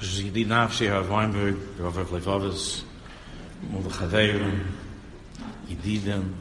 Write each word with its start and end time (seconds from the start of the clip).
Rav 0.00 1.10
Weinberg, 1.10 1.58
Rav 1.78 1.96
Levovas, 2.10 2.82
all 3.74 3.80
the 3.80 3.90
Chaverim, 3.90 4.64
Yedidim, 5.68 6.34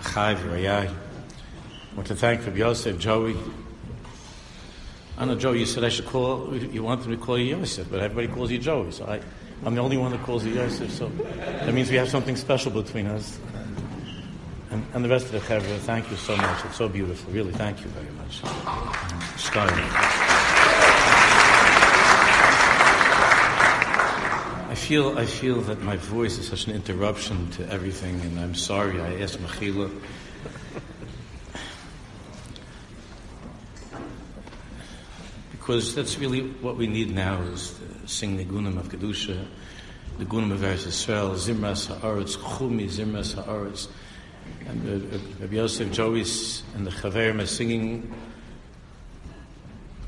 Achai, 0.00 0.34
Rayai. 0.34 0.88
I 0.88 1.94
want 1.94 2.08
to 2.08 2.16
thank 2.16 2.44
Rabbi 2.44 2.58
Yosef, 2.58 2.98
Joey. 2.98 3.36
I 5.18 5.24
know, 5.24 5.36
Joey, 5.36 5.60
you 5.60 5.66
said 5.66 5.84
I 5.84 5.88
should 5.88 6.06
call, 6.06 6.56
you 6.56 6.82
wanted 6.82 7.06
me 7.06 7.16
to 7.16 7.22
call 7.22 7.38
you 7.38 7.56
Yosef, 7.56 7.88
but 7.88 8.00
everybody 8.00 8.26
calls 8.26 8.50
you 8.50 8.58
Joey, 8.58 8.90
so 8.90 9.04
I, 9.04 9.20
I'm 9.64 9.76
the 9.76 9.80
only 9.80 9.96
one 9.96 10.10
that 10.10 10.22
calls 10.24 10.44
you 10.44 10.54
Yosef, 10.54 10.90
so 10.90 11.08
that 11.08 11.72
means 11.72 11.90
we 11.90 11.96
have 11.96 12.08
something 12.08 12.34
special 12.34 12.72
between 12.72 13.06
us. 13.06 13.38
And, 14.70 14.84
and 14.94 15.04
the 15.04 15.08
rest 15.08 15.26
of 15.26 15.32
the 15.32 15.40
Chevra, 15.40 15.78
thank 15.80 16.10
you 16.10 16.16
so 16.16 16.34
much. 16.36 16.64
It's 16.64 16.76
so 16.76 16.88
beautiful. 16.88 17.30
Really, 17.32 17.52
thank 17.52 17.80
you 17.80 17.90
very 17.90 18.10
much. 18.16 18.42
Sky. 19.38 20.31
Feel, 24.92 25.18
I 25.18 25.24
feel 25.24 25.62
that 25.62 25.80
my 25.80 25.96
voice 25.96 26.36
is 26.36 26.48
such 26.48 26.66
an 26.66 26.74
interruption 26.74 27.50
to 27.52 27.66
everything, 27.72 28.20
and 28.20 28.38
I'm 28.38 28.54
sorry. 28.54 29.00
I 29.00 29.22
asked 29.22 29.38
Mechila. 29.38 29.90
Because 35.52 35.94
that's 35.94 36.18
really 36.18 36.42
what 36.60 36.76
we 36.76 36.88
need 36.88 37.14
now 37.14 37.40
is 37.40 37.72
to 38.02 38.06
sing 38.06 38.36
the 38.36 38.44
Gunim 38.44 38.76
of 38.76 38.90
Kedusha, 38.90 39.46
the 40.18 40.26
Gunim 40.26 40.52
of 40.52 40.60
Eretz 40.60 40.86
Yisrael, 40.86 41.36
Zimras 41.36 41.86
Ha'aretz, 41.86 42.36
Chumi, 42.36 42.84
Zimras 42.84 43.34
Ha'aretz. 43.34 43.88
And 44.68 45.10
Rabbi 45.40 45.54
Yosef 45.54 45.90
Jois 45.90 46.64
and 46.74 46.86
the 46.86 46.90
Chaverim 46.90 47.40
are 47.40 47.46
singing 47.46 48.12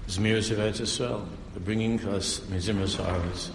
Zmiras 0.09 0.51
of 0.51 0.59
Eretz 0.59 0.83
Yisrael. 0.83 1.27
Bringing 1.65 1.99
us 2.09 2.41
Zimras 2.41 2.97
Ha'aretz. 2.97 3.51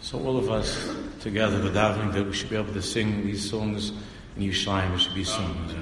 So 0.00 0.18
all 0.24 0.36
of 0.38 0.50
us 0.50 0.94
together, 1.20 1.58
the 1.58 1.70
davening 1.70 2.12
that 2.12 2.24
we 2.24 2.32
should 2.32 2.50
be 2.50 2.56
able 2.56 2.72
to 2.72 2.82
sing 2.82 3.26
these 3.26 3.48
songs 3.48 3.92
in 4.36 4.42
Yerushalayim, 4.42 4.94
it 4.94 5.00
should 5.00 5.14
be 5.14 5.24
sung. 5.24 5.74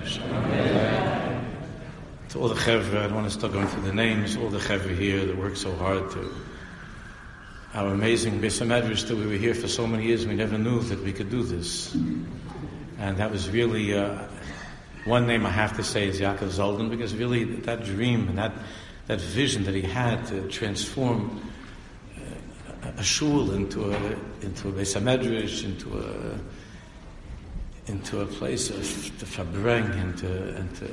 To 2.30 2.40
all 2.40 2.48
the 2.48 2.54
chevra, 2.54 2.98
I 2.98 3.02
don't 3.04 3.14
want 3.14 3.26
to 3.26 3.38
start 3.38 3.52
going 3.52 3.68
through 3.68 3.82
the 3.82 3.92
names, 3.92 4.36
all 4.36 4.48
the 4.48 4.58
chevra 4.58 4.96
here 4.96 5.24
that 5.24 5.36
work 5.36 5.56
so 5.56 5.74
hard 5.76 6.10
to 6.12 6.34
our 7.76 7.88
amazing 7.88 8.40
Beis 8.40 8.58
that 9.06 9.16
we 9.16 9.26
were 9.26 9.34
here 9.34 9.54
for 9.54 9.68
so 9.68 9.86
many 9.86 10.06
years, 10.06 10.26
we 10.26 10.34
never 10.34 10.56
knew 10.56 10.80
that 10.80 10.98
we 11.04 11.12
could 11.12 11.28
do 11.28 11.42
this. 11.42 11.94
And 12.98 13.18
that 13.18 13.30
was 13.30 13.50
really, 13.50 13.94
uh, 13.94 14.22
one 15.04 15.26
name 15.26 15.44
I 15.44 15.50
have 15.50 15.76
to 15.76 15.84
say 15.84 16.08
is 16.08 16.18
Yaakov 16.18 16.48
Zoldan, 16.48 16.88
because 16.88 17.14
really 17.14 17.44
that 17.44 17.84
dream 17.84 18.28
and 18.28 18.38
that, 18.38 18.54
that 19.08 19.20
vision 19.20 19.64
that 19.64 19.74
he 19.74 19.82
had 19.82 20.24
to 20.28 20.48
transform 20.48 21.42
a 22.96 23.02
shul 23.02 23.52
into 23.52 23.90
a 23.90 23.96
into 24.42 24.68
a 24.68 24.72
Beis 24.72 25.00
Medrash, 25.00 25.64
into 25.64 25.98
a 25.98 26.38
into 27.90 28.20
a 28.20 28.26
place 28.26 28.70
of 28.70 29.18
to 29.18 29.26
fabring 29.26 29.84
and 29.84 30.18
to 30.18 30.56
and 30.56 30.74
to 30.76 30.86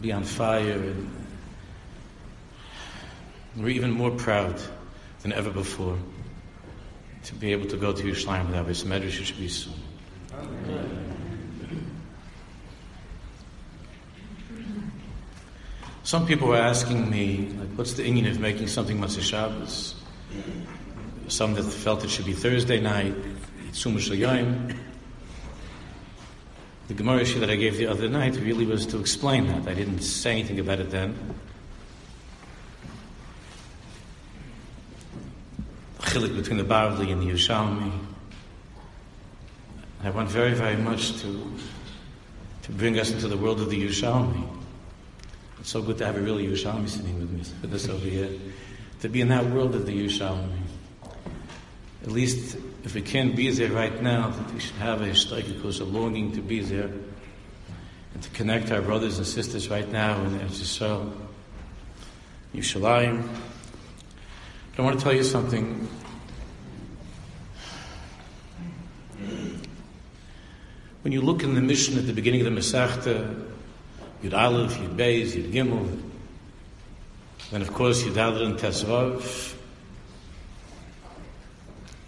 be 0.00 0.12
on 0.12 0.24
fire, 0.24 0.72
and 0.72 1.10
we're 3.56 3.68
even 3.68 3.90
more 3.90 4.10
proud 4.10 4.60
than 5.22 5.32
ever 5.32 5.50
before 5.50 5.98
to 7.24 7.34
be 7.34 7.52
able 7.52 7.66
to 7.66 7.76
go 7.76 7.92
to 7.92 8.02
Yerushalayim 8.02 8.46
without 8.46 8.66
Beis 8.66 8.84
Medrash. 8.84 9.20
It 9.20 9.24
should 9.26 9.38
be 9.38 9.48
soon. 9.48 9.74
Some 16.02 16.26
people 16.26 16.48
were 16.48 16.56
asking 16.56 17.08
me, 17.08 17.50
like, 17.56 17.68
what's 17.76 17.92
the 17.92 18.02
Inyan 18.02 18.28
of 18.30 18.40
making 18.40 18.66
something 18.66 18.98
Motzei 18.98 19.20
Shabbos? 19.20 19.94
Some 21.30 21.54
that 21.54 21.62
felt 21.62 22.02
it 22.02 22.10
should 22.10 22.26
be 22.26 22.32
Thursday 22.32 22.80
night, 22.80 23.14
Tzumash 23.70 24.18
Yom. 24.18 24.74
The 26.88 26.94
Gemara 26.94 27.20
shiur 27.20 27.38
that 27.38 27.50
I 27.50 27.54
gave 27.54 27.76
the 27.76 27.86
other 27.86 28.08
night 28.08 28.34
really 28.34 28.66
was 28.66 28.84
to 28.86 28.98
explain 28.98 29.46
that. 29.46 29.68
I 29.68 29.74
didn't 29.74 30.00
say 30.00 30.32
anything 30.32 30.58
about 30.58 30.80
it 30.80 30.90
then. 30.90 31.16
The 36.00 36.06
chilik 36.06 36.34
between 36.34 36.58
the 36.58 36.64
Bavli 36.64 37.12
and 37.12 37.22
the 37.22 37.26
Yerushalmi. 37.26 37.92
I 40.02 40.10
want 40.10 40.28
very, 40.30 40.54
very 40.54 40.76
much 40.76 41.20
to 41.20 41.56
to 42.62 42.72
bring 42.72 42.98
us 42.98 43.12
into 43.12 43.28
the 43.28 43.36
world 43.36 43.60
of 43.60 43.70
the 43.70 43.80
Yerushalmi. 43.80 44.48
It's 45.60 45.70
so 45.70 45.80
good 45.80 45.98
to 45.98 46.06
have 46.06 46.16
a 46.16 46.20
real 46.20 46.38
Yerushalmi 46.38 46.88
sitting 46.88 47.20
with 47.20 47.30
me, 47.30 47.42
with 47.62 47.72
us 47.72 47.88
over 47.88 48.04
here. 48.04 48.30
To 49.02 49.08
be 49.08 49.20
in 49.20 49.28
that 49.28 49.46
world 49.46 49.76
of 49.76 49.86
the 49.86 49.92
Yerushalmi 49.92 50.69
at 52.02 52.10
least 52.10 52.56
if 52.84 52.94
we 52.94 53.02
can't 53.02 53.36
be 53.36 53.50
there 53.50 53.70
right 53.70 54.02
now, 54.02 54.30
that 54.30 54.54
we 54.54 54.60
should 54.60 54.76
have 54.76 55.02
a 55.02 55.06
hishtike 55.06 55.54
because 55.54 55.80
a 55.80 55.84
longing 55.84 56.32
to 56.32 56.40
be 56.40 56.60
there 56.60 56.90
and 58.14 58.22
to 58.22 58.30
connect 58.30 58.70
our 58.70 58.80
brothers 58.80 59.18
and 59.18 59.26
sisters 59.26 59.68
right 59.68 59.90
now 59.90 60.22
in 60.24 60.38
Eretz 60.38 60.60
Yisrael, 60.60 61.12
Yushalayim. 62.54 63.28
But 64.70 64.82
I 64.82 64.82
want 64.82 64.98
to 64.98 65.04
tell 65.04 65.12
you 65.12 65.24
something. 65.24 65.88
When 71.02 71.12
you 71.12 71.20
look 71.20 71.42
in 71.42 71.54
the 71.54 71.60
Mishnah 71.60 72.00
at 72.00 72.06
the 72.06 72.12
beginning 72.12 72.46
of 72.46 72.52
the 72.52 72.60
Masechta, 72.60 73.46
Yud 74.22 74.34
Aleph, 74.34 74.76
Yud 74.78 74.96
Beis, 74.96 75.32
Yud 75.32 75.52
Gimel, 75.52 76.02
then 77.50 77.62
of 77.62 77.72
course 77.72 78.02
Yud 78.02 78.22
Aleph 78.22 78.42
and 78.42 78.58
Tesvav, 78.58 79.56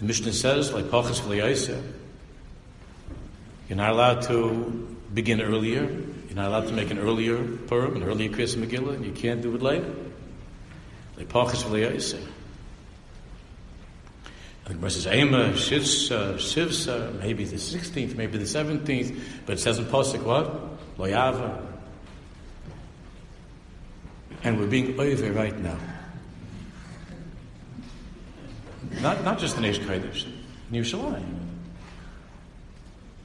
the 0.02 0.08
Mishnah 0.08 0.32
says, 0.32 0.72
like 0.72 0.86
Pachas 0.86 1.20
V'Liyaisa, 1.20 1.80
you're 3.68 3.76
not 3.76 3.90
allowed 3.90 4.22
to 4.22 4.98
begin 5.14 5.40
earlier. 5.40 5.82
You're 5.82 6.34
not 6.34 6.48
allowed 6.48 6.66
to 6.66 6.72
make 6.72 6.90
an 6.90 6.98
earlier 6.98 7.38
Purim, 7.68 7.94
an 7.94 8.02
earlier 8.02 8.28
Kriyas 8.28 8.56
Megillah, 8.56 8.96
and 8.96 9.04
you 9.06 9.12
can't 9.12 9.42
do 9.42 9.54
it 9.54 9.62
later. 9.62 9.94
Like 11.16 11.28
Pachas 11.28 11.62
V'Liyaisa. 11.62 12.14
And 12.14 12.26
the 14.66 14.74
Gemara 14.74 14.90
says, 14.90 15.06
Ema, 15.06 15.50
Shivsa, 15.52 16.10
uh, 16.10 16.32
Shivsa, 16.34 17.10
uh, 17.10 17.12
maybe 17.20 17.44
the 17.44 17.54
16th, 17.54 18.16
maybe 18.16 18.38
the 18.38 18.44
17th, 18.44 19.20
but 19.46 19.52
it 19.52 19.60
says 19.60 19.78
in 19.78 19.84
Pasuk 19.84 20.24
what? 20.24 20.98
Loyava. 20.98 21.64
And 24.42 24.58
we're 24.58 24.66
being 24.66 24.98
over 24.98 25.30
right 25.30 25.56
now. 25.56 25.78
Not, 29.00 29.24
not 29.24 29.38
just 29.38 29.56
in 29.56 29.64
Eish 29.64 29.78
Kodesh, 29.78 30.26
in 30.70 30.82
Yerushalayim. 30.82 31.38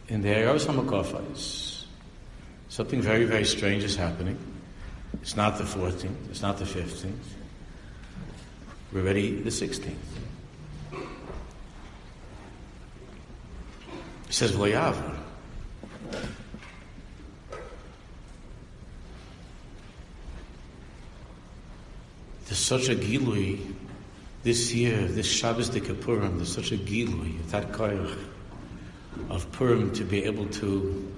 In 0.09 0.21
the 0.21 0.29
Eros 0.29 0.65
HaMakofais, 0.65 1.83
something 2.69 3.01
very, 3.01 3.25
very 3.25 3.43
strange 3.43 3.83
is 3.83 3.95
happening. 3.95 4.37
It's 5.21 5.35
not 5.35 5.57
the 5.57 5.65
14th, 5.65 6.29
it's 6.29 6.41
not 6.41 6.57
the 6.57 6.65
15th. 6.65 7.13
We're 8.93 9.01
ready 9.01 9.41
the 9.41 9.49
16th. 9.49 9.95
It 14.27 14.33
says 14.33 14.53
V'layava. 14.53 15.15
There's 22.45 22.59
such 22.59 22.87
a 22.87 22.95
gilui 22.95 23.73
this 24.47 24.73
year, 24.73 24.97
this 25.01 25.29
Shabbos 25.29 25.67
de 25.67 25.81
Kippurim, 25.81 26.37
there's 26.37 26.53
such 26.53 26.71
a 26.71 26.77
gilui, 26.77 27.45
that 27.49 27.73
koyach 27.73 28.17
of 29.29 29.51
Purim 29.51 29.91
to 29.91 30.05
be 30.05 30.23
able 30.23 30.45
to 30.47 31.11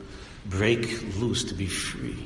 break 0.47 1.03
loose, 1.19 1.43
to 1.43 1.53
be 1.53 1.67
free 1.67 2.17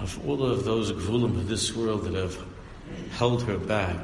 of 0.00 0.26
all 0.26 0.42
of 0.42 0.64
those 0.64 0.90
gvulim 0.90 1.36
of 1.36 1.48
this 1.48 1.76
world 1.76 2.04
that 2.04 2.14
have 2.14 2.38
held 3.10 3.42
her 3.42 3.58
back, 3.58 3.98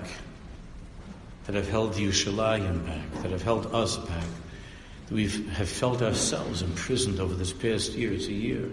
that 1.46 1.54
have 1.54 1.70
held 1.70 1.94
Yushalayim 1.94 2.84
back, 2.84 3.22
that 3.22 3.30
have 3.30 3.42
held 3.42 3.74
us 3.74 3.96
back, 3.96 4.26
that 5.06 5.14
we 5.14 5.28
have 5.28 5.70
felt 5.70 6.02
ourselves 6.02 6.60
imprisoned 6.60 7.20
over 7.20 7.32
this 7.32 7.54
past 7.54 7.94
year. 7.94 8.12
It's 8.12 8.26
a 8.26 8.34
year. 8.34 8.68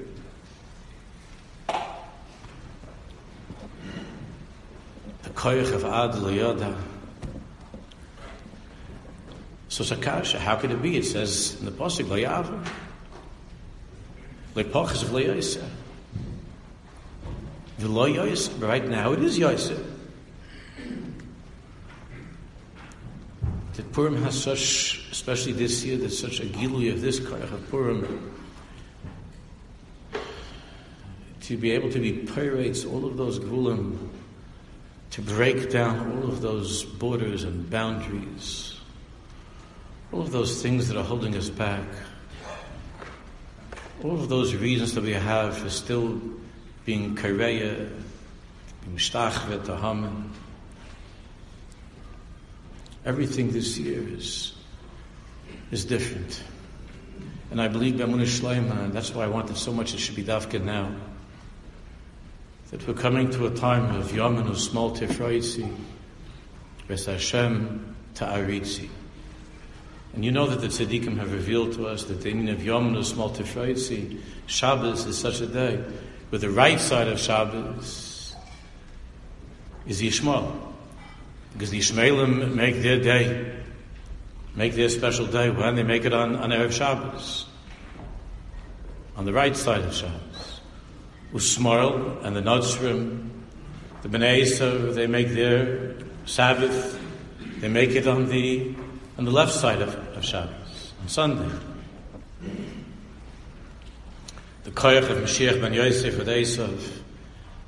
Koyach 5.29 5.73
of 5.73 5.85
ad. 5.85 6.75
So 9.67 9.83
Sakasha, 9.83 10.37
how 10.37 10.55
could 10.55 10.71
it 10.71 10.81
be? 10.81 10.97
It 10.97 11.05
says 11.05 11.57
in 11.59 11.65
the 11.65 11.71
pasuk 11.71 12.05
Layav, 12.05 12.65
Lepochas 14.55 15.03
of 15.03 15.09
Layisa. 15.09 15.67
V'lo 17.79 18.15
Yoisa. 18.15 18.61
Right 18.61 18.87
now 18.87 19.11
it 19.11 19.21
is 19.21 19.37
Yoisa. 19.37 19.83
That 23.73 23.91
Purim 23.91 24.15
has 24.23 24.41
such, 24.41 25.05
especially 25.11 25.51
this 25.51 25.83
year, 25.83 25.97
there's 25.97 26.17
such 26.17 26.39
a 26.39 26.45
gilui 26.45 26.93
of 26.93 27.01
this 27.01 27.19
koyach 27.19 27.51
of 27.51 27.69
Purim. 27.69 28.31
To 31.41 31.57
be 31.57 31.71
able 31.71 31.91
to 31.91 31.99
be 31.99 32.13
pirates, 32.13 32.85
all 32.85 33.05
of 33.05 33.17
those 33.17 33.39
gulim 33.39 33.97
to 35.15 35.21
break 35.21 35.69
down 35.71 36.11
all 36.11 36.27
of 36.27 36.41
those 36.41 36.83
borders 36.83 37.45
and 37.45 37.69
boundaries, 37.69 38.77
all 40.11 40.19
of 40.19 40.33
those 40.33 40.61
things 40.61 40.89
that 40.89 40.97
are 40.97 41.05
holding 41.05 41.37
us 41.37 41.47
back, 41.47 41.87
all 44.03 44.15
of 44.15 44.27
those 44.27 44.53
reasons 44.53 44.93
that 44.93 45.05
we 45.05 45.13
have 45.13 45.57
for 45.57 45.69
still 45.69 46.19
being 46.83 47.15
kareya, 47.15 47.89
being 48.83 48.97
shtachvet. 48.97 50.29
Everything 53.05 53.51
this 53.51 53.77
year 53.77 54.05
is, 54.17 54.51
is 55.71 55.85
different. 55.85 56.43
And 57.51 57.61
I 57.61 57.69
believe 57.69 57.93
B'amunah 57.93 58.23
Shleima, 58.23 58.83
and 58.83 58.91
uh, 58.91 58.93
that's 58.93 59.15
why 59.15 59.23
I 59.23 59.27
wanted 59.27 59.55
so 59.55 59.71
much 59.71 59.93
it 59.93 59.99
should 60.01 60.17
be 60.17 60.25
dafka 60.25 60.61
now 60.61 60.93
that 62.71 62.87
we're 62.87 62.93
coming 62.93 63.29
to 63.31 63.45
a 63.45 63.51
time 63.51 63.95
of 63.95 64.13
Yom 64.15 64.37
and 64.37 64.49
Tifraitzi, 64.49 65.71
Ves 66.87 67.05
Hashem 67.05 67.95
Ta'aritzi. 68.15 68.89
And 70.13 70.23
you 70.23 70.31
know 70.31 70.47
that 70.47 70.61
the 70.61 70.67
tzaddikim 70.67 71.17
have 71.17 71.33
revealed 71.33 71.73
to 71.73 71.87
us 71.87 72.05
that 72.05 72.21
the 72.21 72.33
meaning 72.33 72.49
of 72.49 72.63
Yom 72.63 72.95
and 72.95 73.05
small 73.05 73.29
Tifraitzi, 73.29 74.19
Shabbos 74.47 75.05
is 75.05 75.17
such 75.17 75.41
a 75.41 75.47
day, 75.47 75.83
where 76.29 76.39
the 76.39 76.49
right 76.49 76.79
side 76.79 77.07
of 77.07 77.19
Shabbos 77.19 78.33
is 79.85 80.01
Yishmael. 80.01 80.73
Because 81.53 81.69
the 81.69 81.79
Ishmaelim 81.79 82.55
make 82.55 82.81
their 82.81 82.99
day, 82.99 83.53
make 84.55 84.73
their 84.73 84.89
special 84.89 85.25
day 85.27 85.49
when 85.49 85.75
they 85.75 85.83
make 85.83 86.05
it 86.05 86.13
on, 86.13 86.35
on 86.35 86.49
Erev 86.49 86.71
Shabbos. 86.71 87.45
On 89.15 89.25
the 89.25 89.33
right 89.33 89.55
side 89.55 89.81
of 89.81 89.93
Shabbos. 89.93 90.34
Usmarl 91.35 92.23
and 92.23 92.33
the 92.33 92.41
Nodsrim, 92.41 93.29
the 94.03 94.07
Bnei 94.07 94.43
Esav, 94.43 94.95
they 94.95 95.05
make 95.05 95.27
their 95.29 95.95
Sabbath, 96.25 96.97
they 97.59 97.67
make 97.67 97.89
it 97.89 98.07
on 98.07 98.27
the 98.29 98.73
on 99.17 99.25
the 99.25 99.31
left 99.31 99.51
side 99.51 99.81
of, 99.81 99.95
of 100.15 100.23
Shabbos, 100.23 100.93
on 101.01 101.09
Sunday. 101.09 101.53
The 104.63 104.71
Koyach 104.71 105.09
of 105.09 105.17
Mashiach 105.17 105.59
ben 105.61 105.73
Yosef 105.73 106.17
with 106.17 106.27
Esav, 106.27 107.01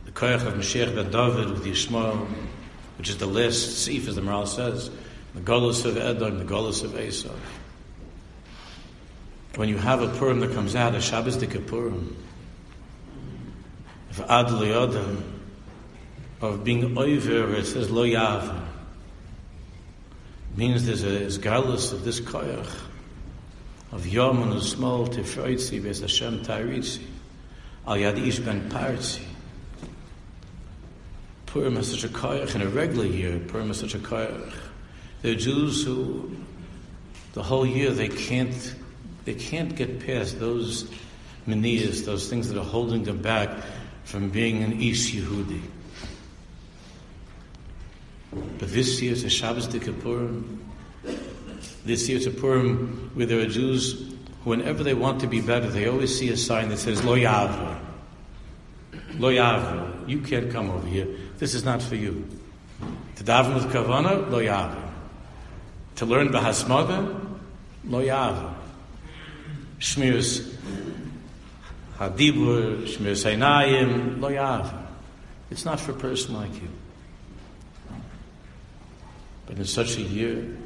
the 0.05 0.11
Koyach 0.11 0.45
of 0.45 0.53
Mashiach 0.53 0.95
ben 0.95 1.11
David 1.11 1.49
with 1.49 1.65
Yishmael, 1.65 2.25
which 2.97 3.09
is 3.09 3.17
the 3.17 3.27
last 3.27 3.83
Sif, 3.83 4.07
as 4.07 4.15
the 4.15 4.21
Maharal 4.21 4.47
says, 4.47 4.89
the 5.35 5.41
Golos 5.41 5.85
of 5.85 5.97
Edom, 5.97 6.39
the 6.39 6.45
Golos 6.45 6.85
of 6.85 6.91
Esav. 6.91 7.37
When 9.55 9.67
you 9.67 9.77
have 9.77 10.01
a 10.01 10.07
Purim 10.17 10.39
that 10.39 10.53
comes 10.53 10.75
out, 10.75 10.95
a 10.95 11.01
Shabbos 11.01 11.35
de 11.35 11.47
Purim, 11.47 12.15
of 14.19 14.29
ad 14.29 14.47
liyodam, 14.47 15.21
of 16.41 16.63
being 16.63 16.97
over, 16.97 17.55
it 17.55 17.65
says 17.65 17.89
lo 17.89 18.03
yav, 18.03 18.63
means 20.55 20.85
there's 20.85 21.03
a 21.03 21.21
isgalus 21.21 21.93
of 21.93 22.03
this 22.03 22.19
koyach, 22.19 22.69
of 23.91 24.07
yom 24.07 24.51
and 24.51 24.61
small 24.61 25.07
tifroitzi, 25.07 25.79
ves 25.79 26.01
Hashem 26.01 26.43
taritzi, 26.43 27.03
al 27.85 27.95
yad 27.95 28.25
ish 28.25 28.39
ben 28.39 28.69
parzi. 28.69 29.23
Purim 31.45 31.77
is 31.77 31.91
such 31.91 32.03
a 32.03 32.13
koyach 32.13 32.55
in 32.55 32.61
a 32.61 32.67
regular 32.67 33.05
year, 33.05 33.39
Purim 33.39 33.71
is 33.71 33.79
such 33.79 33.93
a 33.93 33.99
koyach. 33.99 34.53
There 35.21 35.33
are 35.33 35.35
Jews 35.35 35.83
who, 35.83 36.35
the 37.33 37.43
whole 37.43 37.65
year, 37.65 37.91
they 37.91 38.09
can't, 38.09 38.75
they 39.25 39.33
can't 39.35 39.75
get 39.75 40.05
past 40.05 40.39
those 40.39 40.89
manias, 41.45 42.05
those 42.05 42.29
things 42.29 42.49
that 42.49 42.59
are 42.59 42.65
holding 42.65 43.03
them 43.03 43.21
back 43.21 43.49
from 44.07 44.29
being 44.29 44.63
an 44.63 44.71
East 44.81 45.13
Yehudi. 45.13 45.61
But 48.31 48.71
this 48.71 49.01
year 49.01 49.11
a 49.11 49.29
Shabbos 49.29 49.67
de 49.67 49.79
Kippurim. 49.79 50.59
This 51.83 52.07
year 52.07 52.17
it's 52.17 52.25
a 52.25 52.31
Purim 52.31 53.11
where 53.15 53.25
there 53.25 53.41
are 53.41 53.47
Jews 53.47 54.13
who, 54.43 54.51
whenever 54.51 54.81
they 54.81 54.93
want 54.93 55.19
to 55.21 55.27
be 55.27 55.41
better, 55.41 55.67
they 55.69 55.89
always 55.89 56.17
see 56.17 56.29
a 56.29 56.37
sign 56.37 56.69
that 56.69 56.77
says, 56.77 57.03
Lo 57.03 57.17
Yavra. 57.17 57.79
Lo 59.15 59.29
Yavra. 59.29 60.07
You 60.07 60.21
can't 60.21 60.49
come 60.51 60.69
over 60.69 60.87
here. 60.87 61.07
This 61.37 61.53
is 61.53 61.65
not 61.65 61.81
for 61.81 61.95
you. 61.95 62.25
To 63.17 63.25
daven 63.25 63.55
with 63.55 63.65
Kavana, 63.73 64.31
Lo 64.31 64.39
Yavra. 64.39 64.89
To 65.95 66.05
learn 66.05 66.29
Bahasmada, 66.29 67.37
Lo 67.83 68.01
Yavra. 68.01 68.53
Shmirs 69.79 70.56
Hadibur, 71.97 72.83
Shmir 72.83 73.15
Sainayim, 73.15 74.21
Lo 74.21 74.29
Yav. 74.29 74.71
It's 75.49 75.65
not 75.65 75.79
for 75.79 75.91
a 75.91 75.95
person 75.95 76.35
like 76.35 76.53
you. 76.53 76.69
But 79.47 79.57
in 79.57 79.65
such 79.65 79.97
a 79.97 80.01
year, 80.01 80.57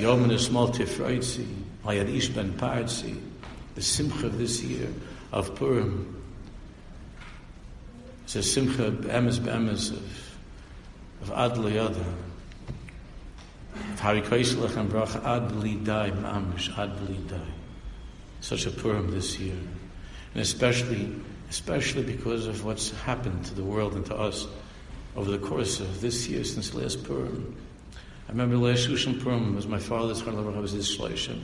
Yom 0.00 0.28
Nismal 0.28 0.74
Tifraitzi, 0.74 1.46
Hayad 1.84 2.08
Ish 2.08 2.28
Ben 2.30 2.52
Partzi, 2.54 3.16
the 3.76 3.82
Simcha 3.82 4.26
of 4.26 4.38
this 4.38 4.62
year 4.62 4.88
of 5.30 5.54
Purim, 5.54 6.22
it's 8.24 8.36
a 8.36 8.42
Simcha 8.42 8.90
Be'emes 8.90 9.38
Be'emes 9.38 9.90
of, 9.90 10.36
of 11.22 11.30
Ad 11.30 11.58
Liyada, 11.58 12.04
of 13.74 14.00
Harikoislach 14.00 14.76
and 14.76 14.88
Brach 14.88 15.14
Ad 15.16 15.84
Dai, 15.84 16.10
Dai. 16.10 17.40
Such 18.40 18.66
a 18.66 18.70
Purim 18.70 19.10
this 19.10 19.38
year 19.38 19.58
and 20.34 20.42
especially, 20.42 21.14
especially 21.48 22.02
because 22.02 22.46
of 22.46 22.64
what's 22.64 22.90
happened 22.90 23.44
to 23.46 23.54
the 23.54 23.62
world 23.62 23.94
and 23.94 24.04
to 24.06 24.16
us 24.16 24.46
over 25.16 25.30
the 25.30 25.38
course 25.38 25.80
of 25.80 26.00
this 26.00 26.28
year 26.28 26.42
since 26.42 26.74
last 26.74 27.04
Purim. 27.04 27.56
I 28.28 28.32
remember 28.32 28.56
last 28.56 28.88
Shushan 28.88 29.22
Purim 29.22 29.54
was 29.54 29.66
my 29.66 29.78
father's 29.78 30.26
I 30.26 30.30
was 30.30 30.72
his 30.72 30.88
shleishim. 30.96 31.40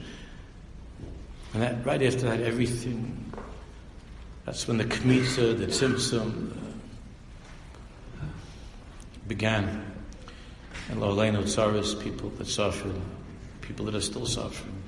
And 1.53 1.63
that, 1.63 1.85
right 1.85 2.03
after 2.03 2.23
that, 2.23 2.41
everything, 2.41 3.33
that's 4.45 4.67
when 4.67 4.79
the 4.79 4.85
Kmitza, 4.85 5.59
the 5.59 5.67
Tzimtzum 5.67 6.53
uh, 8.21 8.25
began. 9.27 9.85
And 10.89 11.01
Loleno 11.01 11.43
Tsaris, 11.43 12.01
people 12.01 12.31
that 12.31 12.47
suffered, 12.47 12.95
people 13.61 13.87
that 13.87 13.95
are 13.95 14.01
still 14.01 14.27
suffering. 14.27 14.80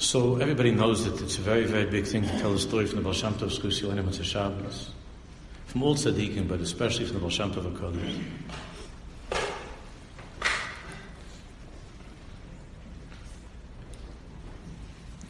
So 0.00 0.36
everybody 0.36 0.70
knows 0.70 1.04
that 1.04 1.20
it's 1.22 1.36
a 1.36 1.42
very, 1.42 1.66
very 1.66 1.84
big 1.84 2.06
thing 2.06 2.22
to 2.22 2.38
tell 2.38 2.54
the 2.54 2.58
story 2.58 2.86
from 2.86 2.96
the 2.96 3.02
Baal 3.02 3.12
Shem 3.12 3.34
Tov 3.34 3.50
Skusi 3.50 3.82
Yonim 3.82 4.24
Shabbos. 4.24 4.92
From 5.66 5.82
all 5.82 5.94
tzaddikim, 5.94 6.48
but 6.48 6.58
especially 6.60 7.04
from 7.04 7.16
the 7.16 7.20
Baal 7.20 7.28
Shem 7.28 7.52
Tov. 7.52 7.64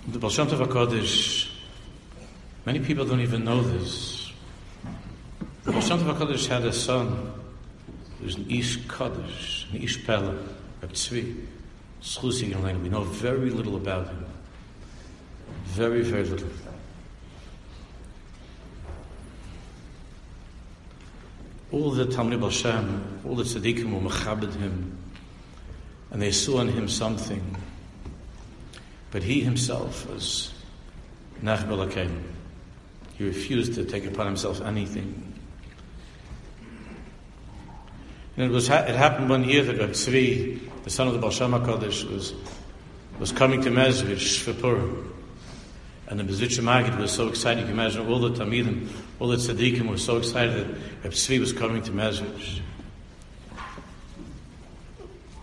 The 0.06 0.18
Baal 0.20 0.30
Shem 0.30 0.46
Tov 0.46 1.50
many 2.64 2.78
people 2.78 3.04
don't 3.04 3.20
even 3.20 3.44
know 3.44 3.62
this. 3.62 4.30
The 5.64 5.72
Baal 5.72 5.80
Shem 5.80 5.98
Tov 5.98 6.46
had 6.46 6.64
a 6.64 6.72
son 6.72 7.32
who 8.20 8.24
was 8.24 8.36
an 8.36 8.48
Ish 8.48 8.86
Kaddish, 8.86 9.66
an 9.72 9.82
Ish 9.82 10.06
Pella, 10.06 10.36
Reb 10.80 10.92
Tzvi, 10.92 11.44
We 12.82 12.88
know 12.88 13.02
very 13.02 13.50
little 13.50 13.74
about 13.74 14.06
him. 14.06 14.26
Very, 15.70 16.02
very 16.02 16.24
little. 16.24 16.48
All 21.70 21.92
the 21.92 22.06
Talmud 22.06 22.42
Hashem, 22.42 23.20
all 23.24 23.36
the 23.36 23.44
tzaddikim 23.44 23.92
were 23.92 24.10
mechabed 24.10 24.52
him, 24.56 24.98
and 26.10 26.20
they 26.20 26.32
saw 26.32 26.60
in 26.60 26.68
him 26.70 26.88
something. 26.88 27.56
But 29.12 29.22
he 29.22 29.42
himself 29.42 30.08
was 30.10 30.52
nachbalakem. 31.40 32.20
He 33.16 33.24
refused 33.24 33.74
to 33.74 33.84
take 33.84 34.06
upon 34.06 34.26
himself 34.26 34.60
anything. 34.62 35.32
And 38.36 38.46
it 38.46 38.50
was 38.50 38.68
it 38.68 38.96
happened 38.96 39.30
one 39.30 39.44
year 39.44 39.62
that 39.62 39.78
Reb 39.78 39.90
Tzvi, 39.90 40.82
the 40.82 40.90
son 40.90 41.06
of 41.06 41.12
the 41.12 41.20
Baal 41.20 41.30
HaKadosh, 41.30 42.10
was 42.10 42.34
was 43.20 43.30
coming 43.30 43.60
to 43.62 43.70
Mezrich 43.70 44.40
for 44.40 44.52
Purim. 44.52 45.19
And 46.10 46.18
the 46.18 46.24
Mezritcha 46.24 46.60
Maggid 46.60 46.98
was 46.98 47.12
so 47.12 47.28
excited. 47.28 47.60
You 47.60 47.66
can 47.66 47.74
imagine 47.74 48.08
all 48.08 48.18
the 48.18 48.30
Talmidim, 48.30 48.88
all 49.20 49.28
the 49.28 49.36
Tzaddikim 49.36 49.88
were 49.88 49.96
so 49.96 50.16
excited 50.16 50.56
that 50.56 50.74
Reb 51.04 51.12
Tzvi 51.12 51.38
was 51.38 51.52
coming 51.52 51.82
to 51.84 51.92
Mezrich. 51.92 52.60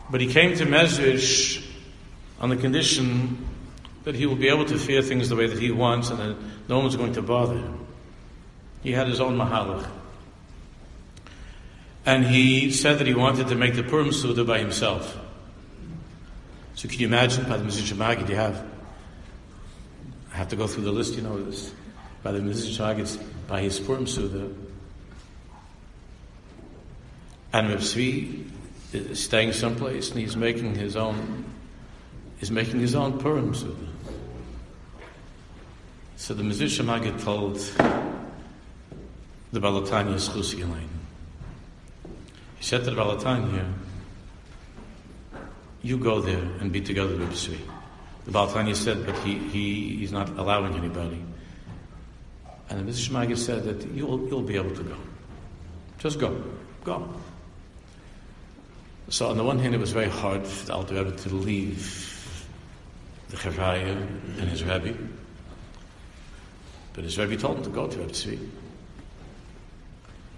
But 0.10 0.20
he 0.20 0.28
came 0.28 0.58
to 0.58 0.66
Mezrich 0.66 1.66
on 2.42 2.50
the 2.50 2.58
condition 2.58 3.46
that 4.04 4.16
he 4.16 4.26
will 4.26 4.36
be 4.36 4.50
able 4.50 4.66
to 4.66 4.78
fear 4.78 5.02
things 5.02 5.30
the 5.30 5.38
way 5.38 5.48
that 5.48 5.58
he 5.58 5.72
wants 5.72 6.10
and 6.10 6.20
that 6.20 6.38
no 6.68 6.80
one's 6.80 6.98
going 6.98 7.14
to 7.14 7.22
bother 7.22 7.56
him. 7.56 7.86
He 8.84 8.92
had 8.92 9.08
his 9.08 9.22
own 9.22 9.38
mahalach. 9.38 9.90
And 12.06 12.26
he 12.26 12.72
said 12.72 13.00
that 13.00 13.08
he 13.08 13.14
wanted 13.14 13.48
to 13.48 13.56
make 13.56 13.76
the 13.76 13.84
Purim 13.84 14.12
Suda 14.12 14.44
by 14.44 14.60
himself. 14.60 15.18
So 16.76 16.90
can 16.90 17.00
you 17.00 17.08
imagine, 17.08 17.46
by 17.50 17.58
the 17.58 17.64
Mezritcha 17.64 17.98
Maggid, 17.98 18.30
you 18.30 18.36
have 18.36 18.66
I 20.38 20.42
have 20.42 20.50
to 20.50 20.56
go 20.56 20.68
through 20.68 20.84
the 20.84 20.92
list, 20.92 21.16
you 21.16 21.24
know 21.24 21.44
this. 21.44 21.74
By 22.22 22.32
the 22.32 22.38
Mizrach 22.38 23.20
by 23.48 23.62
his 23.62 23.80
Purim 23.80 24.06
Suda, 24.06 24.48
And 27.54 27.70
Reb 27.70 27.80
Tzvi 27.80 28.48
is 28.94 29.24
staying 29.24 29.54
someplace 29.54 30.12
and 30.12 30.20
he's 30.20 30.38
making 30.38 30.76
his 30.76 30.96
own, 30.96 31.44
he's 32.38 32.52
making 32.52 32.82
his 32.82 32.94
own 32.94 33.18
Purim 33.18 33.56
Suda. 33.56 33.88
So 36.18 36.36
the 36.36 36.44
Maggid 36.44 37.18
told 37.18 37.56
the 37.56 39.60
Balatanya 39.60 40.20
Schusi 40.20 40.62
Elaine. 40.62 40.88
He 42.58 42.64
said 42.64 42.84
to 42.84 42.92
the 42.92 43.02
Balatanya, 43.02 43.74
you 45.82 45.98
go 45.98 46.22
there 46.22 46.44
and 46.60 46.72
be 46.72 46.82
together 46.82 47.18
with 47.18 47.32
Tzvi. 47.32 47.58
The 48.28 48.34
Balatanya 48.34 48.76
said, 48.76 49.06
but 49.06 49.18
he, 49.20 49.38
he, 49.38 49.96
he's 50.00 50.12
not 50.12 50.30
allowing 50.38 50.76
anybody. 50.76 51.24
And 52.70 52.86
the 52.86 52.92
Mr. 52.92 53.12
Maggid 53.12 53.38
said 53.38 53.64
that 53.64 53.88
you'll, 53.92 54.28
you'll 54.28 54.42
be 54.42 54.58
able 54.58 54.76
to 54.76 54.84
go. 54.84 54.98
Just 55.98 56.20
go. 56.20 56.44
Go. 56.84 57.08
So 59.08 59.30
on 59.30 59.38
the 59.38 59.46
one 59.46 59.60
hand, 59.60 59.74
it 59.74 59.78
was 59.78 59.94
very 59.94 60.10
hard 60.10 60.46
for 60.46 60.66
the 60.66 60.74
Alter 60.74 60.96
Rebbe 60.96 61.16
to 61.16 61.30
leave 61.30 62.38
the 63.30 63.38
Chavaya 63.38 63.96
and 63.96 64.50
his 64.50 64.62
Rebbe. 64.62 64.94
But 66.92 67.06
his 67.06 67.18
Rebbe 67.18 67.38
told 67.38 67.60
him 67.60 67.64
to 67.64 67.70
go 67.70 67.88
to 67.88 67.98
Rebbe 67.98 68.12
Tzvi. 68.12 68.46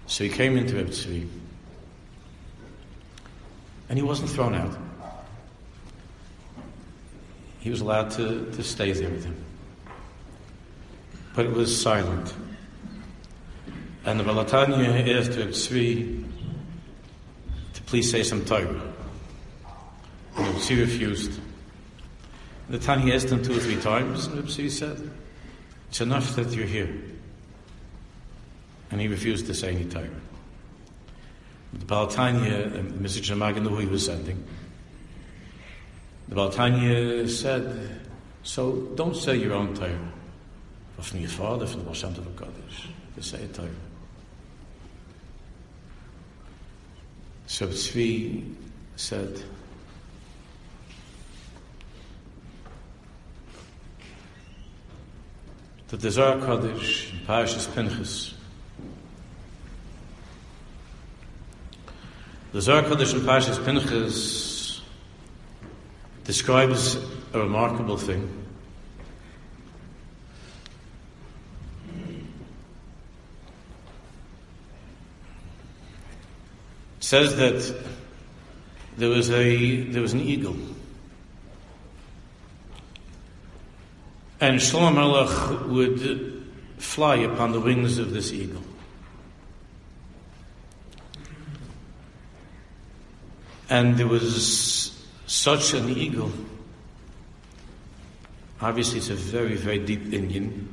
So 0.06 0.22
he 0.22 0.30
came 0.30 0.56
into 0.56 0.76
Rebbe 0.76 0.90
Tzvi. 0.90 1.28
And 3.88 3.98
he 3.98 4.04
wasn't 4.04 4.30
thrown 4.30 4.54
out. 4.54 4.78
He 7.60 7.70
was 7.70 7.80
allowed 7.82 8.10
to, 8.12 8.50
to 8.50 8.62
stay 8.62 8.92
there 8.92 9.10
with 9.10 9.24
him. 9.24 9.36
But 11.34 11.46
it 11.46 11.52
was 11.52 11.80
silent. 11.80 12.34
And 14.04 14.18
the 14.18 14.24
Balatanya 14.24 15.18
asked 15.18 15.36
Rebbe 15.36 15.52
Tzvi 15.52 16.24
to 17.74 17.82
please 17.82 18.10
say 18.10 18.22
some 18.22 18.44
Torah. 18.44 18.80
And 20.36 20.46
Rebbe 20.46 20.58
Tzvi 20.58 20.80
refused. 20.80 21.40
The 22.70 22.78
Tanya 22.78 23.14
asked 23.14 23.28
him 23.28 23.42
two 23.42 23.56
or 23.56 23.60
three 23.60 23.80
times, 23.80 24.26
and 24.26 24.36
Rebbe 24.36 24.48
Tzvi 24.48 24.70
said, 24.70 25.10
It's 25.90 26.00
enough 26.00 26.34
that 26.36 26.52
you're 26.52 26.66
here. 26.66 26.94
And 28.90 29.00
he 29.00 29.08
refused 29.08 29.46
to 29.46 29.54
say 29.54 29.74
any 29.74 29.84
Torah. 29.84 30.08
The 31.74 31.84
Balatanya, 31.84 32.74
and 32.74 32.92
uh, 32.92 33.08
Mr. 33.08 33.20
Jamaga 33.20 33.62
knew 33.62 33.68
who 33.68 33.78
he 33.78 33.86
was 33.86 34.06
sending. 34.06 34.42
The 36.30 36.36
Balatanya 36.36 37.28
said, 37.28 38.06
So 38.44 38.88
don't 38.94 39.16
say 39.16 39.34
your 39.34 39.54
own 39.54 39.74
Torah. 39.74 40.12
But 40.96 41.04
from 41.04 41.18
your 41.18 41.28
father, 41.28 41.66
from 41.66 41.84
the 41.84 41.92
Shem 41.92 42.14
Tov 42.14 42.24
Kodesh, 42.36 42.86
to 43.16 43.22
say 43.22 43.42
a 43.42 43.48
Torah. 43.48 43.68
So 47.46 47.66
Tzvi 47.66 48.54
said, 48.94 49.42
the 55.88 56.10
Zohar 56.12 56.36
Kodesh, 56.36 57.10
Parashas 57.26 57.74
Pinchas, 57.74 58.34
the 62.52 62.60
Zohar 62.60 62.84
Kodesh 62.84 63.14
in 63.14 63.20
Parashas 63.22 63.64
Pinchas 63.64 64.59
describes 66.24 66.96
a 67.32 67.38
remarkable 67.38 67.96
thing. 67.96 68.28
It 76.98 77.04
says 77.04 77.36
that 77.36 77.84
there 78.96 79.08
was 79.08 79.30
a 79.30 79.82
there 79.84 80.02
was 80.02 80.12
an 80.12 80.20
eagle. 80.20 80.56
And 84.40 84.58
Shlomo 84.58 84.94
Melech 84.94 85.66
would 85.68 86.50
fly 86.78 87.16
upon 87.16 87.52
the 87.52 87.60
wings 87.60 87.98
of 87.98 88.12
this 88.12 88.32
eagle. 88.32 88.62
And 93.68 93.96
there 93.96 94.08
was 94.08 94.99
such 95.30 95.74
an 95.74 95.88
eagle. 95.88 96.32
Obviously, 98.60 98.98
it's 98.98 99.10
a 99.10 99.14
very, 99.14 99.54
very 99.54 99.78
deep 99.78 100.02
Inyan. 100.06 100.66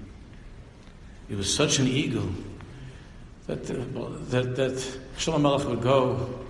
It 1.30 1.38
was 1.38 1.54
such 1.54 1.78
an 1.78 1.88
eagle 1.88 2.28
that 3.46 3.70
uh, 3.70 3.76
that 4.30 4.56
that 4.56 5.00
Shlomo 5.18 5.42
Melech 5.42 5.68
would 5.68 5.82
go. 5.82 6.44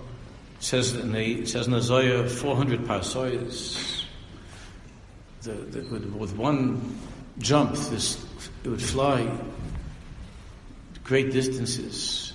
Says 0.60 0.94
in 0.94 1.12
the 1.12 1.44
says 1.46 1.68
in 1.68 1.74
Isaiah, 1.74 2.26
four 2.28 2.56
hundred 2.56 2.80
parsoyas. 2.80 4.04
The, 5.42 5.52
the, 5.52 5.80
with, 5.88 6.04
with 6.14 6.34
one 6.34 6.98
jump, 7.38 7.74
this 7.74 8.24
it 8.64 8.68
would 8.68 8.82
fly 8.82 9.30
great 11.04 11.30
distances. 11.30 12.32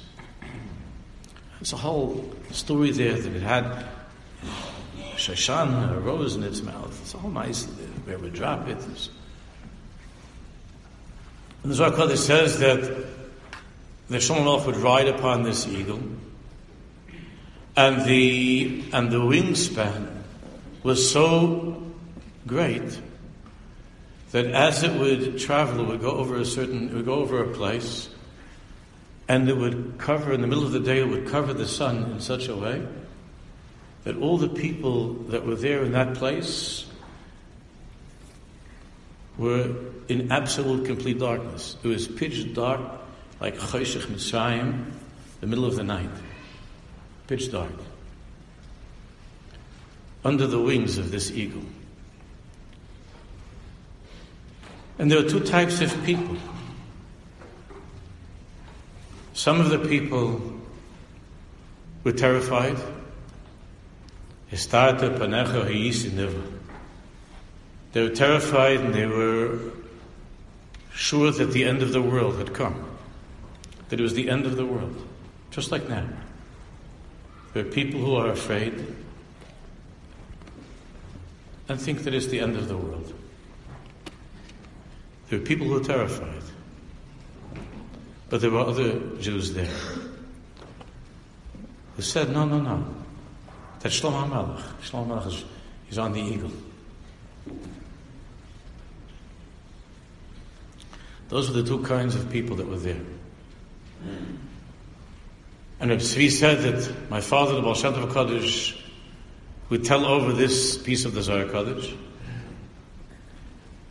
There's 1.60 1.74
a 1.74 1.77
whole 1.77 2.34
story 2.51 2.92
there 2.92 3.18
that 3.20 3.36
it 3.36 3.42
had 3.42 3.86
Shoshan, 5.24 5.89
a 5.89 6.00
rose 6.01 6.36
in 6.36 6.44
its 6.44 6.62
mouth. 6.62 7.00
It's 7.01 7.15
all 7.15 7.30
nice 7.30 7.63
where 8.03 8.18
would 8.18 8.34
drop 8.34 8.68
it. 8.68 8.77
And 11.63 11.72
the 11.72 11.75
Zohar 11.75 11.92
Kodesh 11.94 12.18
says 12.18 12.60
that 12.60 12.82
the 14.10 14.18
Shlomo 14.18 14.65
would 14.65 14.75
ride 14.75 15.08
upon 15.08 15.44
this 15.44 15.65
eagle, 15.65 16.01
and 17.77 18.06
the 18.06 18.84
and 18.92 19.10
the 19.10 19.22
wingspan 19.22 20.24
was 20.84 21.10
so 21.10 21.82
great 22.46 23.00
that 24.32 24.48
as 24.48 24.84
it 24.84 25.00
would 25.00 25.39
travel, 25.39 25.86
it 25.86 25.88
would 25.88 26.01
go 26.01 26.12
over 26.12 26.36
a 26.36 26.44
certain, 26.44 26.89
it 26.89 26.96
would 26.96 27.06
go 27.06 27.15
over 27.15 27.42
a 27.42 27.48
place, 27.53 28.10
and 29.30 29.48
it 29.48 29.56
would 29.56 29.96
cover 29.98 30.34
in 30.34 30.42
the 30.42 30.48
middle 30.48 30.65
of 30.65 30.74
the 30.74 30.82
day. 30.82 31.00
It 31.00 31.08
would 31.08 31.27
cover 31.30 31.53
the 31.53 31.68
sun 31.68 32.12
in 32.12 32.20
such 32.20 32.50
a 32.50 32.56
way 32.58 32.86
that 34.04 34.18
all 34.18 34.38
the 34.38 34.50
people 34.50 35.14
that 35.30 35.46
were 35.46 35.56
there 35.56 35.84
in 35.84 35.94
that 35.94 36.16
place 36.16 36.86
were 39.38 39.76
in 40.10 40.32
absolute 40.32 40.86
complete 40.86 41.20
darkness. 41.20 41.78
It 41.84 41.88
was 41.88 42.08
pitch 42.08 42.54
dark, 42.54 42.82
like 43.40 43.56
Choshech 43.56 44.06
Mitzrayim, 44.08 44.92
the 45.40 45.48
middle 45.48 45.66
of 45.66 45.76
the 45.76 45.84
night. 45.84 46.10
Pitch 47.28 47.52
dark. 47.52 47.72
Under 50.26 50.48
the 50.48 50.60
wings 50.60 50.98
of 50.98 51.12
this 51.12 51.32
eagle. 51.32 51.64
And 55.00 55.10
there 55.10 55.22
were 55.22 55.30
two 55.30 55.40
types 55.40 55.82
of 55.82 56.04
people. 56.04 56.38
Some 59.34 59.60
of 59.60 59.70
the 59.70 59.80
people 59.80 60.40
were 62.04 62.12
terrified. 62.12 62.78
They 67.94 68.02
were 68.02 68.10
terrified 68.10 68.82
and 68.82 68.94
they 68.94 69.06
were 69.08 69.60
sure 70.94 71.32
that 71.32 71.52
the 71.52 71.64
end 71.64 71.82
of 71.82 71.92
the 71.92 72.02
world 72.02 72.38
had 72.38 72.54
come. 72.54 72.98
That 73.90 74.00
it 74.00 74.04
was 74.04 74.14
the 74.14 74.30
end 74.30 74.46
of 74.46 74.56
the 74.56 74.66
world. 74.66 74.96
Just 75.52 75.72
like 75.72 75.90
now. 75.90 76.08
There 77.54 77.66
are 77.66 77.70
people 77.70 78.00
who 78.00 78.16
are 78.16 78.30
afraid 78.30 78.96
and 81.70 81.80
think 81.82 82.04
that 82.04 82.14
it's 82.14 82.28
the 82.28 82.40
end 82.40 82.56
of 82.56 82.68
the 82.68 82.78
world. 82.78 83.14
There 85.30 85.40
are 85.40 85.44
people 85.44 85.68
who 85.68 85.78
are 85.78 85.84
terrified. 85.84 86.44
But 88.30 88.42
there 88.42 88.52
were 88.52 88.60
other 88.60 89.00
Jews 89.18 89.54
there 89.54 89.78
who 91.96 92.02
said, 92.02 92.32
no, 92.32 92.46
no, 92.46 92.60
no. 92.60 93.03
That 93.84 93.92
Shlomo 93.92 94.30
HaMelech, 94.30 94.63
Shlomo 94.82 95.08
HaMelech 95.08 95.28
is, 95.28 95.44
is 95.92 95.98
on 95.98 96.13
the 96.13 96.22
eagle. 96.22 96.52
Those 101.28 101.50
were 101.50 101.62
the 101.62 101.68
two 101.68 101.84
kinds 101.84 102.16
of 102.16 102.30
people 102.30 102.56
that 102.56 102.68
were 102.68 102.78
there. 102.78 103.02
And 105.82 105.90
Reb 105.90 106.00
Tzvi 106.00 106.32
said 106.32 106.62
that 106.62 107.10
my 107.10 107.20
father, 107.20 107.56
the 107.56 107.62
Baal 107.62 107.74
Shem 107.74 107.94
Tov 107.94 108.10
Kodesh, 108.10 108.80
would 109.68 109.84
tell 109.84 110.06
over 110.06 110.32
this 110.32 110.78
piece 110.78 111.04
of 111.04 111.13
the 111.13 111.22
Zohar 111.22 111.52
Kodesh, 111.52 111.94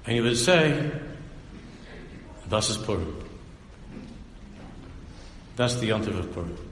and 0.06 0.14
he 0.14 0.22
would 0.22 0.38
say, 0.38 0.90
"Das 2.49 2.70
is 2.70 2.78
Purim. 2.78 3.14
That's 5.56 5.75
the 5.75 5.90
Yontiv 5.90 6.18
of 6.18 6.32
Purim." 6.32 6.71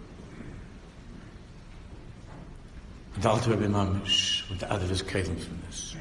And 3.20 3.26
the 3.26 3.30
Alter 3.32 3.50
Rebbe 3.50 3.68
Mamish 3.68 4.48
went 4.48 4.62
out 4.62 4.80
of 4.80 4.88
his 4.88 5.02
kelim 5.02 5.38
from 5.38 5.60
this. 5.66 5.94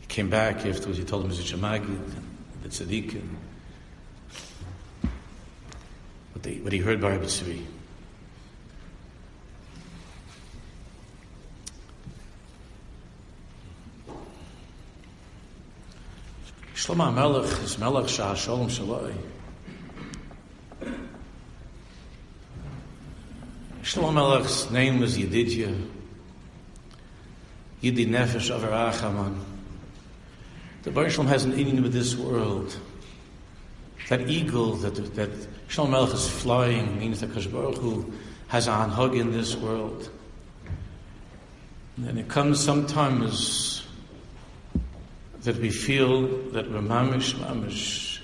He 0.00 0.06
came 0.08 0.28
back 0.28 0.66
afterwards. 0.66 0.98
He 0.98 1.04
told 1.04 1.24
him 1.24 1.30
Mr. 1.30 1.56
Shamagid, 1.56 2.00
the 2.64 2.68
Tzaddik, 2.70 3.22
what, 6.32 6.42
they, 6.42 6.56
what 6.56 6.72
he 6.72 6.80
heard 6.80 7.00
by 7.00 7.10
Rabbi 7.10 7.26
Tzvi. 7.26 7.64
Shlomo 16.74 17.14
Melech 17.14 17.62
is 17.62 17.78
Melech 17.78 18.08
Shah 18.08 18.34
Shalom 18.34 18.66
Shaloi. 18.66 19.14
Shlomo 23.84 24.14
Melech's 24.14 24.70
name 24.70 24.98
was 24.98 25.18
Yedidya. 25.18 25.86
Yidid 27.82 28.08
Nefesh 28.08 28.48
Avarachaman. 28.58 29.38
The 30.84 30.90
Baruch 30.90 31.12
has 31.12 31.44
an 31.44 31.58
union 31.58 31.82
with 31.82 31.92
this 31.92 32.16
world. 32.16 32.74
That 34.08 34.30
eagle 34.30 34.76
that, 34.76 34.94
that 35.16 35.30
Shlomo 35.68 35.90
Melech 35.90 36.14
is 36.14 36.26
flying 36.26 36.98
means 36.98 37.20
that 37.20 37.34
Kosh 37.34 37.46
Baruch 37.46 37.76
Hu 37.76 38.10
has 38.48 38.68
a 38.68 38.72
hug 38.72 39.14
in 39.16 39.32
this 39.32 39.54
world. 39.54 40.08
And 41.98 42.18
it 42.18 42.28
comes 42.28 42.64
sometimes 42.64 43.86
that 45.42 45.58
we 45.58 45.68
feel 45.68 46.22
that 46.52 46.70
we're 46.70 46.80
mamish, 46.80 47.34
mamish 47.34 48.20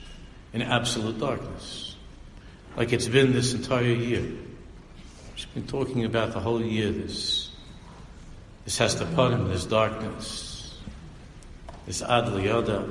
in 0.55 0.62
absolute 0.62 1.21
darkness. 1.21 1.97
Like 2.79 2.95
it's 2.95 3.09
been 3.09 3.35
this 3.35 3.52
entire 3.52 3.83
year. 3.83 4.26
Been 5.54 5.66
talking 5.66 6.04
about 6.04 6.33
the 6.33 6.40
whole 6.40 6.62
year 6.62 6.90
this. 6.92 7.50
This 8.64 8.78
has 8.78 8.95
to 8.97 9.04
put 9.04 9.33
him, 9.33 9.49
this 9.49 9.66
darkness, 9.66 10.78
this 11.87 12.02
adli 12.02 12.45
yada, 12.45 12.88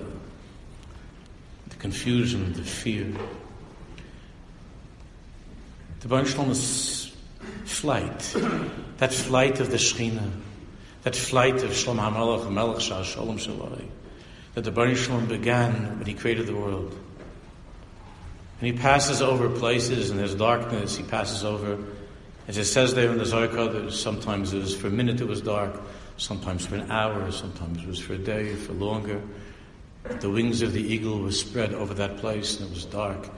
the 1.70 1.76
confusion, 1.76 2.52
the 2.54 2.64
fear. 2.64 3.14
The 6.02 6.08
Baruch 6.08 6.28
flight, 7.66 8.36
that 8.98 9.14
flight 9.14 9.60
of 9.60 9.72
the 9.72 9.78
Shekhinah, 9.78 10.32
that 11.04 11.16
flight 11.16 11.64
of 11.64 11.74
Shalom 11.74 11.98
HaMelech, 11.98 12.52
Melech 12.52 12.82
Shah, 12.82 13.04
Shalom 13.04 13.38
Shalai, 13.38 13.86
that 14.56 14.64
the 14.64 14.72
Baruch 14.72 14.98
Shalom 14.98 15.28
began 15.28 15.98
when 15.98 16.08
he 16.08 16.14
created 16.14 16.48
the 16.48 16.56
world. 16.56 16.98
And 18.60 18.68
he 18.68 18.74
passes 18.74 19.22
over 19.22 19.50
places 19.50 20.10
and 20.10 20.20
there's 20.20 20.36
darkness, 20.36 20.98
he 20.98 21.04
passes 21.04 21.46
over, 21.46 21.78
as 22.50 22.58
it 22.58 22.66
says 22.66 22.96
there 22.96 23.12
in 23.12 23.20
the 23.20 23.26
that 23.26 23.92
sometimes 23.92 24.54
it 24.54 24.58
was 24.58 24.76
for 24.76 24.88
a 24.88 24.90
minute 24.90 25.22
it 25.22 25.28
was 25.28 25.40
dark, 25.40 25.80
sometimes 26.18 26.66
for 26.66 26.78
an 26.78 26.90
hour, 26.90 27.32
sometimes 27.32 27.84
it 27.84 27.88
was 27.88 28.00
for 28.00 28.14
a 28.14 28.18
day, 28.18 28.56
for 28.56 28.74
longer. 28.74 29.22
The 30.20 30.32
wings 30.32 30.64
of 30.64 30.74
the 30.74 30.82
eagle 30.82 31.22
were 31.22 31.32
spread 31.32 31.76
over 31.76 31.94
that 31.94 32.18
place 32.18 32.60
and 32.60 32.68
it 32.68 32.74
was 32.74 32.86
dark. 32.86 33.30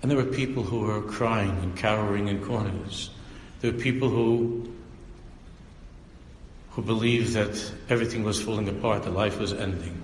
And 0.00 0.08
there 0.08 0.16
were 0.16 0.30
people 0.30 0.62
who 0.62 0.78
were 0.78 1.02
crying 1.02 1.58
and 1.58 1.76
cowering 1.76 2.28
in 2.28 2.40
corners. 2.44 3.10
There 3.62 3.72
were 3.72 3.78
people 3.78 4.08
who 4.08 4.72
who 6.70 6.82
believed 6.82 7.32
that 7.32 7.72
everything 7.88 8.22
was 8.22 8.40
falling 8.40 8.68
apart, 8.68 9.02
that 9.02 9.10
life 9.10 9.40
was 9.40 9.52
ending. 9.52 10.00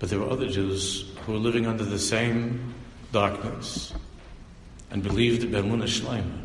But 0.00 0.10
there 0.10 0.18
were 0.18 0.28
other 0.28 0.48
Jews 0.48 1.08
who 1.24 1.34
were 1.34 1.38
living 1.38 1.68
under 1.68 1.84
the 1.84 2.00
same 2.00 2.74
darkness 3.12 3.94
and 4.94 5.02
believed 5.02 5.42
Bermuna 5.42 5.88
Shleima 5.88 6.38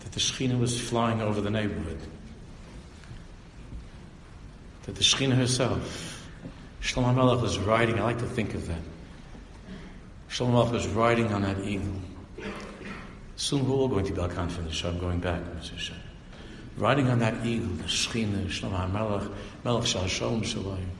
that 0.00 0.12
the 0.12 0.20
Shekhinah 0.20 0.60
was 0.60 0.78
flying 0.78 1.22
over 1.22 1.40
the 1.40 1.50
neighborhood. 1.50 1.98
That 4.82 4.94
the 4.94 5.02
Shekhinah 5.02 5.36
herself, 5.36 6.28
Shlomo 6.82 7.14
Melech 7.14 7.40
was 7.40 7.58
riding, 7.58 7.98
I 7.98 8.02
like 8.02 8.18
to 8.18 8.26
think 8.26 8.52
of 8.52 8.66
that. 8.66 8.82
Shlomo 10.28 10.52
Melech 10.52 10.72
was 10.72 10.86
riding 10.88 11.32
on 11.32 11.40
that 11.42 11.58
eagle. 11.60 11.94
Soon 13.36 13.66
we're 13.66 13.74
all 13.74 13.88
going 13.88 14.04
to 14.04 14.12
be 14.12 14.18
Balkan 14.18 14.50
from 14.50 14.66
the 14.66 14.72
show. 14.72 14.90
I'm 14.90 14.98
going 14.98 15.20
back, 15.20 15.40
Mr. 15.40 15.78
Shah. 15.78 15.94
Riding 16.76 17.08
on 17.08 17.20
that 17.20 17.46
eagle, 17.46 17.68
the 17.68 17.84
Shekhinah, 17.84 18.48
Shlomo 18.48 18.92
Melech, 18.92 19.30
Melech 19.64 19.86
Shal 19.86 20.06
Shalom 20.06 20.42
Shalayim. 20.42 20.90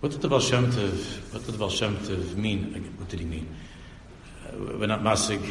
What 0.00 0.12
did 0.12 0.22
the 0.22 0.28
Baal 0.28 0.38
Shem 0.38 0.70
Tov, 0.70 1.32
what 1.32 1.44
did 1.44 1.54
the 1.54 1.58
Baal 1.58 1.70
Shem 1.70 1.96
Tov 1.96 2.36
mean? 2.36 2.94
What 2.98 3.08
did 3.08 3.18
he 3.18 3.26
mean? 3.26 3.48
We're 4.56 4.86
not 4.86 5.02
massing 5.02 5.42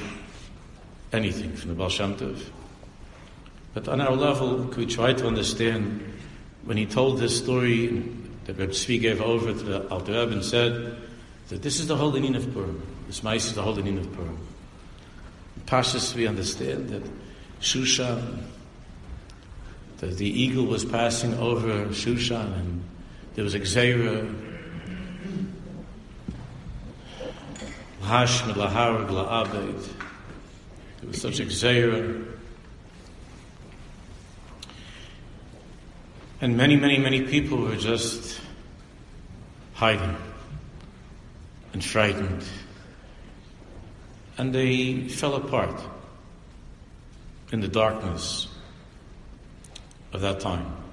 anything 1.12 1.54
from 1.58 1.70
the 1.70 1.76
Baal 1.76 1.90
Shem 1.90 2.16
Tov. 2.16 2.42
But 3.74 3.90
on 3.90 4.00
our 4.00 4.16
level, 4.16 4.60
we 4.78 4.86
try 4.86 5.12
to 5.12 5.28
understand 5.28 6.02
when 6.64 6.78
he 6.78 6.86
told 6.86 7.20
this 7.20 7.38
story 7.38 7.88
that 8.46 8.58
Reb 8.58 8.70
Tzvi 8.70 9.02
gave 9.02 9.22
over 9.22 9.52
to 9.52 9.64
the 9.64 9.88
Alter 9.90 10.14
Rebbe 10.14 10.32
and 10.32 10.46
said 10.46 10.96
that 11.50 11.62
this 11.62 11.82
is 11.82 11.88
the 11.88 11.98
whole 11.98 12.14
Inin 12.14 12.38
of 12.38 12.52
Purim. 12.54 12.82
This 13.08 13.24
mice 13.24 13.48
is 13.48 13.54
the 13.54 13.62
whole 13.62 13.76
Inin 13.76 14.00
of 14.00 14.14
Purim. 14.14 14.38
Pashas, 15.66 16.16
we 16.16 16.26
understand 16.26 16.88
that 16.90 17.04
Shushan, 17.60 18.44
that 19.98 20.18
the 20.18 20.30
eagle 20.30 20.66
was 20.66 20.86
passing 20.86 21.34
over 21.34 21.88
Shushan 21.88 22.58
and 22.58 22.84
there 23.38 23.44
was 23.44 23.54
a 23.54 23.60
Gzeira, 23.60 24.34
Lahashmid, 28.02 28.56
Laharag, 28.56 29.10
La'abed. 29.10 29.88
There 31.02 31.08
was 31.08 31.22
such 31.22 31.40
a. 31.40 32.26
And 36.42 36.58
many, 36.58 36.78
many, 36.78 36.98
many 36.98 37.22
people 37.22 37.60
were 37.60 37.76
just 37.76 38.42
hiding 39.76 40.18
and 41.74 41.86
frightened. 41.86 42.44
And 44.40 44.52
they 44.52 45.10
fell 45.10 45.36
apart 45.36 45.80
in 47.52 47.60
the 47.60 47.68
darkness 47.68 48.48
of 50.12 50.22
that 50.22 50.40
time. 50.40 50.87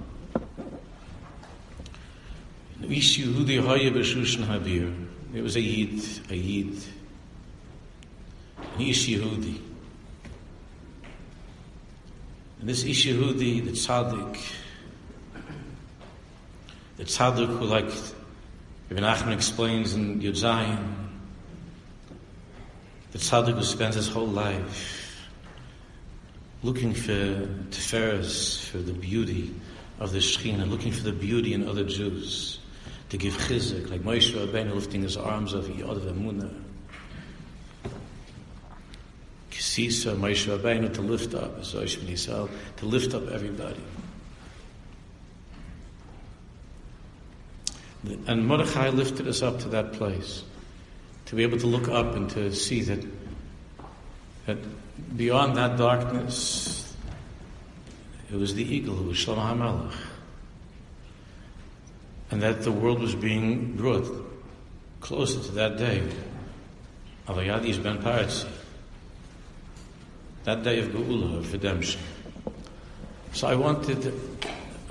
Yehudi 2.81 3.61
Habir. 3.61 5.07
It 5.33 5.41
was 5.41 5.55
a 5.55 5.61
Yid, 5.61 6.01
a 6.29 6.35
Yid. 6.35 6.77
An 8.57 8.81
Ish. 8.81 9.09
And 9.13 9.59
this 12.61 12.83
Ish 12.83 13.05
the 13.05 13.61
tzaddik, 13.61 14.39
the 16.97 17.03
tzaddik 17.03 17.47
who 17.47 17.65
like 17.65 17.91
Ibn 18.89 19.03
Achman 19.03 19.33
explains 19.33 19.93
in 19.93 20.21
Yud 20.21 20.39
the 23.11 23.17
tzaddik 23.17 23.55
who 23.55 23.63
spends 23.63 23.95
his 23.95 24.07
whole 24.07 24.27
life 24.27 25.27
looking 26.63 26.93
for 26.93 27.47
teferes, 27.69 28.67
for 28.69 28.79
the 28.79 28.93
beauty 28.93 29.53
of 29.99 30.11
the 30.11 30.17
Shekhinah, 30.19 30.69
looking 30.69 30.91
for 30.91 31.03
the 31.03 31.11
beauty 31.11 31.53
in 31.53 31.67
other 31.67 31.83
Jews 31.83 32.59
to 33.09 33.17
give 33.17 33.33
chizuk, 33.33 33.89
like 33.89 34.01
Moshe 34.01 34.33
Rabbeinu 34.33 34.73
lifting 34.73 35.03
his 35.03 35.17
arms 35.17 35.53
of 35.53 35.69
Yod 35.77 36.01
Emunah. 36.01 36.53
Kisisa, 39.51 40.15
Moshe 40.17 40.47
Rabbeinu 40.47 40.93
to 40.93 41.01
lift 41.01 41.33
up, 41.33 41.61
Zosh 41.61 41.97
Yisrael, 41.97 42.49
to 42.77 42.85
lift 42.85 43.13
up 43.13 43.27
everybody. 43.29 43.81
And 48.27 48.47
Mordechai 48.47 48.89
lifted 48.89 49.27
us 49.27 49.41
up 49.41 49.59
to 49.59 49.69
that 49.69 49.93
place, 49.93 50.43
to 51.25 51.35
be 51.35 51.43
able 51.43 51.57
to 51.59 51.67
look 51.67 51.87
up 51.87 52.15
and 52.15 52.29
to 52.31 52.53
see 52.53 52.81
that, 52.81 53.03
that 54.45 54.57
beyond 55.17 55.57
that 55.57 55.77
darkness, 55.77 56.93
it 58.31 58.35
was 58.35 58.53
the 58.53 58.63
eagle 58.63 58.95
who 58.95 59.05
was 59.05 59.17
Shlomo 59.17 59.57
HaMelech 59.57 59.95
and 62.35 62.43
that 62.43 62.63
the 62.63 62.71
world 62.71 62.99
was 62.99 63.15
being 63.15 63.77
brought 63.77 64.05
closer 64.99 65.39
to 65.41 65.51
that 65.53 65.77
day 65.77 66.03
of 67.27 67.37
Ayadis 67.37 67.81
Ben 67.81 67.97
Paratzi, 67.97 68.45
that 70.43 70.61
day 70.61 70.79
of 70.79 70.87
Geula, 70.87 71.37
of 71.37 71.53
redemption. 71.53 72.01
So 73.31 73.47
I 73.47 73.55
wanted, 73.55 74.13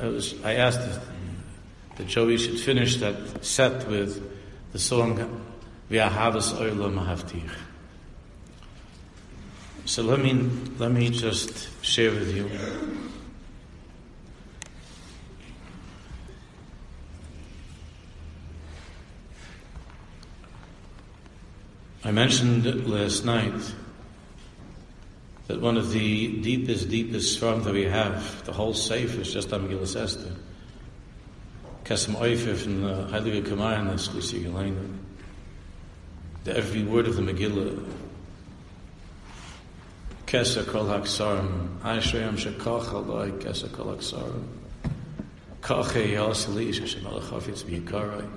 I, 0.01 0.07
was, 0.07 0.43
I 0.43 0.55
asked 0.55 0.99
that 1.97 2.07
Joey 2.07 2.39
should 2.39 2.59
finish 2.59 2.97
that 2.97 3.45
set 3.45 3.87
with 3.89 4.27
the 4.73 4.79
song 4.79 5.19
V'ahavas 5.91 6.55
Olam 6.55 6.95
Mahavtich. 6.99 7.51
So 9.85 10.03
let 10.03 10.19
me, 10.19 10.33
let 10.79 10.93
me 10.93 11.11
just 11.11 11.69
share 11.85 12.11
with 12.11 12.35
you 12.35 12.51
I 22.07 22.11
mentioned 22.11 22.87
last 22.87 23.25
night 23.25 23.75
that 25.47 25.59
one 25.59 25.79
of 25.79 25.91
the 25.91 26.37
deepest, 26.43 26.91
deepest 26.91 27.39
from 27.39 27.63
that 27.63 27.73
we 27.73 27.85
have, 27.85 28.45
the 28.45 28.53
whole 28.53 28.75
Sefer 28.75 29.23
is 29.23 29.33
just 29.33 29.51
on 29.55 29.67
Megillah 29.67 30.03
Esther. 30.03 30.33
Kesem 31.85 32.15
Oifer 32.17 32.57
from 32.57 32.83
the 32.83 33.07
Heilige 33.11 33.47
Kamarna, 33.47 33.95
Schlusi 33.95 34.45
Gelena. 34.45 34.87
Every 36.45 36.83
word 36.83 37.07
of 37.07 37.17
the 37.17 37.23
Megillah. 37.23 37.83
Kesa 40.27 40.67
Kol 40.67 40.85
Haksarim. 40.85 41.79
Ashrayam 41.79 42.37
Shekoch 42.37 42.89
Aloi 42.89 43.31
Kesa 43.43 43.73
Kol 43.73 43.97
Haksarim. 43.97 44.45
Kache 45.63 46.13
Yasali 46.13 46.69
Sheshem 46.69 47.01
Alachafitz 47.05 47.65
Biyakarai. 47.65 48.29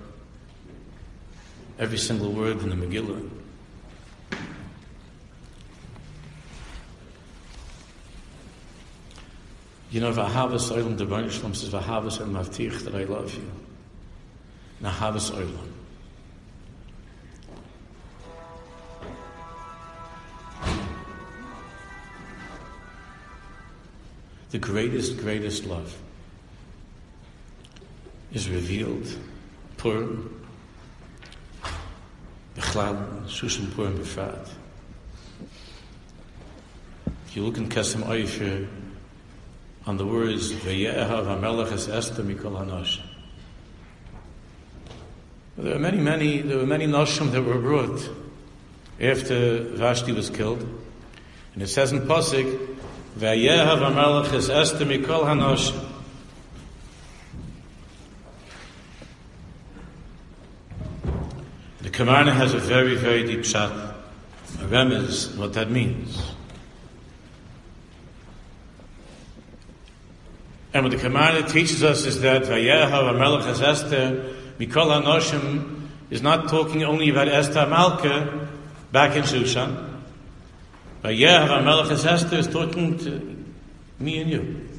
Every 1.78 1.98
single 1.98 2.32
word 2.32 2.62
in 2.62 2.70
the 2.70 2.76
Megillah. 2.78 3.30
You 9.90 10.02
know, 10.02 10.12
Vahavas 10.12 10.70
Oilam, 10.70 10.98
the 10.98 11.06
Baruch 11.06 11.32
Shalom 11.32 11.54
says, 11.54 11.70
Vahavas 11.70 12.18
Oilam 12.18 12.44
Avtich, 12.44 12.84
that 12.84 12.94
I 12.94 13.06
love 13.06 13.34
you. 13.34 13.50
Nahavas 14.82 15.32
Oilam. 15.32 15.74
The 24.50 24.58
greatest, 24.60 25.18
greatest 25.18 25.66
love 25.66 25.98
is 28.34 28.50
revealed 28.50 29.08
Purim, 29.78 30.46
Bechlal, 32.56 33.26
Shushan 33.26 33.74
Purim 33.74 33.98
Befrat. 33.98 34.50
If 37.28 37.36
you 37.36 37.44
look 37.44 37.58
in 37.58 37.70
Kesem 37.70 38.04
Oifer, 38.04 38.68
on 39.88 39.96
the 39.96 40.06
words 40.06 40.52
Ve'yehav 40.52 41.26
HaMelech 41.26 41.72
Es 41.72 41.88
Esther 41.88 42.22
Mikol 42.22 42.60
HaNoshim. 42.62 43.02
There 45.58 45.74
were 45.74 45.80
many, 45.80 45.98
many, 45.98 46.42
there 46.42 46.58
were 46.58 46.66
many 46.66 46.86
Noshim 46.86 47.32
that 47.32 47.42
were 47.42 47.58
brought 47.58 48.10
after 49.00 49.64
Vashti 49.64 50.12
was 50.12 50.30
killed. 50.30 50.62
And 51.54 51.64
it 51.64 51.68
says 51.68 51.94
in 51.94 52.02
Pasik, 52.02 52.78
Ve'yehav 53.18 53.80
HaMelech 53.80 54.34
Es 54.34 54.50
Esther 54.50 54.86
Mikol 54.86 55.24
HaNoshim. 55.24 55.86
The 61.82 61.90
Kamarna 61.90 62.34
has 62.34 62.54
a 62.54 62.60
very, 62.60 62.96
very 62.96 63.26
deep 63.26 63.46
shot, 63.46 63.72
a 63.72 64.66
remez, 64.66 65.38
what 65.38 65.54
that 65.54 65.72
means. 65.72 66.37
And 70.78 70.84
what 70.84 70.92
the 70.96 71.04
Kamarna 71.04 71.52
teaches 71.52 71.84
us 71.84 72.06
is 72.06 72.22
that 72.22 72.44
Vayehav 72.44 73.48
Es 73.48 73.62
Esther 73.62 74.32
Mikol 74.60 75.02
HaNoshim 75.02 75.90
is 76.12 76.22
not 76.22 76.50
talking 76.50 76.84
only 76.84 77.10
about 77.10 77.28
Esther 77.28 77.66
Malka 77.66 78.48
back 78.92 79.16
in 79.16 79.24
Shushan. 79.24 80.04
Vayehav 81.04 81.48
HaMelech 81.48 81.90
Es 81.90 82.06
Esther 82.06 82.36
is 82.36 82.46
talking 82.46 82.96
to 83.00 83.44
me 83.98 84.22
and 84.22 84.30
you, 84.30 84.70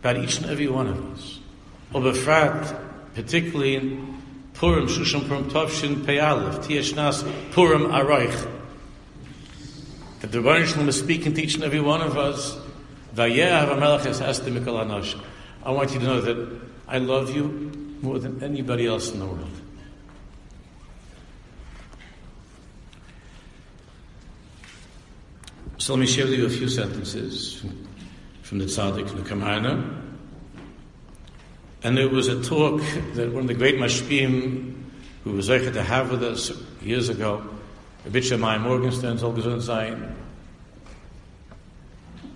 about 0.00 0.18
each 0.18 0.36
and 0.36 0.50
every 0.50 0.68
one 0.68 0.86
of 0.86 1.14
us. 1.14 1.38
Obefrat, 1.94 2.78
particularly 3.14 3.76
in 3.76 4.20
Purim, 4.52 4.86
Shushan 4.86 5.26
Purim 5.26 5.50
Tovshin 5.50 6.04
Pei 6.04 6.18
Aleph, 6.18 6.68
Tieshnas 6.68 7.22
Purim 7.52 7.84
Aroich. 7.84 8.52
That 10.20 10.30
the 10.30 10.42
Baruch 10.42 10.76
is 10.76 10.98
speaking 10.98 11.32
to 11.32 11.42
each 11.42 11.54
and 11.54 11.64
every 11.64 11.80
one 11.80 12.02
of 12.02 12.18
us. 12.18 12.54
Vayehav 13.14 13.70
HaMelech 13.70 14.04
Es 14.04 14.20
Esther 14.20 14.50
Mikol 14.50 14.84
HaNoshim. 14.84 15.22
I 15.64 15.70
want 15.70 15.92
you 15.92 16.00
to 16.00 16.04
know 16.04 16.20
that 16.20 16.60
I 16.86 16.98
love 16.98 17.34
you 17.34 17.98
more 18.00 18.18
than 18.18 18.42
anybody 18.42 18.86
else 18.86 19.12
in 19.12 19.18
the 19.18 19.26
world. 19.26 19.50
So 25.78 25.94
let 25.94 26.00
me 26.00 26.06
share 26.06 26.26
with 26.26 26.38
you 26.38 26.46
a 26.46 26.50
few 26.50 26.68
sentences 26.68 27.64
from, 28.42 28.58
the 28.58 28.66
Tzaddik, 28.66 29.08
Kamarna. 29.26 30.02
And 31.82 31.96
there 31.96 32.08
was 32.08 32.28
a 32.28 32.42
talk 32.42 32.82
that 33.14 33.32
one 33.32 33.42
of 33.42 33.48
the 33.48 33.54
great 33.54 33.76
mashpim 33.76 34.74
who 35.24 35.32
was 35.32 35.50
able 35.50 35.72
to 35.72 35.82
have 35.82 36.10
with 36.10 36.22
us 36.22 36.52
years 36.82 37.08
ago, 37.08 37.42
Rabbi 38.04 38.20
Shammai 38.20 38.58
Morgenstern, 38.58 39.18
Zolgazun 39.18 39.62
Zayin, 39.62 40.12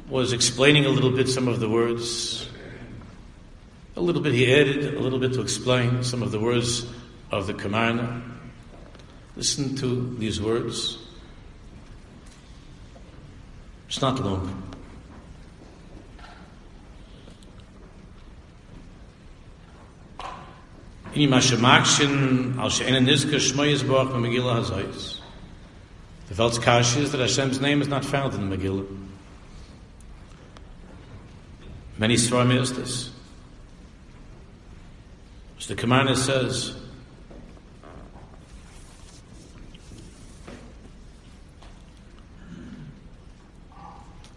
was 0.08 0.32
explaining 0.32 0.85
a 0.85 0.90
little 0.90 1.11
bit 1.11 1.28
some 1.28 1.48
of 1.48 1.61
the 1.61 1.68
words 1.68 2.48
a 3.96 4.00
little 4.00 4.22
bit 4.22 4.33
he 4.33 4.52
added, 4.52 4.94
a 4.94 5.00
little 5.00 5.18
bit 5.18 5.33
to 5.35 5.42
explain 5.42 6.02
some 6.02 6.22
of 6.22 6.33
the 6.33 6.40
words 6.40 6.87
of 7.31 7.46
the 7.46 7.55
Kamarna. 7.55 8.22
Listen 9.37 9.76
to 9.76 10.14
these 10.18 10.40
words. 10.40 10.98
It's 13.88 14.00
not 14.00 14.18
long. 14.20 14.72
Al. 24.70 24.83
The 26.28 26.35
Velt's 26.35 26.59
kash 26.59 26.96
is 26.96 27.12
that 27.12 27.20
Hashem's 27.20 27.61
name 27.61 27.83
is 27.83 27.88
not 27.88 28.02
found 28.02 28.33
in 28.33 28.48
the 28.48 28.57
Megillah. 28.57 28.87
Many 31.98 32.14
Svarim 32.14 32.59
is 32.59 32.72
this. 32.72 33.12
As 35.62 35.68
the 35.68 35.77
Kamarna 35.77 36.16
says, 36.16 36.75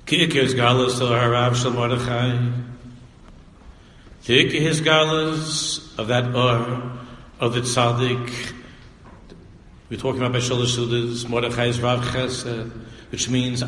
galas 0.05 0.99
to 0.99 1.05
harav 1.05 1.55
shel 1.55 1.71
Mordechai. 1.71 2.51
Ki'ikir 4.23 4.61
his 4.61 4.81
galas 4.81 5.97
of 5.97 6.09
that 6.09 6.25
or 6.35 6.91
of 7.39 7.55
the 7.55 7.61
tzaddik. 7.61 8.53
We're 9.89 9.99
talking 9.99 10.21
about 10.21 10.39
Bashalash 10.39 10.77
Sudas, 10.77 11.27
Mordechai's 11.27 11.81
Rav 11.81 12.01
Chesed, 12.05 12.69
which 13.09 13.31
means 13.31 13.61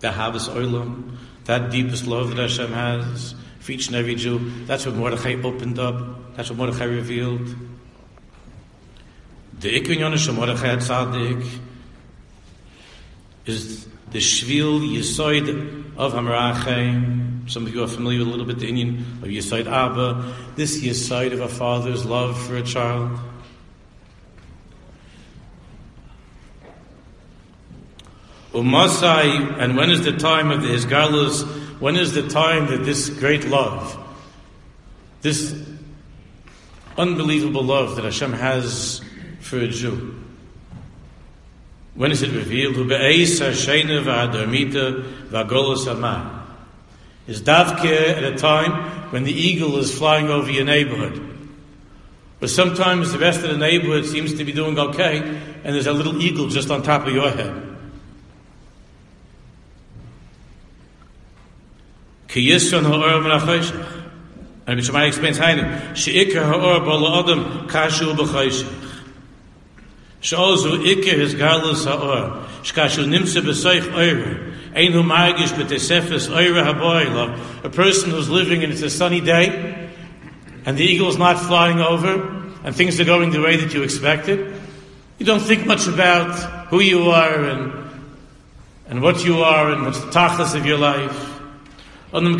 the 0.00 0.10
Havas 0.10 0.48
Oilam, 0.48 1.18
that 1.44 1.70
deepest 1.70 2.06
love 2.06 2.30
that 2.30 2.38
Hashem 2.38 2.72
has 2.72 3.34
for 3.68 3.72
each 3.72 3.88
and 3.88 3.96
every 3.96 4.14
Jew. 4.14 4.38
That's 4.64 4.86
what 4.86 4.94
Mordechai 4.94 5.34
opened 5.42 5.78
up. 5.78 6.34
That's 6.34 6.48
what 6.48 6.56
Mordechai 6.56 6.84
revealed. 6.84 7.54
The 9.60 9.78
Ikon 9.78 9.98
Yonash 9.98 10.34
Mordechai 10.34 10.76
Tzaddik 10.76 11.46
is 13.44 13.86
the 14.10 14.20
Shvil 14.20 14.80
Yisoid 14.80 15.98
of 15.98 16.14
Hamarachem. 16.14 17.50
Some 17.50 17.66
of 17.66 17.74
you 17.74 17.82
are 17.82 17.88
familiar 17.88 18.20
with 18.20 18.28
a 18.28 18.30
little 18.30 18.46
bit 18.46 18.58
the 18.58 18.72
Inyan 18.72 19.00
of 19.22 19.28
Yisoid 19.28 19.66
Abba. 19.66 20.34
This 20.56 20.82
Yisoid 20.82 21.34
of 21.34 21.40
a 21.40 21.48
father's 21.48 22.06
love 22.06 22.40
for 22.40 22.56
a 22.56 22.62
child. 22.62 23.20
Umasai, 28.54 29.60
and 29.60 29.76
when 29.76 29.90
is 29.90 30.06
the 30.06 30.12
time 30.12 30.50
of 30.50 30.62
the 30.62 30.68
Isgalus 30.68 31.67
when 31.80 31.96
is 31.96 32.12
the 32.12 32.28
time 32.28 32.66
that 32.68 32.84
this 32.84 33.08
great 33.08 33.46
love, 33.46 33.96
this 35.22 35.54
unbelievable 36.96 37.62
love 37.62 37.96
that 37.96 38.04
Hashem 38.04 38.32
has 38.32 39.00
for 39.40 39.58
a 39.58 39.68
Jew, 39.68 40.14
when 41.94 42.12
is 42.12 42.22
it 42.22 42.30
revealed? 42.32 42.76
Is 47.26 47.42
davke 47.42 48.16
at 48.16 48.24
a 48.24 48.36
time 48.36 49.10
when 49.10 49.24
the 49.24 49.32
eagle 49.32 49.76
is 49.78 49.96
flying 49.96 50.28
over 50.28 50.50
your 50.50 50.64
neighborhood. 50.64 51.24
But 52.40 52.50
sometimes 52.50 53.12
the 53.12 53.18
rest 53.18 53.42
of 53.42 53.50
the 53.50 53.58
neighborhood 53.58 54.06
seems 54.06 54.34
to 54.34 54.44
be 54.44 54.52
doing 54.52 54.78
okay, 54.78 55.18
and 55.18 55.74
there's 55.74 55.88
a 55.88 55.92
little 55.92 56.22
eagle 56.22 56.48
just 56.48 56.70
on 56.70 56.82
top 56.82 57.06
of 57.06 57.12
your 57.12 57.30
head. 57.30 57.67
Ki 62.38 62.50
yisron 62.50 62.84
ha'or 62.84 63.20
min 63.20 63.32
ha'choshech. 63.32 63.74
And 64.68 64.76
Rabbi 64.76 64.80
Shammai 64.80 65.06
explains 65.06 65.38
Hainu, 65.38 65.96
she'ikar 65.96 66.44
ha'or 66.44 66.78
b'ala 66.86 67.24
adam 67.24 67.66
kashu 67.66 68.14
b'choshech. 68.14 68.72
She'ozu 70.20 70.84
ikar 70.84 71.18
his 71.18 71.34
galus 71.34 71.84
ha'or, 71.84 72.46
shkashu 72.62 73.08
nimse 73.08 73.40
b'soich 73.42 73.92
oire, 73.92 74.54
ein 74.72 74.92
hu 74.92 75.02
margish 75.02 75.48
b'tesefes 75.48 76.30
oire 76.30 76.62
ha'boilav, 76.62 77.64
a 77.64 77.70
person 77.70 78.12
who's 78.12 78.30
living 78.30 78.62
and 78.62 78.72
it's 78.72 78.82
a 78.82 78.90
sunny 78.90 79.20
day, 79.20 79.90
and 80.64 80.78
the 80.78 80.84
eagle 80.84 81.08
is 81.08 81.18
not 81.18 81.40
flying 81.40 81.80
over, 81.80 82.22
and 82.62 82.76
things 82.76 83.00
are 83.00 83.04
going 83.04 83.32
the 83.32 83.40
way 83.40 83.56
that 83.56 83.74
you 83.74 83.82
expected, 83.82 84.54
You 85.18 85.26
don't 85.26 85.40
think 85.40 85.66
much 85.66 85.88
about 85.88 86.36
who 86.68 86.78
you 86.78 87.10
are 87.10 87.44
and, 87.44 87.90
and 88.86 89.02
what 89.02 89.24
you 89.24 89.42
are 89.42 89.72
and 89.72 89.84
what's 89.84 89.98
the 89.98 90.12
tachlis 90.12 90.54
of 90.54 90.64
your 90.64 90.78
life. 90.78 91.37
When 92.10 92.24
a 92.24 92.38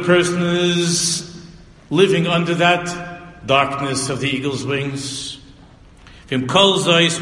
person 0.00 0.42
is 0.42 1.46
living 1.90 2.26
under 2.26 2.54
that 2.56 3.46
darkness 3.46 4.08
of 4.08 4.18
the 4.18 4.28
eagle's 4.28 4.66
wings, 4.66 5.38
and 6.28 6.42
im 6.42 6.48
kol 6.48 6.78
zeis 6.80 7.20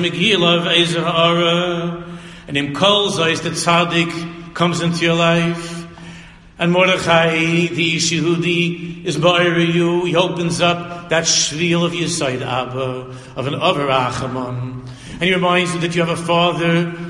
the 3.42 3.51
tzaddik 3.51 4.55
comes 4.55 4.81
into 4.81 5.05
your 5.05 5.16
life, 5.16 5.87
and 6.59 6.73
Mordechai, 6.73 7.66
the 7.66 7.96
Yeshihudi, 7.96 9.05
is 9.05 9.18
by 9.18 9.42
you. 9.42 10.05
He 10.07 10.16
opens 10.16 10.62
up 10.62 11.11
that 11.11 11.25
shvil 11.25 11.85
of 11.85 12.11
side, 12.11 12.42
Abba, 12.42 13.14
of 13.37 13.46
an 13.46 13.55
Avar 13.55 13.88
Achaman. 13.88 14.87
And 15.12 15.23
he 15.23 15.35
reminds 15.35 15.75
you 15.75 15.81
that 15.81 15.94
you 15.94 16.03
have 16.03 16.18
a 16.18 16.23
father 16.23 17.10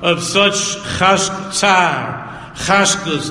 of 0.00 0.22
such 0.22 0.54
chash, 0.98 1.28
tzar, 1.52 2.52
chashkus, 2.54 3.30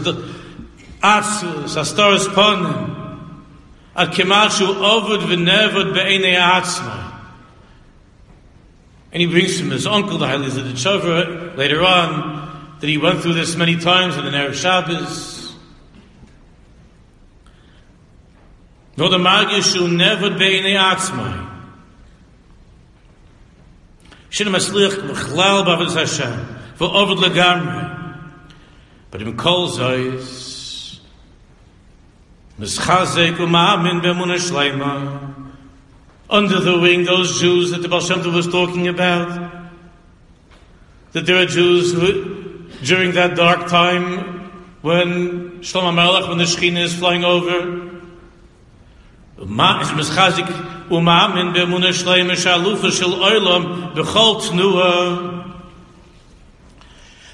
atzus, 1.01 1.75
astoris 1.77 2.27
ponim, 2.27 3.45
ad 3.95 4.11
kemal 4.11 4.49
shu 4.49 4.65
ovud 4.65 5.21
v'nevod 5.27 5.93
be'enei 5.93 6.35
atzma. 6.35 7.13
And 9.11 9.21
he 9.21 9.27
brings 9.27 9.59
from 9.59 9.71
his 9.71 9.87
uncle, 9.87 10.17
the 10.17 10.27
Haile 10.27 10.45
Zedek 10.45 11.55
later 11.55 11.81
on, 11.83 12.77
that 12.79 12.87
he 12.87 12.97
went 12.97 13.21
through 13.21 13.33
this 13.33 13.55
many 13.55 13.77
times 13.77 14.17
in 14.17 14.25
the 14.25 14.31
Erev 14.31 14.53
Shabbos. 14.53 15.55
No, 18.97 19.09
the 19.09 19.17
Magish 19.17 19.79
will 19.79 19.87
never 19.87 20.31
be 20.31 20.57
in 20.57 20.63
the 20.63 20.73
Atzmai. 20.73 21.45
Shin 24.29 24.47
Maslich 24.47 24.91
Mechlal 24.91 25.65
Bavaz 25.65 25.95
Hashem 25.95 26.56
for 26.77 26.87
over 27.01 27.15
the 27.15 27.29
garment 27.29 27.93
but 29.11 29.21
in 29.21 29.35
calls 29.35 29.79
eyes 29.79 30.99
mis 32.57 32.77
khaze 32.79 33.35
ku 33.37 33.45
ma 33.45 33.65
min 33.81 34.01
be 34.01 34.13
mun 34.13 34.29
shlaima 34.29 35.27
under 36.29 36.59
the 36.59 36.79
wing 36.79 37.03
those 37.05 37.39
jews 37.39 37.71
that 37.71 37.81
the 37.81 37.87
bashant 37.87 38.31
was 38.33 38.47
talking 38.47 38.87
about. 38.87 39.53
That 41.13 41.25
there 41.25 41.41
are 41.41 41.45
jews 41.45 41.93
who 41.93 42.67
during 42.83 43.13
that 43.13 43.35
dark 43.35 43.67
time 43.69 44.51
when 44.81 45.59
shlomo 45.61 45.93
melach 45.93 46.27
when 46.27 46.37
the 46.37 46.43
Shekhinah 46.43 46.83
is 46.83 46.95
flying 46.95 47.23
over. 47.23 47.85
Ma 49.45 49.81
is 49.81 49.93
mis 49.93 50.09
khaze 50.09 50.45
ku 50.89 51.01
ma 51.01 51.33
min 51.33 51.53
be 51.53 51.65
mun 51.65 51.81
shlaima 51.81 52.33
shalufa 52.33 52.91
shel 52.91 53.13
oilam 53.13 53.95
be 53.95 54.01
khalt 54.01 54.53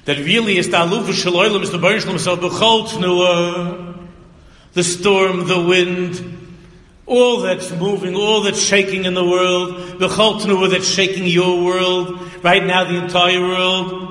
That 0.06 0.18
really 0.18 0.58
is 0.58 0.70
the 0.70 0.78
alufa 0.78 1.14
shel 1.14 1.34
oilam 1.34 1.62
is 1.64 1.72
the 1.72 1.80
Shalom 1.80 2.08
himself. 2.08 2.42
The 4.74 4.84
storm, 4.84 5.48
the 5.48 5.62
wind, 5.62 6.34
all 7.06 7.42
that's 7.42 7.72
moving, 7.72 8.16
all 8.16 8.42
that's 8.42 8.62
shaking 8.62 9.06
in 9.06 9.14
the 9.14 9.24
world, 9.24 10.00
the 10.00 10.08
b'chol 10.08 10.70
that's 10.72 10.88
shaking 10.88 11.28
your 11.28 11.64
world, 11.64 12.20
right 12.44 12.66
now 12.66 12.84
the 12.84 12.96
entire 12.96 13.40
world. 13.40 14.10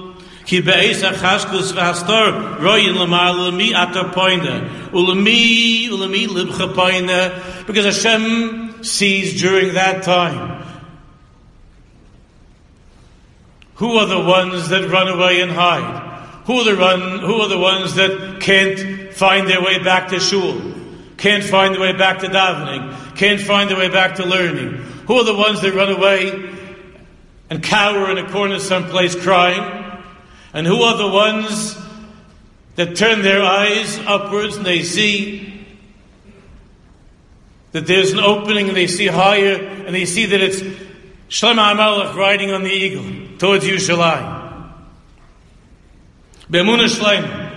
Because 7.67 7.85
Hashem 7.85 8.85
sees 8.85 9.41
during 9.41 9.75
that 9.75 10.03
time 10.03 10.63
who 13.83 13.99
are 13.99 14.07
the 14.07 14.21
ones 14.21 14.69
that 14.69 14.89
run 14.91 15.09
away 15.09 15.41
and 15.41 15.51
hide? 15.51 16.45
Who 16.45 16.61
are 16.61 16.65
the 16.65 16.77
run 16.77 17.19
who 17.19 17.41
are 17.41 17.49
the 17.49 17.59
ones 17.59 17.97
that 17.97 18.39
can't 18.41 19.13
find 19.13 19.49
their 19.49 19.61
way 19.61 19.83
back 19.83 20.11
to 20.11 20.21
shul? 20.21 20.73
Can't 21.17 21.43
find 21.43 21.75
their 21.75 21.81
way 21.81 21.93
back 21.93 22.21
to 22.21 22.29
davening? 22.29 23.17
Can't 23.17 23.41
find 23.41 23.69
their 23.69 23.77
way 23.77 23.89
back 23.89 24.15
to 24.19 24.25
learning? 24.25 24.75
Who 25.09 25.15
are 25.15 25.25
the 25.25 25.35
ones 25.35 25.63
that 25.63 25.75
run 25.75 25.91
away 25.91 26.55
and 27.51 27.61
cower 27.61 28.09
in 28.09 28.19
a 28.19 28.31
corner 28.31 28.61
someplace 28.61 29.17
crying? 29.17 29.99
And 30.55 30.65
who 30.65 30.81
are 30.83 30.97
the 30.97 31.09
ones 31.09 31.77
that 32.77 32.95
turn 32.95 33.23
their 33.23 33.43
eyes 33.43 33.99
upwards 34.07 34.55
and 34.55 34.65
they 34.65 34.85
see 34.85 35.67
that 37.73 37.89
there's 37.89 38.13
an 38.13 38.21
opening 38.21 38.69
and 38.69 38.77
they 38.77 38.87
see 38.87 39.09
higher 39.09 39.57
and 39.57 39.93
they 39.93 40.05
see 40.05 40.27
that 40.27 40.41
it's 40.41 40.61
Shlomo 41.29 41.75
HaMelech 41.75 42.15
riding 42.15 42.53
on 42.53 42.63
the 42.63 42.71
eagle 42.71 43.22
towards 43.43 43.65
Yerushalayim. 43.65 44.71
Be'emunah 46.49 46.87
Shlomo. 46.87 47.51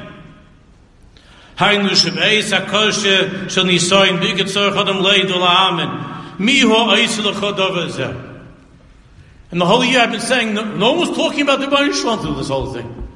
Haynu 1.58 1.90
shebeis 1.90 2.52
HaKoshe 2.52 3.52
shel 3.52 3.66
nisoyin 3.66 4.20
b'iketzor 4.20 4.72
chodam 4.74 5.04
leidul 5.04 5.46
ha'amen. 5.46 6.44
Mi 6.44 6.62
ho 6.62 6.88
oisel 6.90 7.32
chodov 7.34 8.26
and 9.52 9.62
the 9.62 9.66
whole 9.66 9.86
year 9.86 10.02
I've 10.02 10.12
been 10.12 10.20
saying, 10.20 10.56
no, 10.56 10.64
one 10.64 11.00
was 11.00 11.16
talking 11.16 11.42
about 11.42 11.60
the 11.60 11.68
Rebbeinu 11.68 11.94
Shalom 11.94 12.20
through 12.20 12.36
this 12.36 12.50
whole 12.50 12.74
thing. 12.74 13.08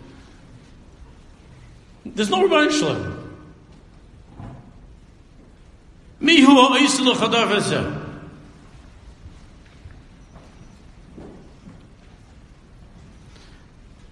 There's 2.06 2.30
no 2.30 2.48
Rebbeinu 2.48 2.72
Shalom. 2.72 3.34
Mihu 6.22 6.46
ha'isilu 6.46 7.16
chadav 7.16 7.99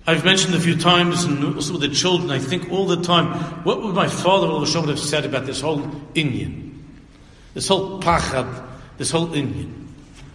I've 0.09 0.23
mentioned 0.23 0.55
a 0.55 0.59
few 0.59 0.77
times, 0.77 1.25
and 1.25 1.43
also 1.43 1.73
with 1.73 1.81
the 1.81 1.89
children, 1.89 2.31
I 2.31 2.39
think 2.39 2.71
all 2.71 2.87
the 2.87 3.01
time, 3.01 3.27
what 3.65 3.83
would 3.83 3.93
my 3.93 4.07
father 4.07 4.47
or 4.47 4.61
Hashem 4.61 4.87
have 4.87 4.99
said 4.99 5.25
about 5.25 5.45
this 5.45 5.59
whole 5.59 5.81
Inyan? 6.15 6.81
This 7.53 7.67
whole 7.67 7.99
pachad, 7.99 8.65
this 8.97 9.11
whole 9.11 9.27
Inyan. 9.27 9.87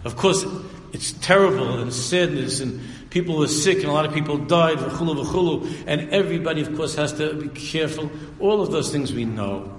Of 0.05 0.15
course, 0.15 0.45
it's 0.91 1.13
terrible 1.13 1.79
and 1.79 1.91
sadness 1.91 2.59
and 2.59 2.81
people 3.09 3.37
were 3.37 3.47
sick 3.47 3.77
and 3.77 3.87
a 3.87 3.91
lot 3.91 4.05
of 4.05 4.13
people 4.13 4.37
died, 4.37 4.77
v'chulu 4.77 5.25
v'chulu, 5.25 5.83
and 5.87 6.09
everybody, 6.11 6.61
of 6.61 6.75
course, 6.75 6.93
has 6.95 7.13
to 7.13 7.33
be 7.33 7.47
careful. 7.49 8.11
All 8.39 8.61
of 8.61 8.71
those 8.71 8.91
things 8.91 9.11
we 9.11 9.25
know. 9.25 9.73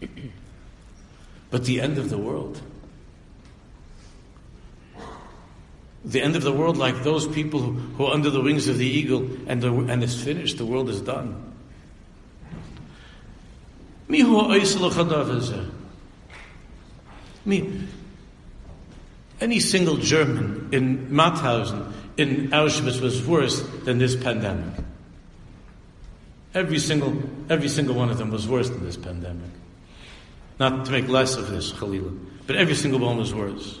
but 1.50 1.64
the 1.66 1.82
end 1.82 1.98
of 1.98 2.08
the 2.08 2.16
world, 2.16 2.62
the 6.06 6.22
end 6.22 6.36
of 6.36 6.42
the 6.42 6.52
world, 6.52 6.76
like 6.76 7.02
those 7.02 7.26
people 7.26 7.60
who, 7.60 8.06
are 8.06 8.14
under 8.14 8.30
the 8.30 8.40
wings 8.40 8.68
of 8.68 8.78
the 8.78 8.86
eagle, 8.86 9.28
and, 9.48 9.60
the, 9.60 9.72
and 9.72 10.02
it's 10.04 10.14
finished, 10.14 10.56
the 10.56 10.64
world 10.64 10.88
is 10.88 11.00
done. 11.00 11.42
I 17.44 17.48
mean, 17.48 17.88
any 19.40 19.58
single 19.58 19.96
German 19.96 20.68
in 20.70 21.08
Mauthausen, 21.08 21.92
in 22.16 22.50
Auschwitz, 22.50 23.00
was 23.00 23.26
worse 23.26 23.60
than 23.84 23.98
this 23.98 24.14
pandemic. 24.14 24.84
Every 26.54 26.78
single, 26.78 27.20
every 27.50 27.68
single 27.68 27.96
one 27.96 28.10
of 28.10 28.18
them 28.18 28.30
was 28.30 28.46
worse 28.46 28.70
than 28.70 28.84
this 28.84 28.96
pandemic. 28.96 29.50
Not 30.60 30.86
to 30.86 30.92
make 30.92 31.08
less 31.08 31.36
of 31.36 31.50
this, 31.50 31.72
Khalila, 31.72 32.16
but 32.46 32.56
every 32.56 32.76
single 32.76 33.00
one 33.00 33.16
was 33.18 33.34
worse. 33.34 33.80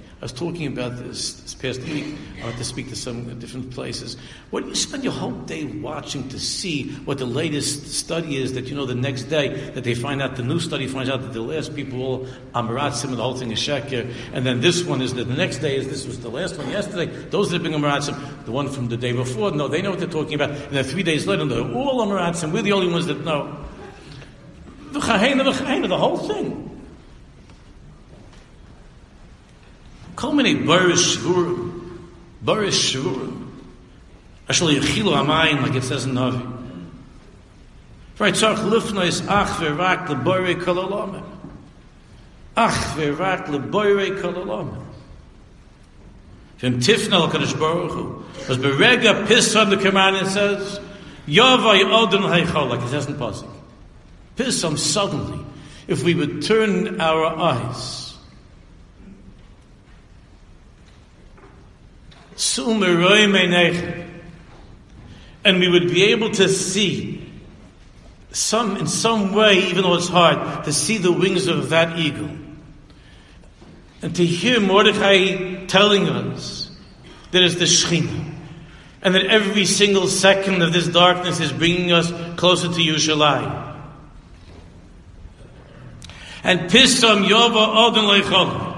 I 0.21 0.25
was 0.25 0.33
talking 0.33 0.67
about 0.67 0.97
this 0.97 1.33
this 1.33 1.55
past 1.55 1.81
week. 1.81 2.05
I 2.41 2.45
went 2.45 2.57
to 2.59 2.63
speak 2.63 2.89
to 2.89 2.95
some 2.95 3.39
different 3.39 3.71
places. 3.71 4.17
What 4.51 4.67
you 4.67 4.75
spend 4.75 5.03
your 5.03 5.13
whole 5.13 5.31
day 5.31 5.63
watching 5.63 6.29
to 6.29 6.39
see 6.39 6.91
what 7.05 7.17
the 7.17 7.25
latest 7.25 7.91
study 7.91 8.37
is 8.37 8.53
that 8.53 8.67
you 8.67 8.75
know 8.75 8.85
the 8.85 8.93
next 8.93 9.23
day 9.23 9.71
that 9.71 9.83
they 9.83 9.95
find 9.95 10.21
out 10.21 10.35
the 10.35 10.43
new 10.43 10.59
study 10.59 10.85
finds 10.85 11.09
out 11.09 11.23
that 11.23 11.33
the 11.33 11.41
last 11.41 11.75
people 11.75 12.03
all 12.03 12.27
amaratzim 12.53 13.05
and 13.05 13.17
the 13.17 13.23
whole 13.23 13.33
thing 13.33 13.49
is 13.49 13.57
sheker, 13.57 14.13
and 14.31 14.45
then 14.45 14.61
this 14.61 14.83
one 14.83 15.01
is 15.01 15.15
that 15.15 15.23
the 15.23 15.33
next 15.33 15.57
day 15.57 15.75
is 15.75 15.87
this 15.87 16.05
was 16.05 16.19
the 16.19 16.29
last 16.29 16.55
one 16.55 16.69
yesterday. 16.69 17.07
Those 17.07 17.49
that 17.49 17.59
are 17.59 17.63
being 17.63 17.73
amaratzim, 17.73 18.45
the 18.45 18.51
one 18.51 18.69
from 18.69 18.89
the 18.89 18.97
day 18.97 19.13
before, 19.13 19.49
no, 19.49 19.67
they 19.67 19.81
know 19.81 19.89
what 19.89 19.97
they're 19.97 20.07
talking 20.07 20.35
about. 20.35 20.51
And 20.51 20.77
then 20.77 20.83
three 20.83 21.01
days 21.01 21.25
later, 21.25 21.45
they're 21.45 21.61
all 21.61 22.05
amaratzim. 22.05 22.51
We're 22.51 22.61
the 22.61 22.73
only 22.73 22.93
ones 22.93 23.07
that 23.07 23.25
know. 23.25 23.57
The 24.91 24.99
the 24.99 25.97
whole 25.97 26.17
thing. 26.17 26.67
Kol 30.21 30.33
many 30.33 30.53
barish 30.53 31.17
shurim, 31.17 31.97
barish 32.45 32.93
shurim. 32.93 33.47
Actually, 34.47 34.75
yichilu 34.75 35.15
amayim, 35.17 35.63
like 35.63 35.73
it 35.73 35.81
says 35.81 36.05
in 36.05 36.11
Navi. 36.11 36.39
Right, 38.19 38.31
tzarch 38.31 38.57
lifnois 38.57 39.27
ach 39.27 39.47
ve'rak 39.57 40.05
le'boirei 40.05 40.63
kol 40.63 40.75
olamim. 40.75 41.23
Ach 42.55 42.95
ve'rak 42.95 43.47
le'boirei 43.47 44.21
kol 44.21 44.33
olamim. 44.33 44.85
V'im 46.59 46.75
tifna 46.75 47.27
l'kadosh 47.27 47.59
baruch 47.59 47.91
hu. 47.91 48.23
As 48.47 48.59
berega 48.59 49.25
piss 49.25 49.53
the 49.53 49.79
command, 49.81 50.17
it 50.17 50.29
says, 50.29 50.79
Yavai 51.25 51.83
odin 51.91 52.21
heichol, 52.21 52.69
like 52.69 52.81
it 52.81 52.89
says 52.89 53.07
in 53.07 53.15
Pasuk. 53.15 53.49
Piss 54.35 54.61
suddenly, 54.61 55.43
if 55.87 56.03
we 56.03 56.13
would 56.13 56.43
turn 56.43 57.01
our 57.01 57.25
eyes 57.25 58.00
and 65.45 65.59
we 65.59 65.67
would 65.67 65.89
be 65.89 66.05
able 66.05 66.31
to 66.31 66.49
see 66.49 67.29
some, 68.31 68.77
in 68.77 68.87
some 68.87 69.33
way, 69.33 69.67
even 69.67 69.83
though 69.83 69.93
it's 69.93 70.07
hard, 70.07 70.63
to 70.65 70.73
see 70.73 70.97
the 70.97 71.11
wings 71.11 71.45
of 71.45 71.69
that 71.69 71.99
eagle. 71.99 72.29
And 74.01 74.15
to 74.15 74.25
hear 74.25 74.59
Mordechai 74.59 75.65
telling 75.67 76.09
us 76.09 76.71
that 77.29 77.43
it's 77.43 77.55
the 77.55 77.65
Shekhinah, 77.65 78.33
and 79.03 79.13
that 79.13 79.27
every 79.27 79.65
single 79.65 80.07
second 80.07 80.63
of 80.63 80.73
this 80.73 80.87
darkness 80.87 81.39
is 81.39 81.51
bringing 81.51 81.91
us 81.91 82.11
closer 82.37 82.67
to 82.67 82.73
Yerushalayim. 82.73 83.67
And 86.43 86.61
Pisam 86.71 87.27
Yova 87.27 87.67
Odin. 87.87 88.70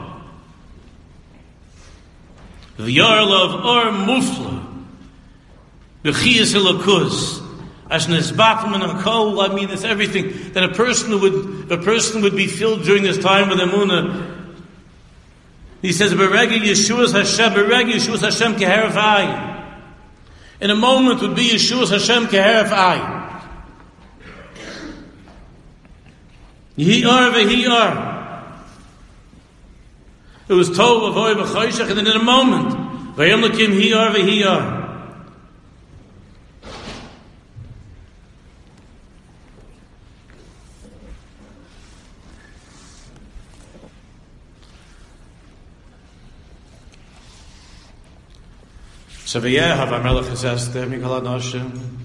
Yarl 2.77 3.63
Or 3.65 3.91
Mufla. 3.91 4.63
The 6.03 6.11
Chias 6.11 6.53
Hilakuz. 6.53 7.41
As 7.89 8.07
Nesbachim 8.07 8.73
and 8.73 8.83
Hakol, 8.83 9.47
I 9.47 9.53
mean, 9.53 9.69
it's 9.69 9.83
everything. 9.83 10.53
That 10.53 10.63
a 10.63 10.69
person 10.69 11.19
would, 11.21 11.71
a 11.71 11.77
person 11.77 12.21
would 12.23 12.35
be 12.35 12.47
filled 12.47 12.83
during 12.83 13.03
this 13.03 13.17
time 13.17 13.49
with 13.49 13.59
Emunah. 13.59 14.31
He 15.81 15.91
says, 15.91 16.13
Beregi 16.13 16.59
Yeshua's 16.59 17.11
Hashem, 17.11 17.53
Beregi 17.53 17.93
Yeshua's 17.93 18.21
Hashem 18.21 18.55
Keheref 18.55 18.91
Ayin. 18.91 19.73
In 20.61 20.71
a 20.71 20.75
moment 20.75 21.21
would 21.21 21.35
be 21.35 21.49
Yeshua's 21.49 21.89
Hashem 21.89 22.27
Keheref 22.27 22.69
Ayin. 22.69 23.23
Yehi 26.77 27.05
Ar 27.05 27.31
Vehi 27.31 27.69
Ar. 27.69 28.12
It 30.49 30.53
was 30.53 30.75
told 30.75 31.03
of 31.03 31.17
Oy 31.17 31.33
B'choshech, 31.33 31.89
and 31.89 31.97
then 31.97 32.07
in 32.07 32.17
a 32.17 32.23
moment, 32.23 33.15
Vayom 33.15 33.47
Lakim 33.47 33.79
Hiyar 33.79 34.13
V'hiyar. 34.13 34.81
So 49.25 49.41
V'yeh 49.41 49.75
Hav 49.75 49.89
HaMelech 49.89 50.25
Chesester 50.25 50.85
Mikal 50.85 51.21
HaNoshim 51.21 52.01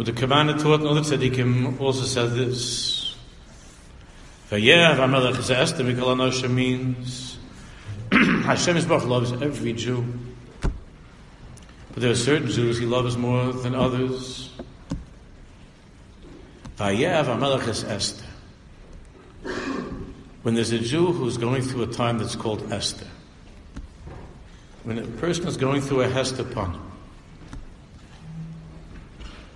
But 0.00 0.06
the 0.06 0.12
Kamarna 0.12 0.58
taught, 0.58 0.80
and 0.80 0.88
other 0.88 1.02
tzaddikim 1.02 1.78
also 1.78 2.04
said 2.04 2.30
this, 2.30 2.99
Vayev 4.50 4.96
HaMelech 4.96 5.38
is 5.38 5.48
Esther, 5.48 5.84
Mikol 5.84 6.08
Anosha 6.08 6.50
means 6.50 7.38
Hashem 8.10 8.76
Yisbach 8.76 9.06
loves 9.06 9.30
every 9.30 9.72
Jew. 9.72 10.04
But 10.62 12.02
there 12.02 12.10
are 12.10 12.16
certain 12.16 12.48
Jews 12.48 12.76
he 12.76 12.84
loves 12.84 13.16
more 13.16 13.52
than 13.52 13.76
others. 13.76 14.50
Vayev 16.78 17.26
HaMelech 17.26 17.68
is 17.68 17.84
Esther. 17.84 18.26
When 20.42 20.54
there's 20.56 20.72
a 20.72 20.80
Jew 20.80 21.12
who's 21.12 21.36
going 21.36 21.62
through 21.62 21.84
a 21.84 21.92
time 21.92 22.18
that's 22.18 22.34
called 22.34 22.72
Esther, 22.72 23.06
when 24.82 24.98
a 24.98 25.06
person 25.06 25.46
is 25.46 25.56
going 25.56 25.80
through 25.80 26.00
a 26.00 26.08
Hester 26.08 26.42
Pan, 26.42 26.76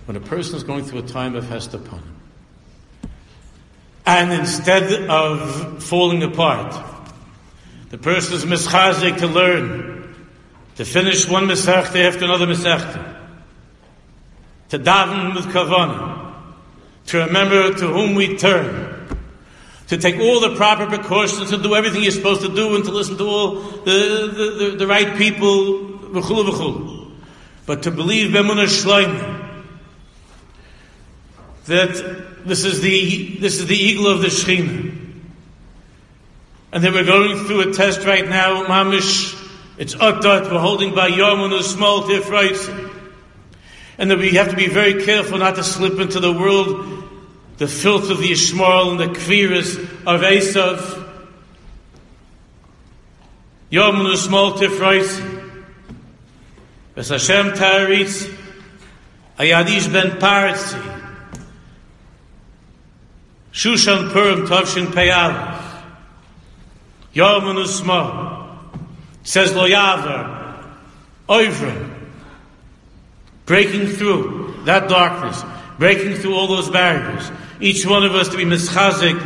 when 0.05 0.15
a 0.15 0.21
person 0.21 0.55
is 0.55 0.63
going 0.63 0.85
through 0.85 0.99
a 0.99 1.07
time 1.07 1.35
of 1.35 1.49
Hester 1.49 1.79
Pan, 1.79 2.14
and 4.05 4.31
instead 4.33 5.09
of 5.09 5.83
falling 5.83 6.23
apart, 6.23 6.83
the 7.89 7.97
person 7.97 8.35
is 8.35 8.45
mischazik 8.45 9.17
to 9.19 9.27
learn, 9.27 10.15
to 10.75 10.85
finish 10.85 11.27
one 11.27 11.47
mesechta 11.47 12.07
after 12.07 12.25
another 12.25 12.45
mesechta, 12.45 13.15
to 14.69 14.79
daven 14.79 15.33
with 15.35 15.45
kavanah, 15.45 16.33
to 17.07 17.19
remember 17.19 17.73
to 17.73 17.87
whom 17.87 18.15
we 18.15 18.37
turn, 18.37 19.07
to 19.87 19.97
take 19.97 20.19
all 20.19 20.39
the 20.39 20.55
proper 20.55 20.85
precautions, 20.87 21.49
to 21.49 21.57
do 21.57 21.75
everything 21.75 22.03
you're 22.03 22.11
supposed 22.11 22.41
to 22.41 22.53
do, 22.53 22.75
and 22.75 22.83
to 22.85 22.91
listen 22.91 23.17
to 23.17 23.23
all 23.23 23.55
the, 23.55 24.31
the, 24.35 24.65
the, 24.65 24.75
the 24.77 24.87
right 24.87 25.15
people, 25.17 25.47
v'chulu 26.11 26.49
v'chulu. 26.49 27.11
But 27.65 27.83
to 27.83 27.91
believe 27.91 28.31
b'emunah 28.31 28.65
shloim, 28.65 29.41
that 31.65 32.34
this 32.45 32.63
is 32.63 32.81
the, 32.81 33.37
this 33.37 33.59
is 33.59 33.65
the 33.65 33.75
eagle 33.75 34.07
of 34.07 34.21
the 34.21 34.27
Shekhinah. 34.27 35.01
And 36.71 36.83
then 36.83 36.93
we're 36.93 37.05
going 37.05 37.45
through 37.45 37.69
a 37.69 37.73
test 37.73 38.05
right 38.05 38.27
now, 38.27 38.65
Mamish. 38.65 39.41
It's 39.77 39.95
Ottot, 39.95 40.51
we're 40.51 40.59
holding 40.59 40.93
by 40.93 41.07
small 41.63 42.03
Tifraitz. 42.03 42.93
And 43.97 44.11
that 44.11 44.19
we 44.19 44.31
have 44.31 44.49
to 44.49 44.55
be 44.55 44.67
very 44.67 45.05
careful 45.05 45.37
not 45.37 45.55
to 45.55 45.63
slip 45.63 45.99
into 45.99 46.19
the 46.19 46.33
world, 46.33 47.03
the 47.57 47.67
filth 47.67 48.09
of 48.09 48.19
the 48.19 48.31
Ishmael 48.31 48.91
and 48.91 48.99
the 48.99 49.19
Kviras 49.19 49.79
of 50.05 50.21
Esav. 50.21 51.03
Yomun, 53.71 54.13
a 54.13 54.17
small 54.17 54.53
Hashem 57.09 57.51
Taritz, 57.53 58.33
Ayadish 59.37 59.91
ben 59.91 60.19
Paritzi. 60.19 61.04
Shushan 63.55 64.11
Purim 64.11 64.45
Tavshin 64.45 64.87
Peyal. 64.87 65.61
Yom 67.13 67.43
Usma. 67.43 68.49
Says 69.23 69.53
Loyaver. 69.53 70.67
Oivrim. 71.29 71.95
Breaking 73.45 73.87
through 73.87 74.63
that 74.65 74.89
darkness. 74.89 75.41
Breaking 75.79 76.15
through 76.15 76.35
all 76.35 76.47
those 76.47 76.69
barriers. 76.69 77.31
Each 77.61 77.85
one 77.85 78.03
of 78.03 78.13
us 78.13 78.27
to 78.27 78.37
be 78.37 78.43
mischazik. 78.43 79.17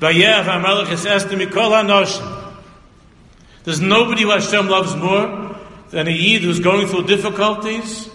Vayev 0.00 0.42
HaMelech 0.42 0.90
Es 0.90 1.06
Esther 1.06 1.36
Mikol 1.36 1.70
HaNoshim. 1.70 2.54
There's 3.62 3.80
nobody 3.80 4.22
who 4.22 4.30
Hashem 4.30 4.68
loves 4.68 4.96
more 4.96 5.56
than 5.90 6.08
a 6.08 6.10
Yid 6.10 6.42
who's 6.42 6.58
going 6.58 6.88
through 6.88 7.04
difficulties. 7.04 8.10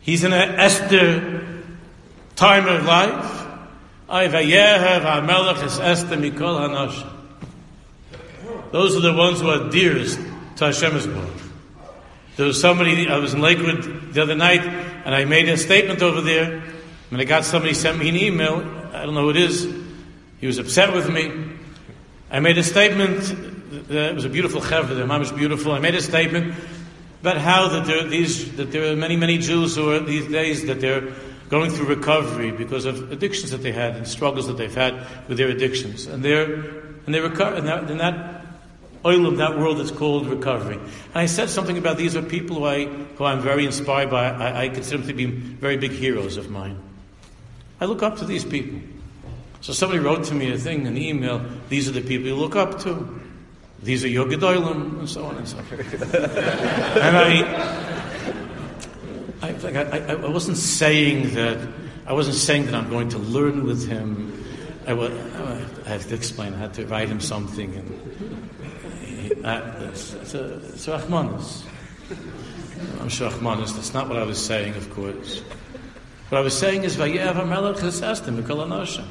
He's 0.00 0.22
in 0.22 0.34
an 0.34 0.60
Esther 0.60 1.62
time 2.36 2.68
of 2.68 2.84
life. 2.84 3.41
Those 8.70 8.94
are 8.94 9.00
the 9.00 9.14
ones 9.16 9.40
who 9.40 9.48
are 9.48 9.70
dearest 9.70 10.20
to 10.56 10.66
Hashem's 10.66 11.08
word. 11.08 11.32
There 12.36 12.44
was 12.44 12.60
somebody, 12.60 13.08
I 13.08 13.16
was 13.16 13.32
in 13.32 13.40
Lakewood 13.40 14.12
the 14.12 14.20
other 14.20 14.34
night, 14.34 14.60
and 14.60 15.14
I 15.14 15.24
made 15.24 15.48
a 15.48 15.56
statement 15.56 16.02
over 16.02 16.20
there, 16.20 16.62
and 17.10 17.20
I 17.22 17.24
got 17.24 17.46
somebody 17.46 17.72
sent 17.72 17.98
me 17.98 18.10
an 18.10 18.16
email, 18.16 18.58
I 18.92 19.06
don't 19.06 19.14
know 19.14 19.22
who 19.22 19.30
it 19.30 19.36
is, 19.36 19.66
he 20.42 20.46
was 20.46 20.58
upset 20.58 20.92
with 20.92 21.08
me. 21.08 21.32
I 22.30 22.40
made 22.40 22.58
a 22.58 22.62
statement, 22.62 23.34
it 23.90 24.14
was 24.14 24.26
a 24.26 24.28
beautiful 24.28 24.60
chevra, 24.60 24.94
the 24.94 25.06
mom 25.06 25.22
is 25.22 25.32
beautiful, 25.32 25.72
I 25.72 25.78
made 25.78 25.94
a 25.94 26.02
statement 26.02 26.54
about 27.22 27.38
how 27.38 27.68
that 27.68 27.86
there, 27.86 28.06
these, 28.06 28.56
that 28.56 28.72
there 28.72 28.92
are 28.92 28.96
many, 28.96 29.16
many 29.16 29.38
Jews 29.38 29.74
who 29.74 29.90
are 29.90 30.00
these 30.00 30.30
days, 30.30 30.66
that 30.66 30.82
they're 30.82 31.14
going 31.52 31.70
through 31.70 31.84
recovery 31.84 32.50
because 32.50 32.86
of 32.86 33.12
addictions 33.12 33.50
that 33.50 33.58
they 33.58 33.72
had 33.72 33.94
and 33.94 34.08
struggles 34.08 34.46
that 34.46 34.56
they've 34.56 34.74
had 34.74 34.94
with 35.28 35.36
their 35.36 35.48
addictions. 35.48 36.06
And 36.06 36.24
they're, 36.24 36.54
and 37.04 37.14
they 37.14 37.20
recover, 37.20 37.56
in 37.56 37.66
that, 37.98 38.42
oil 39.04 39.26
of 39.26 39.36
that 39.36 39.58
world 39.58 39.78
that's 39.78 39.90
called 39.90 40.28
recovery. 40.28 40.76
And 40.76 41.14
I 41.14 41.26
said 41.26 41.50
something 41.50 41.76
about 41.76 41.98
these 41.98 42.16
are 42.16 42.22
people 42.22 42.56
who, 42.56 42.64
I, 42.64 42.86
who 42.86 43.24
I'm 43.26 43.40
very 43.40 43.66
inspired 43.66 44.08
by. 44.08 44.30
I, 44.30 44.62
I 44.62 44.68
consider 44.70 45.02
them 45.02 45.08
to 45.08 45.12
be 45.12 45.26
very 45.26 45.76
big 45.76 45.90
heroes 45.90 46.38
of 46.38 46.48
mine. 46.48 46.80
I 47.82 47.84
look 47.84 48.02
up 48.02 48.16
to 48.18 48.24
these 48.24 48.46
people. 48.46 48.80
So 49.60 49.74
somebody 49.74 50.00
wrote 50.00 50.24
to 50.24 50.34
me 50.34 50.50
a 50.52 50.58
thing, 50.58 50.86
an 50.86 50.96
email, 50.96 51.44
these 51.68 51.86
are 51.86 51.92
the 51.92 52.00
people 52.00 52.28
you 52.28 52.34
look 52.34 52.56
up 52.56 52.80
to. 52.84 53.20
These 53.82 54.04
are 54.04 54.08
your 54.08 54.24
Gedolim, 54.24 55.00
and 55.00 55.08
so 55.08 55.24
on 55.24 55.36
and 55.36 55.46
so 55.46 55.58
forth. 55.58 56.14
and 56.14 57.16
I, 57.16 57.61
I, 59.64 59.70
I, 59.70 60.12
I, 60.12 60.28
wasn't 60.28 60.56
saying 60.56 61.34
that, 61.34 61.68
I 62.06 62.12
wasn't 62.12 62.36
saying 62.36 62.66
that 62.66 62.74
I'm 62.74 62.90
going 62.90 63.08
to 63.10 63.18
learn 63.18 63.64
with 63.64 63.88
him. 63.88 64.44
I, 64.86 64.94
was, 64.94 65.12
I 65.86 65.88
had 65.88 66.00
to 66.02 66.14
explain, 66.14 66.54
I 66.54 66.58
had 66.58 66.74
to 66.74 66.86
write 66.86 67.08
him 67.08 67.20
something. 67.20 67.74
And 67.74 69.44
it's. 69.84 70.14
I'm 73.00 73.08
sure 73.08 73.30
Rahmanis, 73.30 73.74
that's 73.74 73.94
not 73.94 74.08
what 74.08 74.18
I 74.18 74.24
was 74.24 74.44
saying, 74.44 74.74
of 74.74 74.90
course. 74.90 75.40
What 76.28 76.38
I 76.38 76.40
was 76.40 76.56
saying 76.56 76.84
is, 76.84 76.96
Vayev 76.96 77.34
HaMelech 77.34 77.76
Chesestim, 77.76 79.06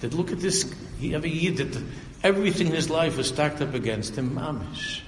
that 0.00 0.14
look 0.14 0.32
at 0.32 0.40
this, 0.40 0.72
he 0.98 1.14
ever 1.14 1.26
that 1.26 1.82
everything 2.22 2.68
in 2.68 2.74
his 2.74 2.90
life 2.90 3.16
was 3.16 3.28
stacked 3.28 3.60
up 3.60 3.74
against 3.74 4.16
him, 4.16 4.36
mamish. 4.36 5.00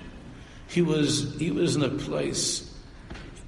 He 0.68 0.83
was, 0.83 1.37
he 1.39 1.51
was 1.51 1.77
in 1.77 1.83
a 1.83 1.89
place 1.89 2.66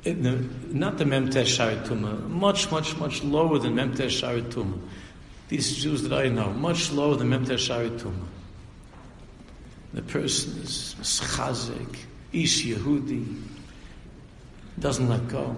the, 0.02 0.48
not 0.68 0.98
the 0.98 1.04
Memtesh 1.04 1.58
Sharituma, 1.58 2.28
much, 2.28 2.70
much, 2.70 2.96
much 2.96 3.22
lower 3.24 3.58
than 3.58 3.74
Memtesh 3.74 4.22
Sharituma. 4.22 4.78
These 5.48 5.76
Jews 5.78 6.02
that 6.02 6.12
I 6.12 6.28
know, 6.28 6.50
much 6.52 6.92
lower 6.92 7.16
than 7.16 7.30
Memtesh 7.30 7.68
Sharituma. 7.68 8.26
The 9.94 10.02
person 10.02 10.62
is 10.62 10.94
chazik, 11.00 11.96
ish 12.32 12.64
Yehudi, 12.64 13.42
doesn't 14.78 15.08
let 15.08 15.26
go. 15.28 15.56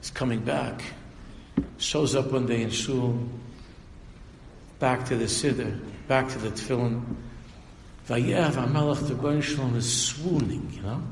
He's 0.00 0.10
coming 0.10 0.40
back. 0.40 0.82
Shows 1.78 2.14
up 2.14 2.32
one 2.32 2.46
day 2.46 2.62
in 2.62 2.70
shul, 2.70 3.18
back 4.78 5.04
to 5.06 5.16
the 5.16 5.24
siddur, 5.24 5.78
back 6.06 6.28
to 6.28 6.38
the 6.38 6.50
tefillin. 6.50 7.02
Vayev 8.08 8.52
HaMelech, 8.52 9.08
the 9.08 9.14
Goyen 9.14 9.40
Shalom 9.40 9.74
is 9.76 10.06
swooning, 10.06 10.70
you 10.72 10.82
know. 10.82 11.02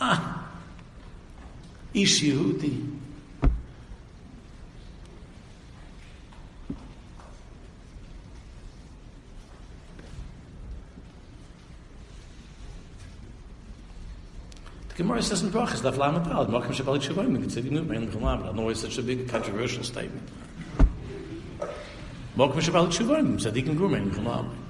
Ah, 0.00 0.46
Yehudi. 1.94 2.92
The 14.88 15.02
Gemara 15.02 15.22
says 15.22 15.42
in 15.42 15.50
Brachas, 15.50 15.80
Daf 15.80 15.96
Lamed 15.96 16.26
Al, 16.28 16.46
Malkim 16.46 17.32
you 17.32 17.38
could 17.38 17.52
say, 17.52 17.60
you 17.60 17.70
know, 17.70 18.28
I 18.28 18.52
know 18.52 18.68
it's 18.70 18.80
such 18.80 18.98
a 18.98 19.02
big 19.02 19.28
controversial 19.28 19.84
statement. 19.84 20.28
Malkim 22.36 22.60
Shabbat 22.60 22.88
Shavayim, 22.88 23.38
Sadiq 23.38 23.68
and 23.68 23.78
Gurmein, 23.78 24.65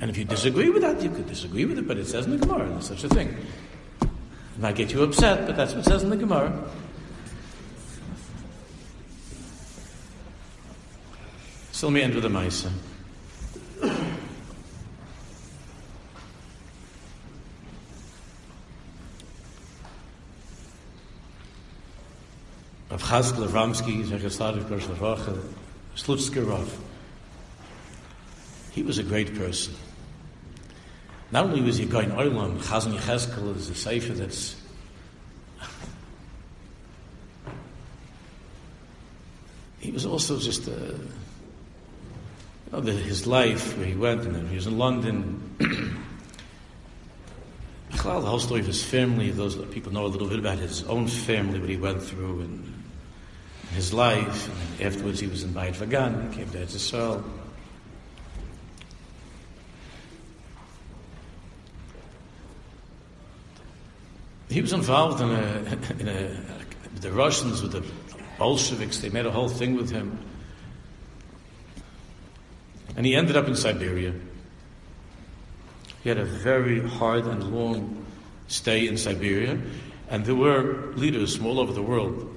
and 0.00 0.08
if 0.08 0.16
you 0.16 0.24
disagree 0.24 0.70
with 0.70 0.80
that, 0.82 1.02
you 1.02 1.10
could 1.10 1.26
disagree 1.26 1.66
with 1.66 1.78
it, 1.78 1.86
but 1.86 1.98
it 1.98 2.06
says 2.06 2.24
in 2.24 2.32
the 2.32 2.38
Gemara, 2.38 2.66
there's 2.68 2.86
such 2.86 3.04
a 3.04 3.08
thing. 3.08 3.36
It 4.00 4.08
might 4.58 4.74
get 4.74 4.92
you 4.92 5.02
upset, 5.02 5.46
but 5.46 5.56
that's 5.56 5.74
what 5.74 5.86
it 5.86 5.88
says 5.88 6.02
in 6.02 6.08
the 6.10 6.16
Gemara. 6.16 6.52
So 11.72 11.88
let 11.88 11.94
me 11.94 12.02
end 12.02 12.14
with 12.14 12.24
a 12.24 12.28
Maisa. 12.28 12.70
Rav 22.90 23.02
Chazkel 23.02 23.46
Avramsky, 23.46 24.04
Zechaslav 24.04 24.66
Kosh 24.68 24.86
Slutsky 25.94 26.46
Rav. 26.46 26.78
He 28.72 28.82
was 28.82 28.98
a 28.98 29.02
great 29.02 29.34
person. 29.34 29.74
Not 31.32 31.44
only 31.44 31.60
was 31.60 31.78
he 31.78 31.86
going 31.86 32.10
Oilam, 32.10 32.58
Chazon 32.58 32.94
Yechezkel 32.96 33.56
is 33.56 33.70
a 33.70 33.74
sefer 33.74 34.12
that's 34.12 34.56
he 39.78 39.92
was 39.92 40.04
also 40.04 40.38
just 40.38 40.66
a, 40.66 40.70
you 40.70 40.98
know, 42.72 42.80
the, 42.80 42.92
his 42.92 43.26
life 43.26 43.76
where 43.78 43.86
he 43.86 43.94
went 43.94 44.22
and 44.22 44.48
he 44.48 44.56
was 44.56 44.66
in 44.66 44.76
London. 44.76 45.56
the 47.90 47.98
whole 47.98 48.40
story 48.40 48.60
of 48.60 48.66
his 48.66 48.82
family, 48.82 49.30
those 49.30 49.56
people 49.66 49.92
know 49.92 50.06
a 50.06 50.08
little 50.08 50.28
bit 50.28 50.38
about 50.38 50.58
his 50.58 50.82
own 50.84 51.06
family, 51.06 51.60
what 51.60 51.68
he 51.68 51.76
went 51.76 52.02
through, 52.02 52.40
and 52.40 52.82
his 53.72 53.92
life. 53.92 54.48
And 54.78 54.86
afterwards, 54.86 55.20
he 55.20 55.26
was 55.26 55.42
in 55.42 55.52
Beit 55.52 55.74
Vagan, 55.74 56.30
he 56.30 56.38
came 56.38 56.50
to 56.50 56.60
Israel. 56.62 57.24
He 64.50 64.60
was 64.60 64.72
involved 64.72 65.20
in 65.20 65.30
a, 65.30 65.78
in 66.00 66.08
a, 66.08 66.36
the 67.00 67.12
Russians 67.12 67.62
with 67.62 67.70
the 67.70 67.84
Bolsheviks. 68.36 68.98
They 68.98 69.08
made 69.08 69.24
a 69.24 69.30
whole 69.30 69.48
thing 69.48 69.76
with 69.76 69.90
him. 69.90 70.18
And 72.96 73.06
he 73.06 73.14
ended 73.14 73.36
up 73.36 73.46
in 73.46 73.54
Siberia. 73.54 74.12
He 76.02 76.08
had 76.08 76.18
a 76.18 76.24
very 76.24 76.86
hard 76.86 77.26
and 77.26 77.54
long 77.54 78.04
stay 78.48 78.88
in 78.88 78.98
Siberia. 78.98 79.56
And 80.08 80.24
there 80.24 80.34
were 80.34 80.92
leaders 80.96 81.36
from 81.36 81.46
all 81.46 81.60
over 81.60 81.72
the 81.72 81.82
world 81.82 82.36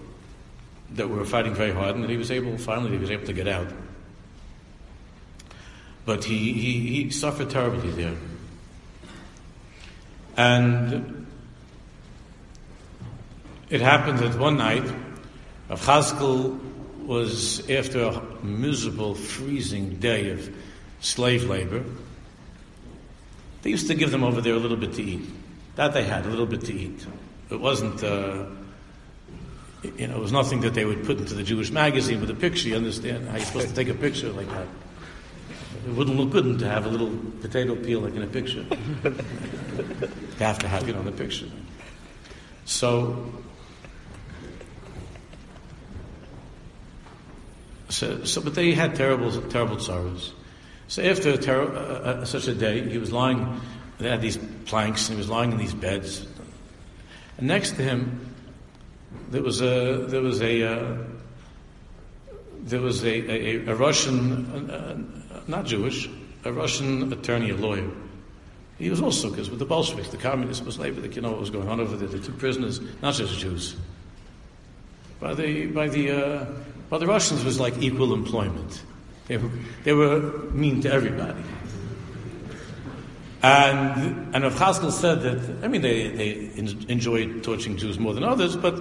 that 0.91 1.09
were 1.09 1.25
fighting 1.25 1.55
very 1.55 1.71
hard, 1.71 1.95
and 1.95 2.07
he 2.07 2.17
was 2.17 2.29
able, 2.29 2.55
finally, 2.59 2.91
he 2.91 2.97
was 2.99 3.09
able 3.09 3.25
to 3.25 3.33
get 3.33 3.47
out. 3.47 3.67
But 6.05 6.25
he, 6.25 6.53
he, 6.53 6.79
he 6.79 7.09
suffered 7.09 7.49
terribly 7.49 7.89
there. 7.89 8.15
And 10.37 11.22
it 13.73 13.81
happened 13.81 14.19
that 14.19 14.37
one 14.37 14.57
night, 14.57 14.83
Rav 15.67 15.81
Chazkel 15.81 16.59
was 17.07 17.67
after 17.71 18.03
a 18.03 18.21
miserable, 18.43 19.15
freezing 19.15 19.95
day 19.95 20.29
of 20.29 20.47
slave 20.99 21.45
labor. 21.45 21.83
They 23.63 23.71
used 23.71 23.87
to 23.87 23.95
give 23.95 24.11
them 24.11 24.23
over 24.23 24.41
there 24.41 24.53
a 24.53 24.59
little 24.59 24.77
bit 24.77 24.93
to 24.93 25.03
eat. 25.03 25.27
That 25.75 25.91
they 25.93 26.03
had, 26.03 26.27
a 26.27 26.29
little 26.29 26.45
bit 26.45 26.61
to 26.65 26.73
eat. 26.73 27.03
It 27.49 27.59
wasn't, 27.59 28.03
uh, 28.03 28.45
you 29.81 30.07
know, 30.07 30.17
it 30.17 30.21
was 30.21 30.31
nothing 30.31 30.61
that 30.61 30.75
they 30.75 30.85
would 30.85 31.03
put 31.03 31.17
into 31.17 31.33
the 31.33 31.43
Jewish 31.43 31.71
magazine 31.71 32.21
with 32.21 32.29
a 32.29 32.35
picture. 32.35 32.69
You 32.69 32.75
understand 32.75 33.27
how 33.27 33.37
you're 33.37 33.45
supposed 33.45 33.69
to 33.69 33.75
take 33.75 33.89
a 33.89 33.95
picture 33.95 34.29
like 34.33 34.49
that? 34.49 34.67
It 35.87 35.95
wouldn't 35.95 36.15
look 36.15 36.29
good 36.29 36.59
to 36.59 36.69
have 36.69 36.85
a 36.85 36.89
little 36.89 37.09
potato 37.41 37.75
peel 37.75 38.01
like 38.01 38.13
in 38.13 38.21
a 38.21 38.27
picture. 38.27 38.67
you 39.03 40.37
have 40.37 40.59
to 40.59 40.67
have 40.67 40.87
it 40.87 40.95
on 40.95 41.05
the 41.05 41.11
picture. 41.11 41.49
So 42.65 43.33
So, 47.93 48.23
so, 48.23 48.41
but 48.41 48.55
they 48.55 48.71
had 48.71 48.95
terrible, 48.95 49.31
terrible 49.49 49.77
sorrows. 49.77 50.33
So 50.87 51.03
after 51.03 51.29
a 51.29 51.37
ter- 51.37 51.61
uh, 51.61 52.21
uh, 52.21 52.25
such 52.25 52.47
a 52.47 52.55
day, 52.55 52.89
he 52.89 52.97
was 52.97 53.11
lying. 53.11 53.61
They 53.99 54.09
had 54.09 54.19
these 54.19 54.37
planks, 54.65 55.09
and 55.09 55.15
he 55.15 55.19
was 55.19 55.29
lying 55.29 55.51
in 55.51 55.59
these 55.59 55.75
beds. 55.75 56.25
And 57.37 57.47
next 57.47 57.75
to 57.75 57.83
him, 57.83 58.33
there 59.29 59.43
was 59.43 59.61
a 59.61 60.07
there 60.07 60.21
was 60.21 60.41
a 60.41 60.63
uh, 60.63 60.97
there 62.63 62.81
was 62.81 63.03
a, 63.03 63.13
a, 63.13 63.71
a 63.71 63.75
Russian, 63.75 64.71
uh, 64.71 64.97
not 65.47 65.67
Jewish, 65.67 66.09
a 66.45 66.51
Russian 66.51 67.13
attorney, 67.13 67.51
a 67.51 67.55
lawyer. 67.55 67.91
He 68.79 68.89
was 68.89 69.01
also 69.01 69.29
because 69.29 69.51
with 69.51 69.59
the 69.59 69.65
Bolsheviks, 69.65 70.09
the 70.09 70.17
communists, 70.17 70.65
was 70.65 70.79
labor, 70.79 71.05
you 71.05 71.21
know 71.21 71.29
what 71.29 71.39
was 71.39 71.51
going 71.51 71.69
on 71.69 71.79
over 71.79 71.95
there. 71.95 72.07
They 72.07 72.25
took 72.25 72.39
prisoners, 72.39 72.81
not 73.03 73.13
just 73.13 73.37
Jews, 73.37 73.75
by 75.19 75.35
the 75.35 75.67
by 75.67 75.89
the 75.89 76.09
uh, 76.09 76.45
well, 76.93 76.99
the 76.99 77.07
Russians 77.07 77.43
was 77.43 77.59
like 77.59 77.81
equal 77.81 78.13
employment. 78.13 78.83
They 79.25 79.37
were, 79.37 79.49
they 79.83 79.93
were 79.93 80.19
mean 80.51 80.79
to 80.81 80.93
everybody. 80.93 81.41
And, 83.41 84.35
and 84.35 84.43
Rav 84.43 84.53
Chazkel 84.53 84.91
said 84.91 85.23
that, 85.23 85.63
I 85.63 85.69
mean, 85.69 85.81
they, 85.81 86.09
they 86.09 86.51
enjoyed 86.55 87.43
torturing 87.43 87.77
Jews 87.77 87.97
more 87.97 88.13
than 88.13 88.23
others, 88.23 88.55
but, 88.55 88.79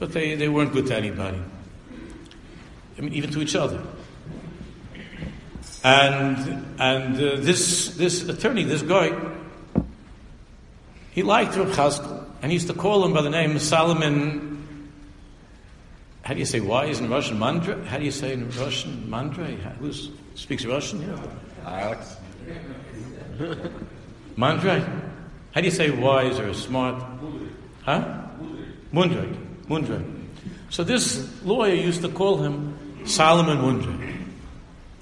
but 0.00 0.12
they, 0.12 0.34
they 0.34 0.48
weren't 0.48 0.72
good 0.72 0.88
to 0.88 0.96
anybody. 0.96 1.40
I 2.98 3.00
mean, 3.00 3.12
even 3.12 3.30
to 3.30 3.40
each 3.40 3.54
other. 3.54 3.80
And, 5.84 6.74
and 6.80 7.14
uh, 7.14 7.36
this, 7.36 7.90
this 7.90 8.28
attorney, 8.28 8.64
this 8.64 8.82
guy, 8.82 9.16
he 11.12 11.22
liked 11.22 11.54
Rav 11.54 11.68
Chazkel, 11.68 12.24
and 12.42 12.50
he 12.50 12.56
used 12.56 12.66
to 12.66 12.74
call 12.74 13.04
him 13.04 13.12
by 13.12 13.22
the 13.22 13.30
name 13.30 13.60
Solomon 13.60 14.53
how 16.24 16.32
do 16.32 16.40
you 16.40 16.46
say 16.46 16.60
wise 16.60 17.00
in 17.00 17.10
Russian? 17.10 17.38
Mandra? 17.38 17.84
How 17.84 17.98
do 17.98 18.04
you 18.04 18.10
say 18.10 18.32
in 18.32 18.50
Russian? 18.50 19.06
Mandra? 19.08 19.46
Who 19.76 19.92
speaks 20.34 20.64
Russian 20.64 21.02
here? 21.02 21.18
Alex. 21.66 22.16
Mandra? 24.36 25.02
How 25.52 25.60
do 25.60 25.66
you 25.66 25.70
say 25.70 25.90
wise 25.90 26.38
or 26.38 26.52
smart? 26.54 27.04
Huh? 27.82 28.22
Mundra. 28.92 29.36
Mundra. 29.68 30.02
So 30.70 30.82
this 30.82 31.28
lawyer 31.44 31.74
used 31.74 32.00
to 32.00 32.08
call 32.08 32.38
him 32.38 33.06
Solomon 33.06 33.58
Mundra. 33.58 33.94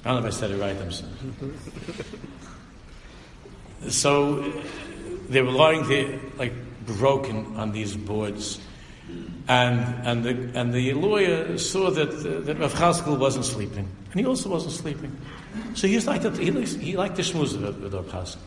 I 0.05 0.11
don't 0.11 0.21
know 0.21 0.29
if 0.29 0.35
I 0.35 0.37
said 0.37 0.51
it 0.51 0.59
right, 0.59 0.77
I'm 0.77 0.91
sorry. 0.91 1.13
so 3.89 4.53
they 5.29 5.41
were 5.41 5.53
lying 5.53 5.87
there 5.89 6.19
like 6.37 6.53
broken 6.85 7.57
on 7.57 7.71
these 7.71 7.95
boards. 7.95 8.59
And, 9.49 10.07
and, 10.07 10.25
the, 10.25 10.59
and 10.59 10.73
the 10.73 10.95
lawyer 10.95 11.59
saw 11.59 11.91
that, 11.91 12.09
uh, 12.09 12.41
that 12.43 12.59
Rav 12.59 12.73
Chaskel 12.75 13.19
wasn't 13.19 13.45
sleeping. 13.45 13.89
And 14.11 14.21
he 14.21 14.27
also 14.27 14.49
wasn't 14.49 14.73
sleeping. 14.73 15.17
So 15.75 15.89
he, 15.89 15.99
liked, 16.01 16.25
it, 16.25 16.39
he, 16.39 16.51
liked, 16.51 16.73
he 16.75 16.97
liked 16.97 17.17
the 17.17 17.23
schmooze 17.23 17.61
with, 17.61 17.79
with 17.79 17.93
Rav 17.93 18.07
Chaskel. 18.07 18.39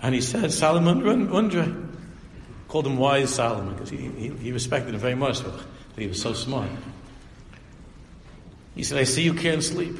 And 0.00 0.14
he 0.14 0.20
said, 0.20 0.52
Solomon 0.52 1.02
Undre. 1.02 1.88
Called 2.68 2.86
him 2.86 2.98
wise 2.98 3.34
Solomon 3.34 3.74
because 3.74 3.90
he, 3.90 3.96
he, 3.96 4.28
he, 4.28 4.52
respected 4.52 4.94
him 4.94 5.00
very 5.00 5.16
much, 5.16 5.42
but 5.42 5.60
he 5.96 6.06
was 6.06 6.22
so 6.22 6.32
smart. 6.32 6.70
He 8.76 8.84
said, 8.84 8.98
I 8.98 9.02
see 9.02 9.22
you 9.22 9.34
can't 9.34 9.62
sleep. 9.62 9.96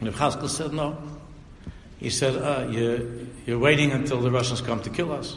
And 0.00 0.08
Rav 0.08 0.34
Chaskel 0.34 0.48
said, 0.48 0.72
no. 0.72 0.98
He 1.98 2.10
said, 2.10 2.34
uh, 2.34 2.66
you're, 2.68 2.98
you're 3.46 3.60
waiting 3.60 3.92
until 3.92 4.20
the 4.20 4.30
Russians 4.32 4.60
come 4.60 4.82
to 4.82 4.90
kill 4.90 5.12
us. 5.12 5.36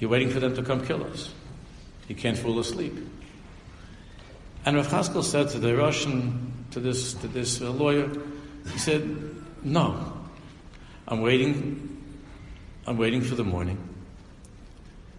You're 0.00 0.10
waiting 0.10 0.30
for 0.30 0.40
them 0.40 0.54
to 0.56 0.62
come 0.62 0.84
kill 0.84 1.04
us. 1.04 1.30
You 2.08 2.14
can't 2.14 2.36
fall 2.36 2.58
asleep. 2.58 2.96
And 4.64 4.76
Rav 4.76 4.88
Chaskel 4.88 5.22
said 5.22 5.50
to 5.50 5.58
the 5.58 5.76
Russian, 5.76 6.66
to 6.72 6.80
this, 6.80 7.14
to 7.14 7.28
this 7.28 7.60
uh, 7.60 7.70
lawyer, 7.70 8.10
he 8.72 8.78
said, 8.78 9.34
no, 9.62 10.12
I'm 11.06 11.20
waiting, 11.20 12.02
I'm 12.86 12.96
waiting 12.96 13.20
for 13.20 13.34
the 13.34 13.44
morning. 13.44 13.78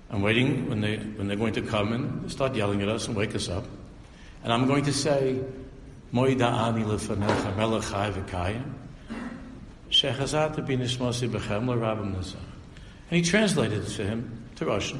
I'm 0.10 0.22
waiting 0.22 0.68
when, 0.68 0.82
they, 0.82 0.98
when 0.98 1.28
they're 1.28 1.38
going 1.38 1.54
to 1.54 1.62
come 1.62 1.94
and 1.94 2.32
start 2.32 2.56
yelling 2.56 2.82
at 2.82 2.90
us 2.90 3.08
and 3.08 3.16
wake 3.16 3.36
us 3.36 3.50
up. 3.50 3.66
And 4.44 4.52
I'm 4.52 4.68
going 4.68 4.86
to 4.86 4.94
say, 4.94 5.40
Moida 6.12 6.52
ani 6.52 6.84
lefanecha 6.84 7.56
melech 7.56 7.84
chai 7.84 8.12
v'kayim, 8.12 8.74
shechazat 9.92 10.56
b'nishmosi 10.56 11.30
b'chem 11.30 11.68
l'rabim. 11.68 12.16
And 12.16 12.36
he 13.10 13.22
translated 13.22 13.84
it 13.84 13.90
to 13.92 14.06
him 14.06 14.41
Russian. 14.66 15.00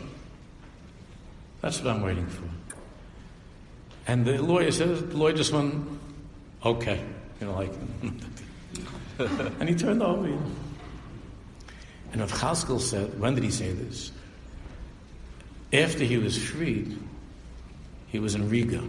That's 1.62 1.82
what 1.82 1.96
I'm 1.96 2.02
waiting 2.02 2.28
for. 2.28 2.44
And 4.08 4.26
the 4.26 4.42
lawyer 4.42 4.72
says, 4.72 5.04
the 5.04 5.18
lawyer 5.18 5.34
just 5.34 5.54
went, 5.54 5.86
okay. 6.66 7.04
You 7.40 7.48
know, 7.48 7.54
like, 7.54 7.72
and 9.60 9.70
he 9.70 9.76
turned 9.76 10.02
over. 10.02 10.28
You 10.28 10.36
know. 10.36 10.52
And 12.12 12.22
Rav 12.22 12.32
Chaskel 12.32 12.80
said, 12.80 13.20
when 13.20 13.36
did 13.36 13.44
he 13.44 13.52
say 13.52 13.72
this? 13.72 14.12
After 15.72 16.04
he 16.04 16.18
was 16.18 16.38
freed, 16.38 16.98
he 18.08 18.20
was 18.20 18.36
in 18.36 18.50
Riga. 18.50 18.84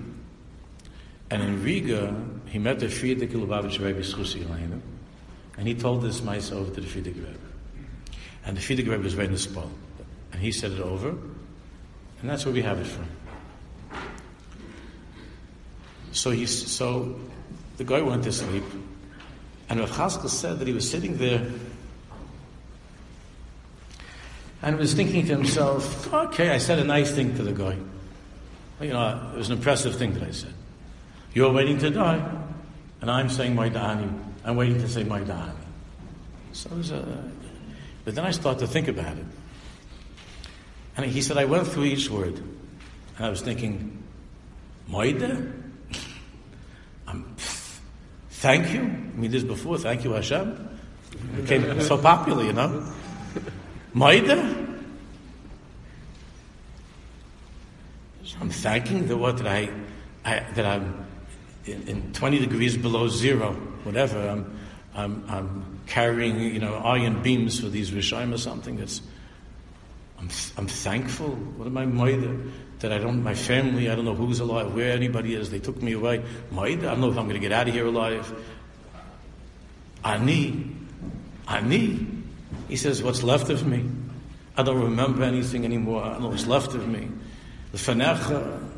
And 1.31 1.43
in 1.43 1.63
Riga, 1.63 2.15
he 2.47 2.59
met 2.59 2.81
the 2.81 2.87
Frierdiker 2.87 3.35
Lubavitch 3.35 3.83
Rebbe 3.83 4.01
Schusi 4.01 4.45
and 5.59 5.69
he 5.69 5.75
told 5.75 6.03
this 6.03 6.23
mice 6.23 6.51
over 6.51 6.75
to 6.75 6.81
the 6.81 6.87
Frierdiker 6.87 7.25
Rebbe. 7.25 7.39
And 8.45 8.57
the 8.57 8.61
Frierdiker 8.61 8.91
Rebbe 8.91 9.05
was 9.05 9.15
very 9.15 9.37
spot. 9.37 9.69
And 10.33 10.41
he 10.41 10.51
said 10.51 10.73
it 10.73 10.81
over, 10.81 11.11
and 11.11 12.31
that's 12.31 12.45
where 12.45 12.55
we 12.55 12.63
have 12.63 12.79
it 12.79 12.87
from. 12.87 13.07
So 16.13 16.31
he, 16.31 16.47
so 16.47 17.19
the 17.77 17.85
guy 17.85 18.01
went 18.03 18.25
to 18.25 18.33
sleep, 18.33 18.65
and 19.69 19.81
Rav 19.81 19.91
Chaskel 19.91 20.29
said 20.29 20.59
that 20.59 20.67
he 20.69 20.75
was 20.75 20.89
sitting 20.89 21.17
there 21.17 21.47
and 24.63 24.79
was 24.79 24.95
thinking 24.95 25.27
to 25.27 25.33
himself, 25.33 26.13
okay, 26.13 26.51
I 26.51 26.59
said 26.59 26.79
a 26.79 26.85
nice 26.85 27.11
thing 27.11 27.35
to 27.37 27.43
the 27.43 27.53
guy. 27.53 27.77
You 28.81 28.93
know, 28.93 29.31
it 29.35 29.39
was 29.39 29.49
an 29.49 29.57
impressive 29.57 29.97
thing 29.97 30.13
that 30.15 30.23
I 30.23 30.31
said. 30.31 30.55
You're 31.35 31.53
waiting 31.53 31.79
to 31.79 31.91
die, 31.91 32.23
and 33.01 33.11
I'm 33.11 33.29
saying 33.29 33.55
my 33.55 33.71
dani. 33.71 34.13
I'm 34.45 34.57
waiting 34.57 34.79
to 34.81 34.89
say 34.89 35.05
my 35.05 35.21
dani. 35.21 35.55
So 36.53 36.71
it 36.71 36.77
was 36.77 36.91
a, 36.91 37.31
but 38.05 38.15
then 38.15 38.25
I 38.25 38.31
started 38.31 38.61
to 38.61 38.67
think 38.67 38.89
about 38.89 39.17
it. 39.17 39.25
And 40.97 41.07
he 41.07 41.23
said, 41.23 41.39
I 41.39 41.45
went 41.45 41.67
through 41.67 41.85
each 41.85 42.11
word, 42.11 42.39
and 43.17 43.27
I 43.27 43.31
was 43.31 43.41
thinking? 43.41 44.03
Um, 47.07 47.35
thank 48.29 48.73
you. 48.73 48.81
I 48.81 49.19
mean, 49.19 49.31
this 49.31 49.43
before, 49.43 49.79
thank 49.79 50.05
you, 50.05 50.13
Hashem. 50.13 50.69
It 51.13 51.37
became 51.43 51.81
so 51.81 51.99
popular, 51.99 52.45
you 52.45 52.53
know. 52.53 52.93
Moide? 53.95 54.63
I'm 58.41 58.51
thanking 58.51 59.07
the 59.07 59.17
what 59.17 59.37
that 59.39 59.47
I, 59.47 59.71
I 60.25 60.41
that 60.55 60.67
I'm 60.67 61.07
in, 61.65 61.87
in, 61.87 62.13
20 62.13 62.41
degrees 62.41 62.77
below 62.77 63.07
zero, 63.09 63.53
whatever. 63.85 64.29
I'm, 64.29 64.59
I'm, 64.95 65.25
I'm 65.29 65.81
carrying, 65.87 66.41
you 66.41 66.59
know, 66.59 66.75
iron 66.77 67.23
beams 67.23 67.61
for 67.61 67.69
these 67.69 67.93
Rishayim 67.93 68.35
or 68.35 68.39
something. 68.39 68.77
That's, 68.77 69.01
I'm, 70.23 70.29
I'm 70.57 70.67
thankful. 70.67 71.31
What 71.31 71.67
am 71.67 71.77
I 71.77 71.85
moida? 71.85 72.51
That 72.81 72.93
I 72.93 72.99
don't, 72.99 73.23
my 73.23 73.35
family, 73.35 73.91
I 73.91 73.95
don't 73.95 74.05
know 74.05 74.15
who's 74.15 74.41
alive, 74.41 74.75
where 74.75 74.93
anybody 74.93 75.35
is. 75.35 75.51
They 75.51 75.59
took 75.59 75.83
me 75.83 75.93
away. 75.93 76.23
Moida, 76.53 76.85
I 76.85 76.93
don't 76.93 77.01
know 77.01 77.11
if 77.11 77.19
I'm 77.19 77.25
going 77.25 77.35
to 77.35 77.41
get 77.41 77.53
out 77.53 77.69
of 77.69 77.75
here 77.75 77.87
alive. 77.87 78.33
Ani, 80.05 80.71
ani. 81.49 82.07
He 82.69 82.77
says, 82.77 83.03
what's 83.03 83.23
left 83.23 83.51
of 83.51 83.67
me? 83.67 83.89
I 84.57 84.63
don't 84.63 84.81
remember 84.81 85.23
anything 85.25 85.65
anymore. 85.65 86.03
I 86.03 86.11
don't 86.11 86.23
know 86.23 86.29
what's 86.29 86.47
left 86.47 86.75
of 86.75 86.89
me. 86.89 87.09
The 87.73 87.79
fanecha, 87.79 88.69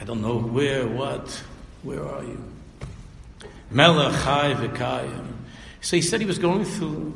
I 0.00 0.04
don't 0.04 0.20
know 0.20 0.38
where, 0.38 0.86
what, 0.86 1.42
where 1.82 2.06
are 2.06 2.22
you? 2.22 2.42
Melech 3.70 4.12
Chai 4.22 4.54
V'Kayim. 4.54 5.26
So 5.80 5.96
he 5.96 6.02
said 6.02 6.20
he 6.20 6.26
was 6.26 6.38
going 6.38 6.64
through, 6.64 7.14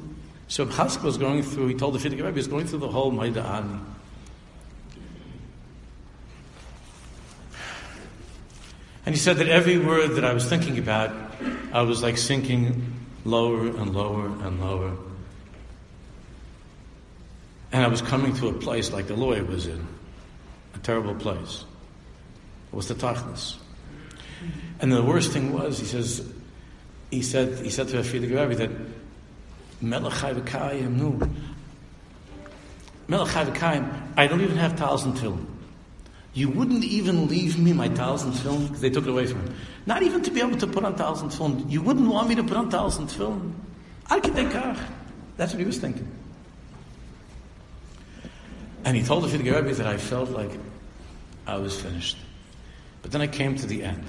so 0.48 0.66
Chaskel 0.66 1.04
was 1.04 1.18
going 1.18 1.42
through, 1.42 1.68
he 1.68 1.74
told 1.74 1.94
the 1.94 1.98
Frierdiker 1.98 2.18
Rebbe, 2.18 2.32
he 2.32 2.38
was 2.38 2.46
going 2.46 2.66
through 2.66 2.78
the 2.78 2.88
whole 2.88 3.10
Maida 3.10 3.42
Ani. 3.44 3.78
And 9.04 9.14
he 9.14 9.20
said 9.20 9.36
that 9.36 9.48
every 9.48 9.78
word 9.78 10.16
that 10.16 10.24
I 10.24 10.32
was 10.32 10.48
thinking 10.48 10.78
about, 10.78 11.14
I 11.72 11.82
was 11.82 12.02
like 12.02 12.18
sinking 12.18 12.92
lower 13.24 13.66
and 13.66 13.94
lower 13.94 14.26
and 14.26 14.60
lower. 14.60 14.96
And 17.72 17.84
I 17.84 17.88
was 17.88 18.02
coming 18.02 18.34
to 18.36 18.48
a 18.48 18.52
place 18.52 18.92
like 18.92 19.06
the 19.06 19.16
lawyer 19.16 19.44
was 19.44 19.66
in, 19.66 19.86
a 20.74 20.78
terrible 20.78 21.14
place. 21.14 21.64
It 22.72 22.76
was 22.76 22.88
the 22.88 22.94
Tachlis. 22.94 23.56
And 24.80 24.92
the 24.92 25.02
worst 25.02 25.32
thing 25.32 25.52
was, 25.52 25.78
he 25.78 25.86
says, 25.86 26.32
he 27.10 27.22
said, 27.22 27.64
he 27.64 27.70
said 27.70 27.88
to 27.88 27.96
Frierdiker 27.98 28.48
Rebbe 28.48 28.54
that 28.56 28.70
Melech 29.80 30.12
Chayvakayim, 30.14 30.90
no. 30.96 31.18
I 34.16 34.26
don't 34.26 34.40
even 34.40 34.56
have 34.56 34.76
towels 34.76 35.04
and 35.04 35.14
tefillin. 35.14 35.46
You 36.34 36.50
wouldn't 36.50 36.84
even 36.84 37.28
leave 37.28 37.58
me 37.58 37.72
my 37.72 37.88
towels 37.88 38.24
and 38.24 38.32
tefillin 38.34 38.66
because 38.66 38.80
they 38.80 38.90
took 38.90 39.04
it 39.04 39.10
away 39.10 39.26
from 39.26 39.44
me. 39.44 39.52
Not 39.86 40.02
even 40.02 40.22
to 40.22 40.30
be 40.30 40.40
able 40.40 40.58
to 40.58 40.66
put 40.66 40.84
on 40.84 40.96
towels 40.96 41.22
and 41.22 41.30
tefillin. 41.30 41.70
You 41.70 41.82
wouldn't 41.82 42.08
want 42.08 42.28
me 42.28 42.34
to 42.34 42.42
put 42.42 42.56
on 42.56 42.68
towels 42.68 42.98
and 42.98 43.08
tefillin. 43.08 43.52
That's 45.36 45.52
what 45.52 45.60
he 45.60 45.64
was 45.64 45.78
thinking. 45.78 46.08
And 48.84 48.96
he 48.96 49.02
told 49.02 49.24
the 49.24 49.38
Rebbe 49.38 49.74
that 49.74 49.86
I 49.86 49.96
felt 49.96 50.30
like 50.30 50.50
I 51.46 51.58
was 51.58 51.80
finished. 51.80 52.16
But 53.02 53.12
then 53.12 53.20
I 53.20 53.26
came 53.26 53.56
to 53.56 53.66
the 53.66 53.82
end. 53.82 54.04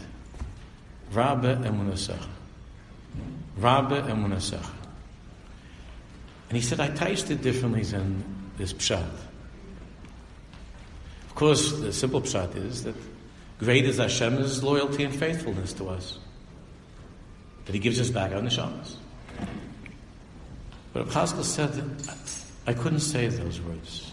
Rabbe 1.12 1.64
Emunasecha. 1.64 2.28
Rabbe 3.58 4.02
Emunasecha. 4.04 4.70
And 6.50 6.58
he 6.58 6.62
said, 6.62 6.80
I 6.80 6.90
tasted 6.90 7.42
differently 7.42 7.84
than 7.84 8.24
this 8.58 8.74
pshat. 8.74 9.10
Of 11.26 11.36
course, 11.36 11.74
the 11.80 11.92
simple 11.92 12.22
pshat 12.22 12.56
is 12.56 12.84
that 12.84 12.96
great 13.60 13.86
is 13.86 13.98
Hashem's 13.98 14.64
loyalty 14.64 15.04
and 15.04 15.14
faithfulness 15.14 15.74
to 15.74 15.90
us. 15.90 16.20
That 17.66 17.74
he 17.74 17.80
gives 17.80 18.00
us 18.00 18.10
back 18.10 18.32
our 18.32 18.42
neshamas. 18.42 18.96
But 20.94 21.08
Chaskel 21.10 21.44
said 21.44 21.74
I 22.66 22.74
couldn't 22.74 23.00
say 23.00 23.28
those 23.28 23.62
words. 23.62 24.12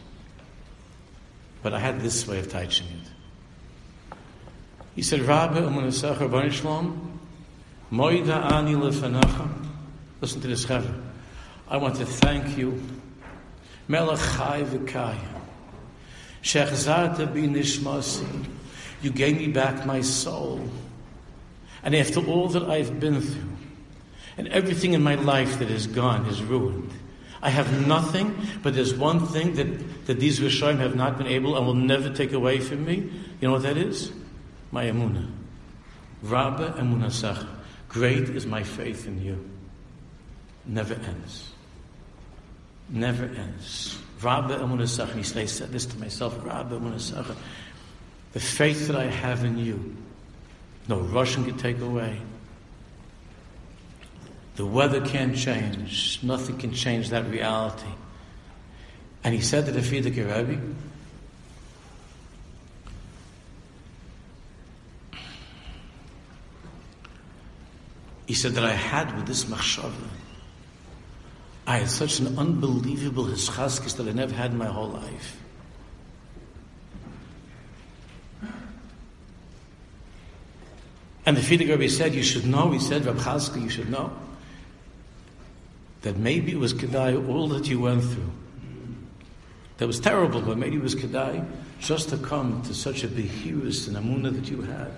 But 1.63 1.73
I 1.73 1.79
had 1.79 2.01
this 2.01 2.27
way 2.27 2.39
of 2.41 2.53
teaching 2.53 2.87
it. 2.87 4.17
He 4.95 5.03
said, 5.03 5.23
Rabbi 5.23 5.61
Umanesecha 5.61 6.29
Banishlom, 6.29 7.19
Moida 7.91 8.53
Ani 8.53 8.75
Lefanacha. 8.75 9.49
Listen 10.21 10.41
to 10.41 10.47
this, 10.49 10.65
Chaver. 10.67 11.03
I 11.67 11.79
want 11.79 11.97
to 11.97 12.07
thank 12.07 12.59
you, 12.59 12.83
Melech 13.89 14.19
Chai 14.19 14.65
V'Kaya, 14.65 15.19
You 19.03 19.11
gave 19.11 19.39
me 19.39 19.49
back 19.49 19.87
my 19.87 20.03
soul. 20.03 20.69
And 21.83 21.95
after 21.95 22.21
all 22.21 22.49
that 22.49 22.65
I've 22.65 23.01
been 23.01 23.21
through, 23.21 23.51
and 24.37 24.49
everything 24.49 24.93
in 24.93 25.03
my 25.03 25.15
life 25.15 25.59
that 25.59 25.71
is 25.71 25.87
gone 25.87 26.27
is 26.27 26.43
ruined, 26.43 26.93
I 27.41 27.51
have 27.51 27.87
nothing, 27.87 28.37
but 28.63 28.75
there's 28.75 28.95
one 28.95 29.27
thing 29.27 29.55
that, 29.55 30.07
that 30.07 30.21
these 30.21 30.41
Rishonim 30.41 30.79
have 30.79 30.97
not 30.97 31.19
been 31.19 31.27
able 31.27 31.57
and 31.57 31.67
will 31.67 31.75
never 31.75 32.11
take 32.11 32.33
away 32.33 32.61
from 32.61 32.85
me. 32.85 32.97
You 32.97 33.49
know 33.49 33.53
what 33.53 33.63
that 33.63 33.77
is? 33.77 34.13
My 34.71 34.85
Emunah. 34.85 35.31
Rabba 36.23 36.75
Emunah 36.79 37.47
Great 37.89 38.31
is 38.31 38.47
my 38.47 38.63
faith 38.63 39.07
in 39.07 39.23
you. 39.23 39.51
Never 40.67 40.95
ends. 40.95 41.54
Never 42.89 43.25
ends. 43.25 43.99
Rabbi 44.23 44.55
Emunah 44.57 45.11
And 45.11 45.39
I 45.39 45.45
said 45.47 45.71
this 45.71 45.87
to 45.87 45.99
myself, 45.99 46.39
Rabba 46.45 46.79
Emunah 46.79 47.37
The 48.33 48.41
faith 48.41 48.87
that 48.87 48.97
I 48.97 49.07
have 49.07 49.45
in 49.45 49.59
you, 49.59 49.97
no 50.89 51.01
Russian 51.01 51.45
can 51.45 51.57
take 51.57 51.81
away. 51.81 52.21
The 54.57 54.67
weather 54.67 55.01
can't 55.01 55.37
change. 55.37 56.21
Nothing 56.23 56.59
can 56.59 56.73
change 56.73 57.11
that 57.11 57.29
reality. 57.29 57.91
And 59.25 59.35
he 59.35 59.41
said 59.41 59.67
to 59.67 59.73
the 59.73 59.81
Frierdiker 59.81 60.49
Rebbe, 60.49 60.61
he 68.27 68.35
said 68.35 68.53
that 68.53 68.65
I 68.65 68.73
had 68.73 69.15
with 69.17 69.27
this 69.27 69.45
machshava, 69.45 69.93
I 71.67 71.79
had 71.79 71.91
such 71.91 72.19
an 72.21 72.39
unbelievable 72.39 73.25
hischaskis 73.25 73.97
that 73.97 74.07
I 74.07 74.13
never 74.13 74.35
had 74.35 74.51
in 74.53 74.59
my 74.59 74.67
whole 74.67 74.89
life. 74.89 75.41
And 81.27 81.37
the 81.37 81.41
Frierdiker 81.41 81.79
Rebbe 81.79 81.89
said, 81.89 82.15
you 82.15 82.23
should 82.23 82.47
know, 82.47 82.71
he 82.71 82.79
said, 82.79 83.07
Rab 83.07 83.57
you 83.57 83.71
should 83.71 83.89
know 83.89 84.13
that 86.03 86.19
maybe 86.19 86.53
it 86.53 86.59
was 86.59 86.75
Kedai 86.75 87.29
all 87.29 87.49
that 87.49 87.67
you 87.67 87.81
went 87.81 88.05
through. 88.05 88.31
That 89.79 89.87
was 89.87 89.99
terrible, 89.99 90.43
but 90.43 90.59
maybe 90.59 90.77
it 90.77 90.83
was 90.83 90.95
Kedai 90.95 91.45
just 91.81 92.11
to 92.11 92.19
come 92.19 92.63
to 92.63 92.75
such 92.75 93.05
a 93.05 93.09
behirus 93.09 93.89
and 93.89 93.97
amuna 93.97 94.35
that 94.35 94.51
you 94.51 94.61
had. 94.63 94.93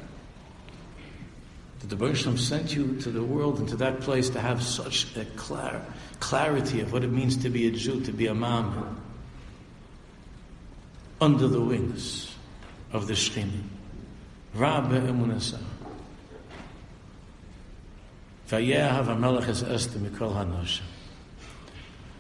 The 1.89 1.97
Bereshit 1.97 2.39
sent 2.39 2.75
you 2.75 2.97
to 3.01 3.11
the 3.11 3.23
world 3.23 3.61
and 3.61 3.69
to 3.69 3.77
that 3.77 4.01
place 4.01 4.29
to 4.31 4.41
have 4.41 4.63
such 4.63 5.17
a 5.17 5.25
clar- 5.37 5.83
clarity 6.19 6.81
of 6.81 6.93
what 6.93 7.05
it 7.05 7.13
means 7.13 7.37
to 7.39 7.49
be 7.49 7.69
a 7.69 7.71
Jew, 7.71 8.01
to 8.01 8.13
be 8.13 8.27
a 8.27 8.35
mom, 8.35 9.01
under 11.21 11.47
the 11.47 11.61
wings 11.61 12.35
of 12.93 13.07
the 13.07 13.15
Shechini. 13.15 13.63
Rabbe 14.55 15.01
Emunasah. 15.01 15.63
Vayehav 18.49 19.07
HaMelech 19.07 19.49
es 19.49 19.63
Esther 19.63 19.99
Mikol 19.99 20.35
HaNoshim. 20.35 20.83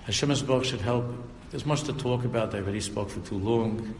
Hashem 0.04 0.28
Esbach 0.28 0.64
should 0.64 0.80
help. 0.80 1.06
There's 1.50 1.66
much 1.66 1.82
to 1.84 1.92
talk 1.92 2.24
about. 2.24 2.54
I 2.54 2.58
already 2.58 2.80
spoke 2.80 3.10
for 3.10 3.20
too 3.20 3.38
long. 3.38 3.94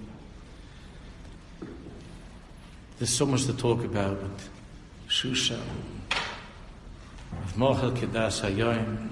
There's 2.99 3.11
so 3.11 3.27
much 3.27 3.47
to 3.47 3.53
talk 3.53 3.85
about. 3.85 4.21
But 4.21 4.49
Shusha, 5.09 5.61
of 7.33 7.55
Mochel 7.55 7.97
Kedas 7.97 8.41
Hayoim. 8.43 9.09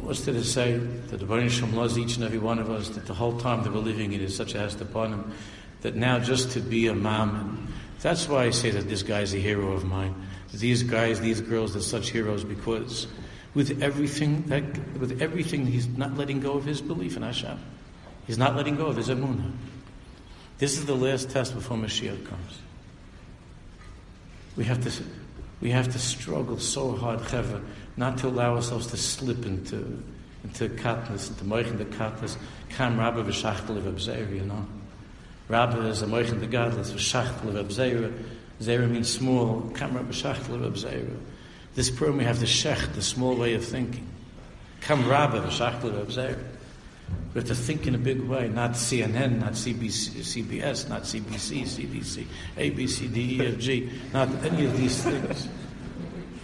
What's 0.00 0.24
there 0.24 0.34
to 0.34 0.44
say 0.44 0.76
that 0.76 1.18
the 1.18 1.26
Baruch 1.26 1.50
Shem 1.50 1.74
loves 1.74 1.98
each 1.98 2.16
and 2.16 2.24
every 2.24 2.38
one 2.38 2.58
of 2.58 2.70
us, 2.70 2.90
that 2.90 3.06
the 3.06 3.14
whole 3.14 3.38
time 3.38 3.64
that 3.64 3.72
we're 3.72 3.80
living 3.80 4.12
it 4.12 4.20
is 4.20 4.36
such 4.36 4.54
a 4.54 4.58
hast 4.60 4.80
upon 4.80 5.12
him, 5.12 5.32
that 5.80 5.96
now 5.96 6.18
just 6.18 6.52
to 6.52 6.60
be 6.60 6.86
a 6.86 6.94
mom, 6.94 7.72
that's 8.00 8.28
why 8.28 8.44
I 8.44 8.50
say 8.50 8.70
that 8.70 8.88
this 8.88 9.02
guy's 9.02 9.34
a 9.34 9.38
hero 9.38 9.72
of 9.72 9.84
mine. 9.84 10.14
These 10.52 10.84
guys, 10.84 11.20
these 11.20 11.40
girls, 11.40 11.72
they're 11.72 11.82
such 11.82 12.10
heroes 12.10 12.44
because 12.44 13.08
with 13.54 13.82
everything 13.82 14.42
that, 14.44 14.62
with 14.98 15.22
everything, 15.22 15.66
he's 15.66 15.88
not 15.88 16.16
letting 16.16 16.38
go 16.40 16.52
of 16.52 16.64
his 16.64 16.80
belief 16.80 17.16
in 17.16 17.22
Hashem. 17.22 17.58
He's 18.26 18.38
not 18.38 18.54
letting 18.54 18.76
go 18.76 18.86
of 18.86 18.96
his 18.96 19.08
emunah. 19.08 19.52
This 20.58 20.78
is 20.78 20.86
the 20.86 20.94
last 20.94 21.30
test 21.30 21.54
before 21.54 21.76
Mashiach 21.76 22.26
comes. 22.26 22.58
We 24.56 24.64
have 24.64 24.82
to, 24.84 25.04
we 25.60 25.70
have 25.70 25.92
to 25.92 25.98
struggle 25.98 26.58
so 26.58 26.92
hard, 26.92 27.20
Cheva, 27.20 27.62
not 27.96 28.18
to 28.18 28.28
allow 28.28 28.54
ourselves 28.56 28.86
to 28.88 28.96
slip 28.96 29.44
into 29.46 30.02
into 30.44 30.68
katnas, 30.68 31.30
into 31.30 31.44
moichin 31.44 31.78
the 31.78 31.86
katnas. 31.86 32.36
Kam 32.68 32.98
rabba 32.98 33.24
v'shachtel 33.24 33.80
v'abzeir, 33.80 34.32
you 34.32 34.42
know. 34.42 34.66
Rabba 35.48 35.86
is 35.86 36.02
a 36.02 36.06
moichin 36.06 36.40
the 36.40 36.46
gadlus 36.46 36.92
v'shachtel 36.92 37.52
v'abzeir. 37.52 38.12
Zera 38.60 38.88
means 38.88 39.10
small. 39.10 39.62
Kam 39.74 39.96
rabba 39.96 40.12
v'shachtel 40.12 40.60
v'abzeir. 40.60 41.16
This 41.74 41.90
program 41.90 42.18
we 42.18 42.24
have 42.24 42.40
the 42.40 42.46
shech, 42.46 42.94
the 42.94 43.02
small 43.02 43.34
way 43.34 43.54
of 43.54 43.64
thinking. 43.64 44.06
Come 44.82 45.08
rabba, 45.08 45.40
the 45.40 45.48
shachtel 45.48 45.90
We 47.34 47.40
have 47.40 47.48
to 47.48 47.54
think 47.56 47.88
in 47.88 47.96
a 47.96 47.98
big 47.98 48.20
way, 48.20 48.48
not 48.48 48.72
CNN, 48.72 49.40
not 49.40 49.54
CBC, 49.54 50.20
CBS, 50.20 50.88
not 50.88 51.02
CBC, 51.02 51.62
CDC, 51.62 51.86
CBC, 51.88 52.26
A, 52.56 52.70
B, 52.70 52.86
C, 52.86 53.08
D, 53.08 53.38
E, 53.42 53.46
F, 53.46 53.58
G, 53.58 53.90
not 54.12 54.28
any 54.44 54.66
of 54.66 54.76
these 54.76 55.02
things. 55.02 55.48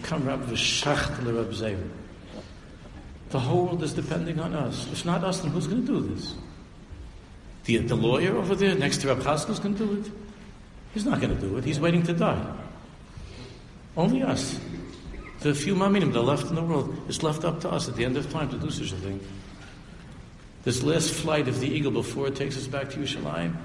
Come 0.02 0.26
rabba, 0.26 0.46
the 0.46 0.56
shachtel 0.56 1.78
The 3.28 3.38
whole 3.38 3.66
world 3.66 3.84
is 3.84 3.94
depending 3.94 4.40
on 4.40 4.52
us. 4.52 4.88
If 4.90 5.04
not 5.04 5.22
us, 5.22 5.40
then 5.40 5.52
who's 5.52 5.68
going 5.68 5.86
to 5.86 6.00
do 6.00 6.14
this? 6.14 6.34
The, 7.66 7.76
the 7.76 7.94
lawyer 7.94 8.36
over 8.36 8.56
there 8.56 8.74
next 8.74 8.98
to 9.02 9.08
Rab 9.08 9.20
Chaskel 9.20 9.50
is 9.50 9.60
going 9.60 9.76
to 9.76 9.86
do 9.86 10.00
it? 10.00 10.12
He's 10.92 11.04
not 11.04 11.20
going 11.20 11.36
to 11.36 11.40
do 11.40 11.56
it. 11.56 11.64
He's 11.64 11.78
waiting 11.78 12.02
to 12.02 12.12
die. 12.12 12.44
Only 13.96 14.24
us. 14.24 14.58
The 15.40 15.54
few 15.54 15.76
maminim 15.76 16.12
that 16.12 16.18
are 16.18 16.24
left 16.24 16.46
in 16.46 16.56
the 16.56 16.62
world, 16.62 16.96
it's 17.08 17.22
left 17.22 17.44
up 17.44 17.60
to 17.60 17.70
us 17.70 17.88
at 17.88 17.94
the 17.94 18.04
end 18.04 18.16
of 18.16 18.28
time 18.32 18.48
to 18.50 18.58
do 18.58 18.70
such 18.70 18.90
a 18.92 18.96
thing. 18.96 19.20
This 20.62 20.82
last 20.82 21.12
flight 21.12 21.48
of 21.48 21.60
the 21.60 21.68
eagle 21.68 21.90
before 21.90 22.28
it 22.28 22.36
takes 22.36 22.56
us 22.56 22.66
back 22.66 22.90
to 22.90 22.98
Yerushalayim. 22.98 23.56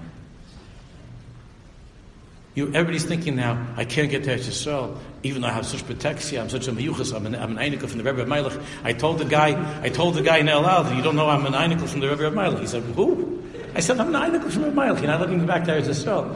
You, 2.56 2.68
everybody's 2.68 3.04
thinking 3.04 3.36
now, 3.36 3.68
I 3.76 3.84
can't 3.84 4.10
get 4.10 4.24
to 4.24 4.38
Yisrael, 4.38 4.98
even 5.24 5.42
though 5.42 5.50
I 5.50 5.52
have 5.52 5.66
such 5.66 5.86
protection, 5.86 6.40
I'm 6.40 6.50
such 6.50 6.70
a 6.70 6.72
miyuchas, 6.72 7.14
I'm 7.14 7.26
an, 7.26 7.36
I'm 7.36 7.58
an 7.58 7.72
Einikel 7.72 7.90
from 7.90 7.98
the 7.98 8.06
Rebbe 8.06 8.22
of 8.22 8.30
Melech. 8.30 8.58
I 8.82 8.94
told 8.94 9.20
the 9.20 9.26
guy, 9.26 9.82
I 9.84 9.90
told 9.90 10.16
the 10.16 10.22
guy 10.22 10.38
in 10.38 10.48
El 10.48 10.66
Al 10.66 10.86
that 10.86 10.96
you 10.96 11.04
don't 11.04 11.18
know 11.18 11.28
I'm 11.28 11.46
an 11.46 11.52
Einikel 11.52 11.90
from 11.90 12.00
the 12.00 12.08
Rebbe 12.08 12.26
of 12.26 12.34
Melech. 12.34 12.62
He 12.62 12.68
said, 12.68 12.84
who? 12.84 13.44
I 13.74 13.82
said, 13.82 14.00
I'm 14.00 14.16
an 14.16 14.22
Einikel 14.32 14.50
from 14.50 14.62
the 14.62 14.70
Rebbe 14.70 14.82
of 14.82 14.88
Melech. 14.88 15.02
You're 15.02 15.12
not 15.12 15.20
letting 15.20 15.42
me 15.42 15.46
back 15.46 15.66
to 15.66 15.72
Yisrael. 15.72 16.34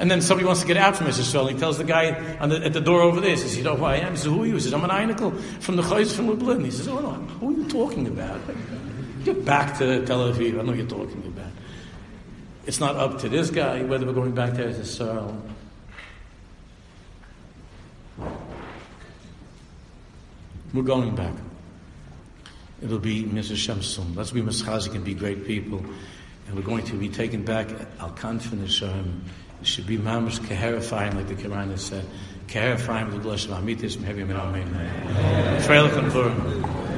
And 0.00 0.10
then 0.10 0.20
somebody 0.20 0.46
wants 0.46 0.62
to 0.62 0.66
get 0.66 0.76
out 0.76 0.96
from 0.96 1.08
Israel. 1.08 1.48
He 1.48 1.58
tells 1.58 1.78
the 1.78 1.84
guy 1.84 2.12
the, 2.46 2.64
at 2.64 2.72
the 2.72 2.80
door 2.80 3.02
over 3.02 3.20
there, 3.20 3.30
he 3.30 3.36
says, 3.36 3.56
You 3.56 3.64
know 3.64 3.76
who 3.76 3.84
I 3.84 3.96
am? 3.96 4.12
He 4.12 4.16
says, 4.16 4.26
Who 4.26 4.42
are 4.42 4.46
you? 4.46 4.54
He 4.54 4.60
says, 4.60 4.72
I'm 4.72 4.84
an 4.84 4.90
Einikel 4.90 5.38
from 5.60 5.76
the 5.76 5.82
Chayz 5.82 6.14
from 6.14 6.28
Lublin. 6.28 6.64
He 6.64 6.70
says, 6.70 6.86
Oh, 6.86 7.00
no, 7.00 7.10
who 7.10 7.50
are 7.50 7.52
you 7.52 7.68
talking 7.68 8.06
about? 8.06 8.40
Get 9.28 9.44
back 9.44 9.76
to 9.76 10.06
Tel 10.06 10.32
Aviv. 10.32 10.58
I 10.58 10.62
know 10.62 10.72
you're 10.72 10.86
talking 10.86 11.22
about. 11.26 11.52
It's 12.64 12.80
not 12.80 12.96
up 12.96 13.18
to 13.18 13.28
this 13.28 13.50
guy 13.50 13.82
whether 13.82 14.06
we're 14.06 14.14
going 14.14 14.32
back 14.32 14.54
there 14.54 14.72
to 14.72 14.80
Israel. 14.80 15.38
We're 20.72 20.82
going 20.82 21.14
back. 21.14 21.34
It'll 22.82 22.98
be 22.98 23.24
Mrs. 23.24 23.56
Shamsum. 23.56 24.16
Let's 24.16 24.30
be 24.30 24.40
Mischazik 24.40 24.94
and 24.94 25.04
be 25.04 25.12
great 25.12 25.44
people. 25.46 25.84
And 26.46 26.56
we're 26.56 26.62
going 26.62 26.86
to 26.86 26.94
be 26.94 27.10
taken 27.10 27.44
back 27.44 27.68
al 28.00 28.12
Kanfin 28.12 28.66
Shem. 28.66 29.24
It 29.60 29.66
should 29.66 29.86
be 29.86 29.98
mamish 29.98 30.38
keherifying, 30.40 31.16
like 31.16 31.28
the 31.28 31.34
Kamarna 31.34 31.72
has 31.72 31.84
said. 31.84 32.06
Keherifying 32.46 33.08
with 33.08 33.16
the 33.16 33.20
blood 33.20 33.44
of 33.44 33.50
Amitis, 33.50 33.98
Mehevi 33.98 34.22
Amen. 34.22 34.80
Amen. 35.68 36.97